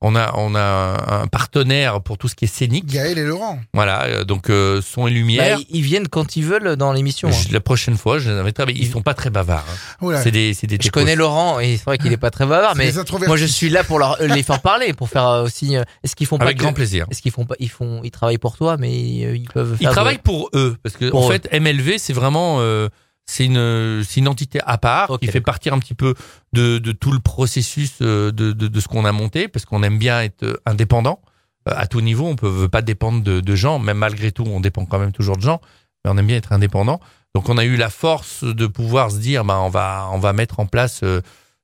on 0.00 0.14
a 0.14 0.32
on 0.36 0.54
a 0.54 1.22
un 1.22 1.26
partenaire 1.26 2.00
pour 2.00 2.18
tout 2.18 2.28
ce 2.28 2.34
qui 2.36 2.44
est 2.44 2.48
scénique. 2.48 2.86
Gaël 2.86 3.18
et 3.18 3.24
Laurent. 3.24 3.58
Voilà, 3.74 4.04
euh, 4.04 4.24
donc 4.24 4.48
euh, 4.48 4.80
son 4.80 5.06
et 5.06 5.10
Bah, 5.10 5.14
lumière. 5.16 5.58
ils- 5.70 5.76
ils 5.78 5.82
viennent 5.82 6.06
quand 6.08 6.36
ils 6.36 6.44
veulent 6.44 6.76
dans 6.76 6.92
l'émission. 6.92 7.28
hein. 7.28 7.48
La 7.50 7.60
prochaine 7.60 7.96
fois, 7.96 8.18
je 8.18 8.30
les 8.30 8.36
inviterai. 8.36 8.66
mais 8.66 8.72
Ils 8.74 8.90
sont 8.90 9.02
pas 9.02 9.14
très 9.14 9.30
bavards. 9.30 9.64
hein. 10.00 10.20
C'est 10.22 10.30
des 10.30 10.54
c'est 10.54 10.66
des 10.68 10.78
Je 10.80 10.90
connais 10.90 11.16
Laurent 11.16 11.58
et 11.58 11.76
c'est 11.76 11.84
vrai 11.84 11.98
qu'il 11.98 12.12
est 12.12 12.16
pas 12.16 12.30
très 12.30 12.46
bavard, 12.46 12.76
mais 12.76 12.92
moi 13.26 13.36
je 13.36 13.44
suis 13.46 13.70
là 13.70 13.82
pour 13.84 13.98
leur, 13.98 14.20
euh, 14.20 14.28
les 14.28 14.42
faire 14.42 14.60
parler, 14.60 14.92
pour 14.92 15.08
faire 15.08 15.26
euh, 15.26 15.44
aussi. 15.44 15.76
euh, 15.76 15.82
Est-ce 16.04 16.14
qu'ils 16.14 16.26
font 16.26 16.38
pas 16.38 16.44
avec 16.44 16.58
que- 16.58 16.62
grand 16.62 16.72
plaisir. 16.72 17.06
Est-ce 17.10 17.20
qu'ils 17.22 17.32
font 17.32 17.44
pas 17.44 17.56
Ils 17.58 17.68
font, 17.70 18.00
ils 18.04 18.10
travaillent 18.10 18.38
pour 18.38 18.56
toi, 18.56 18.76
mais 18.78 18.88
euh, 19.24 19.36
ils 19.36 19.48
peuvent. 19.52 19.76
Ils 19.80 19.84
faire 19.84 19.90
de- 19.90 19.94
travaillent 19.94 20.18
pour 20.18 20.48
eux 20.54 20.76
parce 20.82 20.96
que 20.96 21.10
Pour 21.10 21.24
en 21.26 21.28
eux. 21.30 21.32
fait 21.32 21.48
MLV 21.52 21.98
c'est 21.98 22.12
vraiment 22.12 22.58
euh, 22.60 22.88
c'est 23.28 23.44
une 23.44 24.02
c'est 24.04 24.20
une 24.20 24.28
entité 24.28 24.58
à 24.64 24.78
part 24.78 25.18
qui 25.20 25.26
fait 25.26 25.42
partir 25.42 25.74
un 25.74 25.78
petit 25.78 25.94
peu 25.94 26.14
de 26.54 26.78
de 26.78 26.92
tout 26.92 27.12
le 27.12 27.18
processus 27.18 27.92
euh, 28.00 28.32
de 28.32 28.52
de, 28.52 28.68
de 28.68 28.80
ce 28.80 28.88
qu'on 28.88 29.04
a 29.04 29.12
monté 29.12 29.48
parce 29.48 29.66
qu'on 29.66 29.82
aime 29.82 29.98
bien 29.98 30.22
être 30.22 30.44
euh, 30.44 30.56
indépendant. 30.64 31.20
Euh, 31.68 31.74
à 31.76 31.86
tout 31.86 32.00
niveau 32.00 32.26
on 32.26 32.36
peut 32.36 32.48
veut 32.48 32.70
pas 32.70 32.80
dépendre 32.80 33.22
de, 33.22 33.40
de 33.40 33.54
gens 33.54 33.78
même 33.78 33.98
malgré 33.98 34.32
tout 34.32 34.44
on 34.46 34.60
dépend 34.60 34.86
quand 34.86 34.98
même 34.98 35.12
toujours 35.12 35.36
de 35.36 35.42
gens 35.42 35.60
mais 36.04 36.10
on 36.10 36.16
aime 36.16 36.26
bien 36.26 36.38
être 36.38 36.52
indépendant. 36.52 37.00
Donc 37.34 37.50
on 37.50 37.58
a 37.58 37.64
eu 37.64 37.76
la 37.76 37.90
force 37.90 38.44
de 38.44 38.66
pouvoir 38.66 39.10
se 39.10 39.18
dire 39.18 39.44
bah 39.44 39.58
on 39.60 39.68
va 39.68 40.08
on 40.12 40.18
va 40.18 40.32
mettre 40.32 40.58
en 40.58 40.66
place 40.66 41.04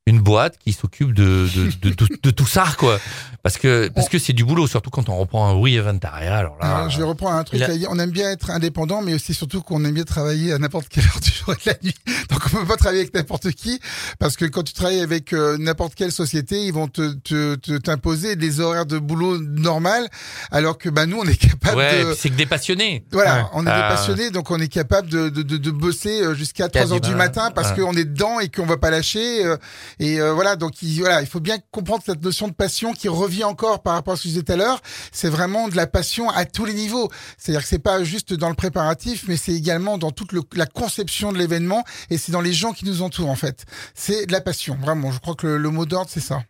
une 0.06 0.20
boîte 0.20 0.58
qui 0.58 0.74
s'occupe 0.74 1.14
de 1.14 1.48
de, 1.56 1.88
de, 1.88 1.94
de, 1.94 2.06
de 2.22 2.30
tout 2.30 2.46
ça 2.46 2.66
quoi 2.76 2.98
parce 3.44 3.58
que 3.58 3.86
parce 3.94 4.08
que 4.08 4.18
c'est 4.18 4.32
du 4.32 4.44
boulot 4.44 4.66
surtout 4.66 4.90
quand 4.90 5.08
on 5.08 5.16
reprend 5.16 5.48
un 5.48 5.54
oui 5.54 5.76
Eventaria 5.76 6.36
alors 6.36 6.56
là 6.60 6.76
Alors, 6.78 6.90
je 6.90 6.98
vais 6.98 7.04
reprendre 7.04 7.36
un 7.36 7.44
truc. 7.44 7.62
On 7.88 7.98
aime 8.00 8.10
bien 8.10 8.30
être 8.32 8.50
indépendant, 8.50 9.02
mais 9.02 9.14
aussi 9.14 9.34
surtout 9.34 9.62
qu'on 9.62 9.84
aime 9.84 9.92
bien 9.94 10.02
travailler 10.02 10.52
à 10.52 10.58
n'importe 10.58 10.88
quelle 10.88 11.04
heure 11.04 11.20
du 11.20 11.30
jour 11.30 11.52
et 11.52 11.56
de 11.56 11.70
la 11.70 11.76
nuit. 11.84 11.94
Donc 12.30 12.40
on 12.46 12.56
peut 12.56 12.66
pas 12.66 12.76
travailler 12.76 13.02
avec 13.02 13.14
n'importe 13.14 13.52
qui, 13.52 13.78
parce 14.18 14.36
que 14.36 14.46
quand 14.46 14.62
tu 14.64 14.72
travailles 14.72 15.00
avec 15.00 15.32
euh, 15.32 15.56
n'importe 15.58 15.94
quelle 15.94 16.10
société, 16.10 16.64
ils 16.64 16.72
vont 16.72 16.88
te 16.88 17.12
te- 17.12 17.54
te- 17.56 17.76
t'imposer 17.78 18.34
des 18.34 18.60
horaires 18.60 18.86
de 18.86 18.98
boulot 18.98 19.38
normal, 19.38 20.08
alors 20.50 20.78
que 20.78 20.88
bah 20.88 21.04
nous 21.06 21.18
on 21.20 21.24
est 21.26 21.36
capable 21.36 21.76
ouais 21.76 22.04
de 22.04 22.14
c'est 22.14 22.30
que 22.30 22.34
des 22.34 22.46
passionnés 22.46 23.04
Voilà, 23.12 23.36
Ouais. 23.36 23.42
on 23.52 23.60
est 23.62 23.64
des 23.66 23.70
Ah. 23.70 23.94
passionnés, 23.94 24.30
donc 24.30 24.50
on 24.50 24.58
est 24.58 24.68
capable 24.68 25.08
de, 25.08 25.28
de, 25.28 25.42
de, 25.42 25.58
de 25.58 25.70
bosser 25.70 26.22
euh, 26.22 26.34
jusqu'à 26.34 26.68
3 26.68 26.92
heures 26.94 27.00
du 27.00 27.10
du 27.10 27.14
matin. 27.14 27.42
matin 27.44 27.50
parce 27.54 27.70
Ouais. 27.76 27.84
qu'on 27.84 27.92
est 27.94 28.04
dedans 28.04 28.40
et 28.40 28.48
qu'on 28.48 28.64
va 28.66 28.78
pas 28.78 28.90
lâcher. 28.90 29.44
euh, 29.44 29.56
et 29.98 30.20
euh, 30.20 30.32
voilà, 30.32 30.56
donc 30.56 30.80
il, 30.82 30.98
voilà, 31.00 31.20
il 31.20 31.26
faut 31.26 31.40
bien 31.40 31.58
comprendre 31.70 32.02
cette 32.06 32.22
notion 32.24 32.48
de 32.48 32.54
passion 32.54 32.92
qui 32.94 33.08
revient 33.08 33.33
encore 33.42 33.82
par 33.82 33.94
rapport 33.94 34.14
à 34.14 34.16
ce 34.16 34.22
que 34.22 34.28
je 34.28 34.34
disais 34.34 34.42
tout 34.44 34.52
à 34.52 34.56
l'heure. 34.56 34.80
C'est 35.10 35.28
vraiment 35.30 35.66
de 35.68 35.74
la 35.74 35.86
passion 35.88 36.30
à 36.30 36.44
tous 36.44 36.64
les 36.66 36.74
niveaux. 36.74 37.10
C'est-à-dire 37.38 37.62
que 37.62 37.68
c'est 37.68 37.78
pas 37.80 38.04
juste 38.04 38.32
dans 38.34 38.48
le 38.50 38.54
préparatif, 38.54 39.24
mais 39.26 39.36
c'est 39.36 39.52
également 39.54 39.98
dans 39.98 40.12
toute 40.12 40.30
le- 40.32 40.42
la 40.54 40.66
conception 40.66 41.32
de 41.32 41.38
l'événement 41.38 41.82
et 42.10 42.18
c'est 42.18 42.30
dans 42.32 42.40
les 42.42 42.52
gens 42.52 42.72
qui 42.72 42.84
nous 42.84 43.02
entourent 43.02 43.30
en 43.30 43.34
fait. 43.34 43.64
C'est 43.94 44.26
de 44.26 44.32
la 44.32 44.40
passion, 44.40 44.76
vraiment. 44.76 45.10
Je 45.10 45.18
crois 45.18 45.34
que 45.34 45.46
le, 45.46 45.56
le 45.58 45.70
mot 45.70 45.86
d'ordre 45.86 46.10
c'est 46.10 46.20
ça. 46.20 46.44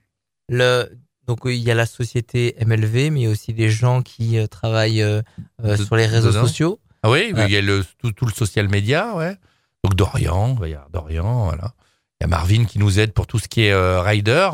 Le, 0.50 0.90
donc 1.26 1.46
euh, 1.46 1.54
il 1.54 1.62
y 1.62 1.70
a 1.70 1.74
la 1.74 1.86
société 1.86 2.54
MLV, 2.66 3.10
mais 3.10 3.20
il 3.20 3.22
y 3.22 3.26
a 3.26 3.30
aussi 3.30 3.54
des 3.54 3.70
gens 3.70 4.02
qui 4.02 4.36
euh, 4.38 4.46
travaillent 4.46 5.00
euh, 5.02 5.22
euh, 5.64 5.76
De- 5.76 5.84
sur 5.84 5.96
les 5.96 6.06
réseaux 6.06 6.28
dedans. 6.28 6.42
sociaux. 6.46 6.80
Ah 7.02 7.10
oui, 7.10 7.32
Ouais. 7.32 7.44
il 7.46 7.52
y 7.52 7.56
a 7.56 7.62
le, 7.62 7.84
tout, 7.98 8.12
tout 8.12 8.26
le 8.26 8.32
social 8.32 8.68
media, 8.68 9.14
ouais. 9.14 9.36
Donc 9.84 9.94
Dorian, 9.94 10.56
il 10.64 10.70
y 10.70 10.76
Dorian, 10.92 11.44
voilà. 11.44 11.74
Il 12.20 12.24
y 12.24 12.26
a 12.26 12.28
Marvin 12.28 12.64
qui 12.64 12.78
nous 12.78 12.98
aide 12.98 13.12
pour 13.12 13.26
tout 13.26 13.38
ce 13.38 13.48
qui 13.48 13.62
est 13.64 13.72
euh, 13.72 14.00
rider. 14.00 14.48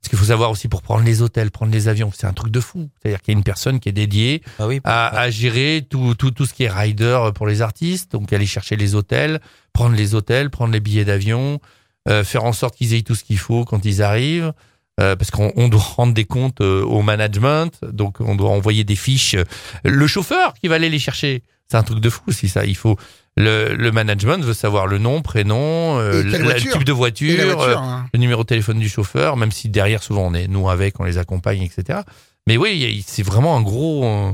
Parce 0.00 0.10
qu'il 0.10 0.18
faut 0.18 0.26
savoir 0.26 0.50
aussi 0.50 0.68
pour 0.68 0.82
prendre 0.82 1.04
les 1.04 1.22
hôtels, 1.22 1.50
prendre 1.50 1.72
les 1.72 1.88
avions, 1.88 2.10
c'est 2.14 2.26
un 2.26 2.32
truc 2.32 2.52
de 2.52 2.60
fou. 2.60 2.88
C'est-à-dire 3.02 3.20
qu'il 3.20 3.34
y 3.34 3.36
a 3.36 3.38
une 3.38 3.44
personne 3.44 3.80
qui 3.80 3.88
est 3.88 3.92
dédiée 3.92 4.42
Ah 4.60 4.66
oui. 4.68 4.80
à, 4.84 5.08
à 5.08 5.28
gérer 5.30 5.84
tout, 5.88 6.14
tout, 6.14 6.30
tout 6.30 6.46
ce 6.46 6.54
qui 6.54 6.62
est 6.64 6.70
rider 6.70 7.30
pour 7.34 7.46
les 7.48 7.62
artistes. 7.62 8.12
Donc 8.12 8.32
aller 8.32 8.46
chercher 8.46 8.76
les 8.76 8.94
hôtels, 8.94 9.40
prendre 9.72 9.96
les 9.96 10.14
hôtels, 10.14 10.50
prendre 10.50 10.72
les 10.72 10.80
billets 10.80 11.04
d'avion, 11.04 11.60
euh, 12.08 12.22
faire 12.22 12.44
en 12.44 12.52
sorte 12.52 12.76
qu'ils 12.76 12.94
aient 12.94 13.02
tout 13.02 13.16
ce 13.16 13.24
qu'il 13.24 13.38
faut 13.38 13.64
quand 13.64 13.84
ils 13.84 14.00
arrivent. 14.02 14.52
Euh, 15.00 15.14
parce 15.14 15.30
qu'on 15.30 15.52
on 15.54 15.68
doit 15.68 15.80
rendre 15.80 16.12
des 16.12 16.24
comptes 16.24 16.60
euh, 16.60 16.82
au 16.82 17.02
management, 17.02 17.70
donc 17.92 18.20
on 18.20 18.34
doit 18.34 18.50
envoyer 18.50 18.82
des 18.82 18.96
fiches. 18.96 19.36
Le 19.84 20.06
chauffeur 20.08 20.54
qui 20.54 20.66
va 20.66 20.74
aller 20.74 20.88
les 20.90 20.98
chercher, 20.98 21.44
c'est 21.70 21.76
un 21.76 21.84
truc 21.84 22.00
de 22.00 22.10
fou 22.10 22.22
aussi 22.26 22.48
ça. 22.48 22.64
Il 22.64 22.74
faut 22.76 22.96
le, 23.38 23.74
le 23.74 23.92
management 23.92 24.42
veut 24.44 24.54
savoir 24.54 24.86
le 24.86 24.98
nom, 24.98 25.22
prénom, 25.22 25.98
euh, 25.98 26.22
la- 26.24 26.38
le 26.38 26.54
type 26.54 26.84
de 26.84 26.92
voiture, 26.92 27.60
euh, 27.62 27.76
hein. 27.76 28.06
le 28.12 28.18
numéro 28.18 28.42
de 28.42 28.48
téléphone 28.48 28.78
du 28.78 28.88
chauffeur, 28.88 29.36
même 29.36 29.52
si 29.52 29.68
derrière 29.68 30.02
souvent 30.02 30.26
on 30.26 30.34
est 30.34 30.48
nous 30.48 30.68
avec, 30.68 30.98
on 31.00 31.04
les 31.04 31.18
accompagne, 31.18 31.62
etc. 31.62 32.00
Mais 32.46 32.56
oui, 32.56 33.04
c'est 33.06 33.22
vraiment 33.22 33.56
un 33.56 33.62
gros, 33.62 34.04
euh, 34.04 34.32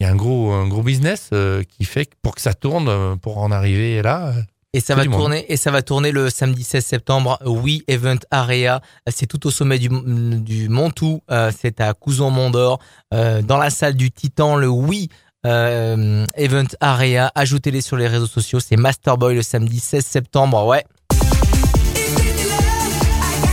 il 0.00 0.04
y 0.04 0.06
a 0.06 0.12
un 0.12 0.16
gros, 0.16 0.52
un 0.52 0.66
gros 0.68 0.82
business 0.82 1.30
euh, 1.32 1.62
qui 1.62 1.84
fait 1.84 2.06
que 2.06 2.14
pour 2.22 2.34
que 2.34 2.40
ça 2.40 2.54
tourne, 2.54 3.18
pour 3.20 3.38
en 3.38 3.50
arriver 3.50 4.02
là. 4.02 4.32
Et 4.72 4.78
ça 4.78 4.94
va 4.94 5.04
monde. 5.04 5.14
tourner 5.18 5.44
et 5.52 5.56
ça 5.56 5.72
va 5.72 5.82
tourner 5.82 6.12
le 6.12 6.30
samedi 6.30 6.62
16 6.62 6.84
septembre. 6.86 7.38
Oui 7.44 7.82
Event 7.88 8.18
Area, 8.30 8.80
c'est 9.08 9.26
tout 9.26 9.46
au 9.48 9.50
sommet 9.50 9.80
du 9.80 9.88
du 9.88 10.68
Montou. 10.68 11.22
Euh, 11.30 11.50
c'est 11.58 11.80
à 11.80 11.92
Couzon-Mont-d'Or, 11.92 12.78
euh, 13.12 13.42
dans 13.42 13.58
la 13.58 13.70
salle 13.70 13.94
du 13.94 14.12
Titan. 14.12 14.54
Le 14.54 14.68
Oui 14.68 15.08
euh, 15.46 16.24
Event 16.36 16.66
Area. 16.80 17.30
Ajoutez-les 17.34 17.80
sur 17.80 17.96
les 17.96 18.08
réseaux 18.08 18.26
sociaux. 18.26 18.60
C'est 18.60 18.76
Masterboy 18.76 19.34
le 19.34 19.42
samedi 19.42 19.80
16 19.80 20.04
septembre. 20.04 20.66
Ouais. 20.66 20.84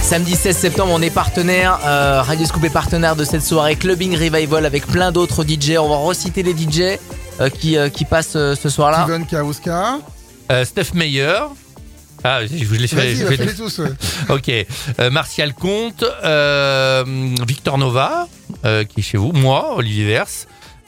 Samedi 0.01 0.35
16 0.35 0.55
septembre, 0.55 0.93
on 0.95 1.01
est 1.01 1.09
partenaire. 1.09 1.79
Euh, 1.85 2.21
Radio 2.21 2.45
Scoop 2.45 2.63
est 2.63 2.69
partenaire 2.69 3.15
de 3.17 3.25
cette 3.25 3.41
soirée 3.43 3.75
Clubbing 3.75 4.15
Revival 4.15 4.65
avec 4.65 4.87
plein 4.87 5.11
d'autres 5.11 5.43
DJ. 5.43 5.71
On 5.77 5.89
va 5.89 5.97
reciter 5.97 6.43
les 6.43 6.53
DJ 6.53 6.97
euh, 7.41 7.49
qui 7.49 7.77
euh, 7.77 7.89
qui 7.89 8.05
passent 8.05 8.37
euh, 8.37 8.55
ce 8.55 8.69
soir-là. 8.69 9.03
Steven 9.03 9.25
Kauska. 9.27 9.99
Euh, 10.51 10.63
Steph 10.63 10.93
Meyer. 10.93 11.39
Ah, 12.23 12.39
je 12.45 12.63
vous 12.65 12.75
l'ai 12.75 12.87
fait. 12.87 13.13
Vas-y, 13.13 13.37
je 13.37 13.57
tous. 13.57 13.79
ouais. 13.79 13.89
Ok. 14.29 14.49
Euh, 14.99 15.09
Martial 15.09 15.53
Comte, 15.53 16.03
euh, 16.23 17.03
Victor 17.45 17.77
Nova, 17.77 18.27
euh, 18.65 18.83
qui 18.85 19.01
est 19.01 19.03
chez 19.03 19.17
vous, 19.17 19.31
moi, 19.33 19.75
Olivier 19.75 20.05
Vers. 20.05 20.27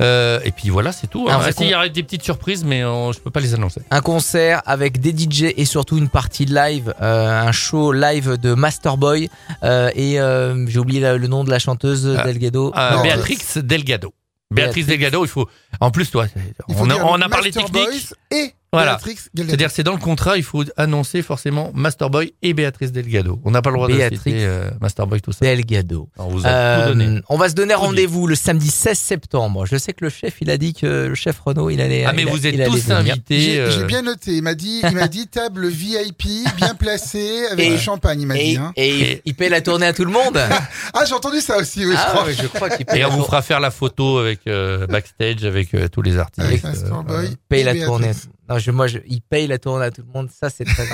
Euh, 0.02 0.40
et 0.46 0.52
puis 0.52 0.70
voilà, 0.70 0.92
c'est 0.92 1.08
tout. 1.08 1.28
Hein. 1.30 1.40
Ah, 1.44 1.52
si, 1.52 1.64
Il 1.66 1.70
y 1.70 1.76
aurait 1.76 1.90
des 1.90 2.04
petites 2.04 2.24
surprises, 2.24 2.64
mais 2.64 2.84
euh, 2.84 3.12
je 3.12 3.20
peux 3.20 3.32
pas 3.32 3.40
les 3.42 3.54
annoncer. 3.54 3.82
un 3.92 4.02
concert 4.02 4.62
avec 4.66 5.00
des 5.02 5.12
DJ 5.12 5.54
et 5.58 5.66
surtout 5.66 5.98
une 5.98 6.08
partie 6.10 6.46
live, 6.46 6.94
euh, 7.02 7.42
un 7.42 7.52
show 7.52 7.92
live 7.92 8.38
de 8.38 8.54
Masterboy 8.54 9.30
euh, 9.64 9.90
et 9.96 10.20
euh, 10.20 10.66
j'ai 10.68 10.80
oublié 10.80 11.02
la- 11.02 11.18
le 11.18 11.28
nom 11.28 11.44
de 11.44 11.50
la 11.50 11.60
chanteuse 11.60 12.16
Ah. 12.18 12.24
Delgado. 12.24 12.72
Euh, 12.78 12.96
Non, 12.96 13.04
Béatrix 13.04 13.40
Delgado. 13.58 14.14
Béatrice 14.52 14.86
Béatrix. 14.86 14.98
Delgado, 14.98 15.26
il 15.26 15.28
faut. 15.28 15.48
En 15.80 15.92
plus, 15.92 16.10
toi, 16.10 16.26
on 16.70 16.90
a, 16.90 16.96
on 16.96 17.22
a 17.22 17.30
parlé 17.30 17.52
technique. 17.52 17.72
Boys 17.72 18.16
et 18.32 18.54
Voilà. 18.72 19.00
C'est-à-dire, 19.36 19.72
c'est 19.72 19.82
dans 19.84 19.94
le 19.94 20.00
contrat, 20.00 20.38
il 20.38 20.44
faut 20.44 20.64
annoncer 20.78 21.24
forcément 21.24 21.72
Masterboy 21.74 22.34
et 22.44 22.54
Béatrice 22.54 22.92
Delgado. 22.92 23.40
On 23.44 23.50
n'a 23.50 23.64
pas 23.64 23.72
le 23.72 23.78
droit 23.78 23.88
de 23.88 23.94
citer 23.94 24.46
euh, 24.46 24.70
Masterboy, 24.80 25.22
tout 25.22 25.32
ça. 25.32 25.40
Delgado. 25.42 26.08
On 26.18 26.28
vous 26.28 26.46
a 26.46 26.50
Euh, 26.50 26.82
tout 26.92 26.98
donné. 27.00 27.22
on 27.30 27.38
va 27.38 27.50
se 27.50 27.56
donner 27.56 27.74
rendez-vous 27.74 28.28
le 28.28 28.36
samedi 28.36 28.70
16 28.70 28.98
septembre. 28.98 29.66
Je 29.66 29.76
sais 29.76 29.94
que 29.94 30.06
le 30.06 30.12
chef, 30.12 30.36
il 30.42 30.52
a 30.52 30.58
dit 30.58 30.74
que 30.76 30.86
le 31.08 31.16
chef 31.16 31.40
Renault, 31.40 31.72
il 31.72 31.82
allait. 31.82 32.06
Ah, 32.06 32.14
mais 32.14 32.28
a- 32.28 32.30
vous 32.32 32.46
êtes 32.46 32.64
tous 32.66 32.92
invités. 32.92 33.40
J'ai 33.40 33.60
euh, 33.60 33.86
bien 33.86 34.04
noté. 34.04 34.34
Il 34.36 34.44
m'a 34.44 34.54
dit, 34.54 34.82
il 34.84 34.92
m'a 34.96 35.08
dit 35.08 35.26
table 35.28 35.68
VIP, 35.68 36.26
bien 36.58 36.76
placée, 36.76 37.48
avec 37.52 37.66
Et- 37.66 37.72
du 37.72 37.80
champagne. 37.80 38.22
Il 38.22 38.28
m'a 38.28 38.36
dit. 38.36 38.54
Et, 38.54 38.58
Hein. 38.58 38.74
et 38.76 38.90
Et- 39.14 39.22
il 39.26 39.34
paye 39.34 39.50
la 39.50 39.62
tournée 39.62 39.88
à 39.88 39.94
tout 39.94 40.06
le 40.06 40.12
monde. 40.12 40.38
Ah, 40.94 41.06
j'ai 41.08 41.14
entendu 41.14 41.40
ça 41.40 41.58
aussi. 41.58 41.86
Oui, 41.86 41.94
je 41.94 41.98
ah, 42.00 42.10
crois. 42.12 42.26
ouais, 42.26 42.34
je 42.40 42.48
crois 42.48 42.70
qu'il 42.70 42.86
paye 42.86 43.02
Et 43.02 43.06
on 43.06 43.10
vous 43.18 43.24
fera 43.24 43.42
faire 43.42 43.60
la 43.60 43.72
photo 43.72 44.18
avec 44.20 44.42
euh, 44.48 44.86
backstage 44.88 45.44
avec 45.46 45.74
euh, 45.74 45.88
tous 45.88 46.02
les 46.02 46.18
artistes. 46.18 46.46
Avec 46.46 46.64
euh, 46.66 46.68
Master 46.70 47.04
voilà. 47.08 47.22
Boy 47.28 47.38
paye 47.48 47.64
la 47.64 47.76
tournée. 47.86 48.12
Non, 48.50 48.58
je, 48.58 48.72
moi, 48.72 48.88
je, 48.88 48.98
il 49.08 49.22
paye 49.22 49.48
la 49.48 49.58
tournée 49.60 49.86
à 49.86 49.92
tout 49.92 50.02
le 50.06 50.12
monde. 50.12 50.30
Ça, 50.32 50.50
c'est 50.50 50.66
très, 50.66 50.86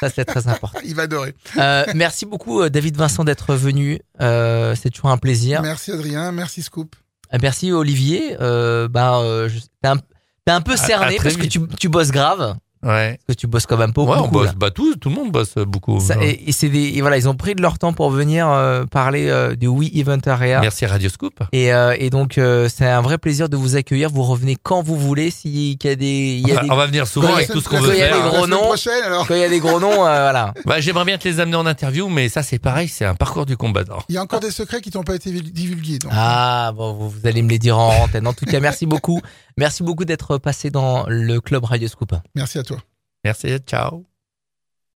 ça, 0.00 0.08
c'est 0.14 0.24
très 0.24 0.46
important. 0.48 0.78
Il 0.84 0.94
va 0.94 1.02
adorer. 1.02 1.34
Euh, 1.58 1.84
merci 1.94 2.24
beaucoup, 2.26 2.60
euh, 2.62 2.70
David 2.70 2.96
Vincent, 2.96 3.24
d'être 3.24 3.54
venu. 3.54 3.98
Euh, 4.20 4.74
c'est 4.80 4.90
toujours 4.90 5.10
un 5.10 5.18
plaisir. 5.18 5.60
Merci 5.62 5.90
Adrien, 5.92 6.30
merci 6.32 6.62
Scoop. 6.62 6.94
Euh, 7.34 7.38
Merci, 7.42 7.70
Olivier. 7.72 8.36
Euh, 8.40 8.88
bah, 8.88 9.18
euh, 9.20 9.48
je- 9.48 9.58
t'es 9.82 9.88
un, 9.88 9.96
t'es 10.44 10.52
un 10.52 10.60
peu 10.60 10.76
cerné 10.76 11.18
à 11.18 11.22
parce 11.22 11.36
que 11.36 11.46
tu, 11.46 11.60
tu 11.78 11.88
bosses 11.88 12.10
grave. 12.10 12.56
Ouais. 12.82 13.18
Parce 13.26 13.36
que 13.36 13.40
tu 13.40 13.46
bosses 13.46 13.66
quand 13.66 13.76
même 13.76 13.92
pas 13.92 14.02
Ouais, 14.02 14.12
on 14.16 14.22
beaucoup. 14.22 14.30
bosse, 14.36 14.46
là. 14.46 14.54
bah 14.56 14.70
tout, 14.70 14.96
tout 14.96 15.10
le 15.10 15.14
monde 15.14 15.30
bosse 15.30 15.54
beaucoup. 15.66 16.00
Ça- 16.00 16.16
et, 16.22 16.48
et 16.48 16.52
c'est 16.52 16.68
des, 16.70 16.92
et 16.96 17.00
voilà, 17.02 17.18
ils 17.18 17.28
ont 17.28 17.34
pris 17.34 17.54
de 17.54 17.60
leur 17.60 17.78
temps 17.78 17.92
pour 17.92 18.10
venir 18.10 18.48
euh, 18.48 18.84
parler 18.86 19.28
euh, 19.28 19.54
du 19.54 19.66
Wii 19.66 20.00
Event 20.00 20.18
Area. 20.26 20.60
Merci 20.60 20.86
Radio 20.86 21.08
Scoop. 21.10 21.40
Et, 21.52 21.72
euh, 21.74 21.94
et 21.98 22.08
donc 22.10 22.38
euh, 22.38 22.68
c'est 22.74 22.86
un 22.86 23.02
vrai 23.02 23.18
plaisir 23.18 23.48
de 23.50 23.56
vous 23.56 23.76
accueillir. 23.76 24.08
Vous 24.08 24.22
revenez 24.22 24.56
quand 24.62 24.82
vous 24.82 24.96
voulez. 24.96 25.30
S'il 25.30 25.72
y 25.82 25.88
a 25.88 25.94
des, 25.94 26.06
il 26.42 26.48
y 26.48 26.52
a 26.52 26.54
Enfin, 26.54 26.64
des 26.64 26.70
on 26.70 26.76
va 26.76 26.86
venir 26.86 27.06
souvent 27.06 27.34
avec 27.34 27.48
tout 27.48 27.60
ce 27.60 27.68
qu'on 27.68 27.80
veut 27.80 27.94
il 27.94 27.98
y 27.98 28.02
a 28.02 28.08
semaine- 28.08 28.24
des 28.24 28.30
faire. 28.30 28.46
noms. 28.48 29.24
quand 29.28 29.34
il 29.34 29.40
y 29.40 29.44
a 29.44 29.48
des 29.48 29.60
gros 29.60 29.78
noms, 29.80 30.06
euh, 30.06 30.20
voilà. 30.22 30.54
Bah, 30.64 30.80
J'aimerais 30.80 31.04
bien 31.04 31.18
te 31.18 31.28
les 31.28 31.38
amener 31.40 31.56
en 31.56 31.66
interview, 31.66 32.08
mais 32.08 32.28
ça 32.30 32.42
c'est 32.42 32.58
pareil, 32.58 32.88
c'est 32.88 33.04
un 33.04 33.14
parcours 33.14 33.44
du 33.46 33.56
combattant. 33.58 33.98
Il 34.08 34.14
y 34.14 34.18
a 34.18 34.22
encore 34.22 34.40
des 34.40 34.50
secrets 34.50 34.80
qui 34.80 34.90
n'ont 34.94 35.02
pas 35.02 35.14
été 35.16 35.30
divulgués. 35.32 35.98
donc. 35.98 36.12
Ah 36.14 36.72
bon, 36.74 36.94
vous, 36.94 37.10
vous 37.10 37.26
allez 37.26 37.42
me 37.42 37.50
les 37.50 37.58
dire 37.58 37.78
en 37.78 38.04
antenne. 38.04 38.26
En 38.26 38.32
tout 38.32 38.46
cas, 38.46 38.60
merci 38.60 38.86
beaucoup. 38.86 39.20
Merci 39.56 39.82
beaucoup 39.82 40.04
d'être 40.06 40.38
passé 40.38 40.70
dans 40.70 41.04
le 41.08 41.40
club 41.40 41.64
Radio 41.64 41.86
Scoop. 41.88 42.14
Merci 42.34 42.58
à 42.58 42.62
toi. 42.62 42.69
Merci, 43.24 43.58
ciao. 43.60 44.09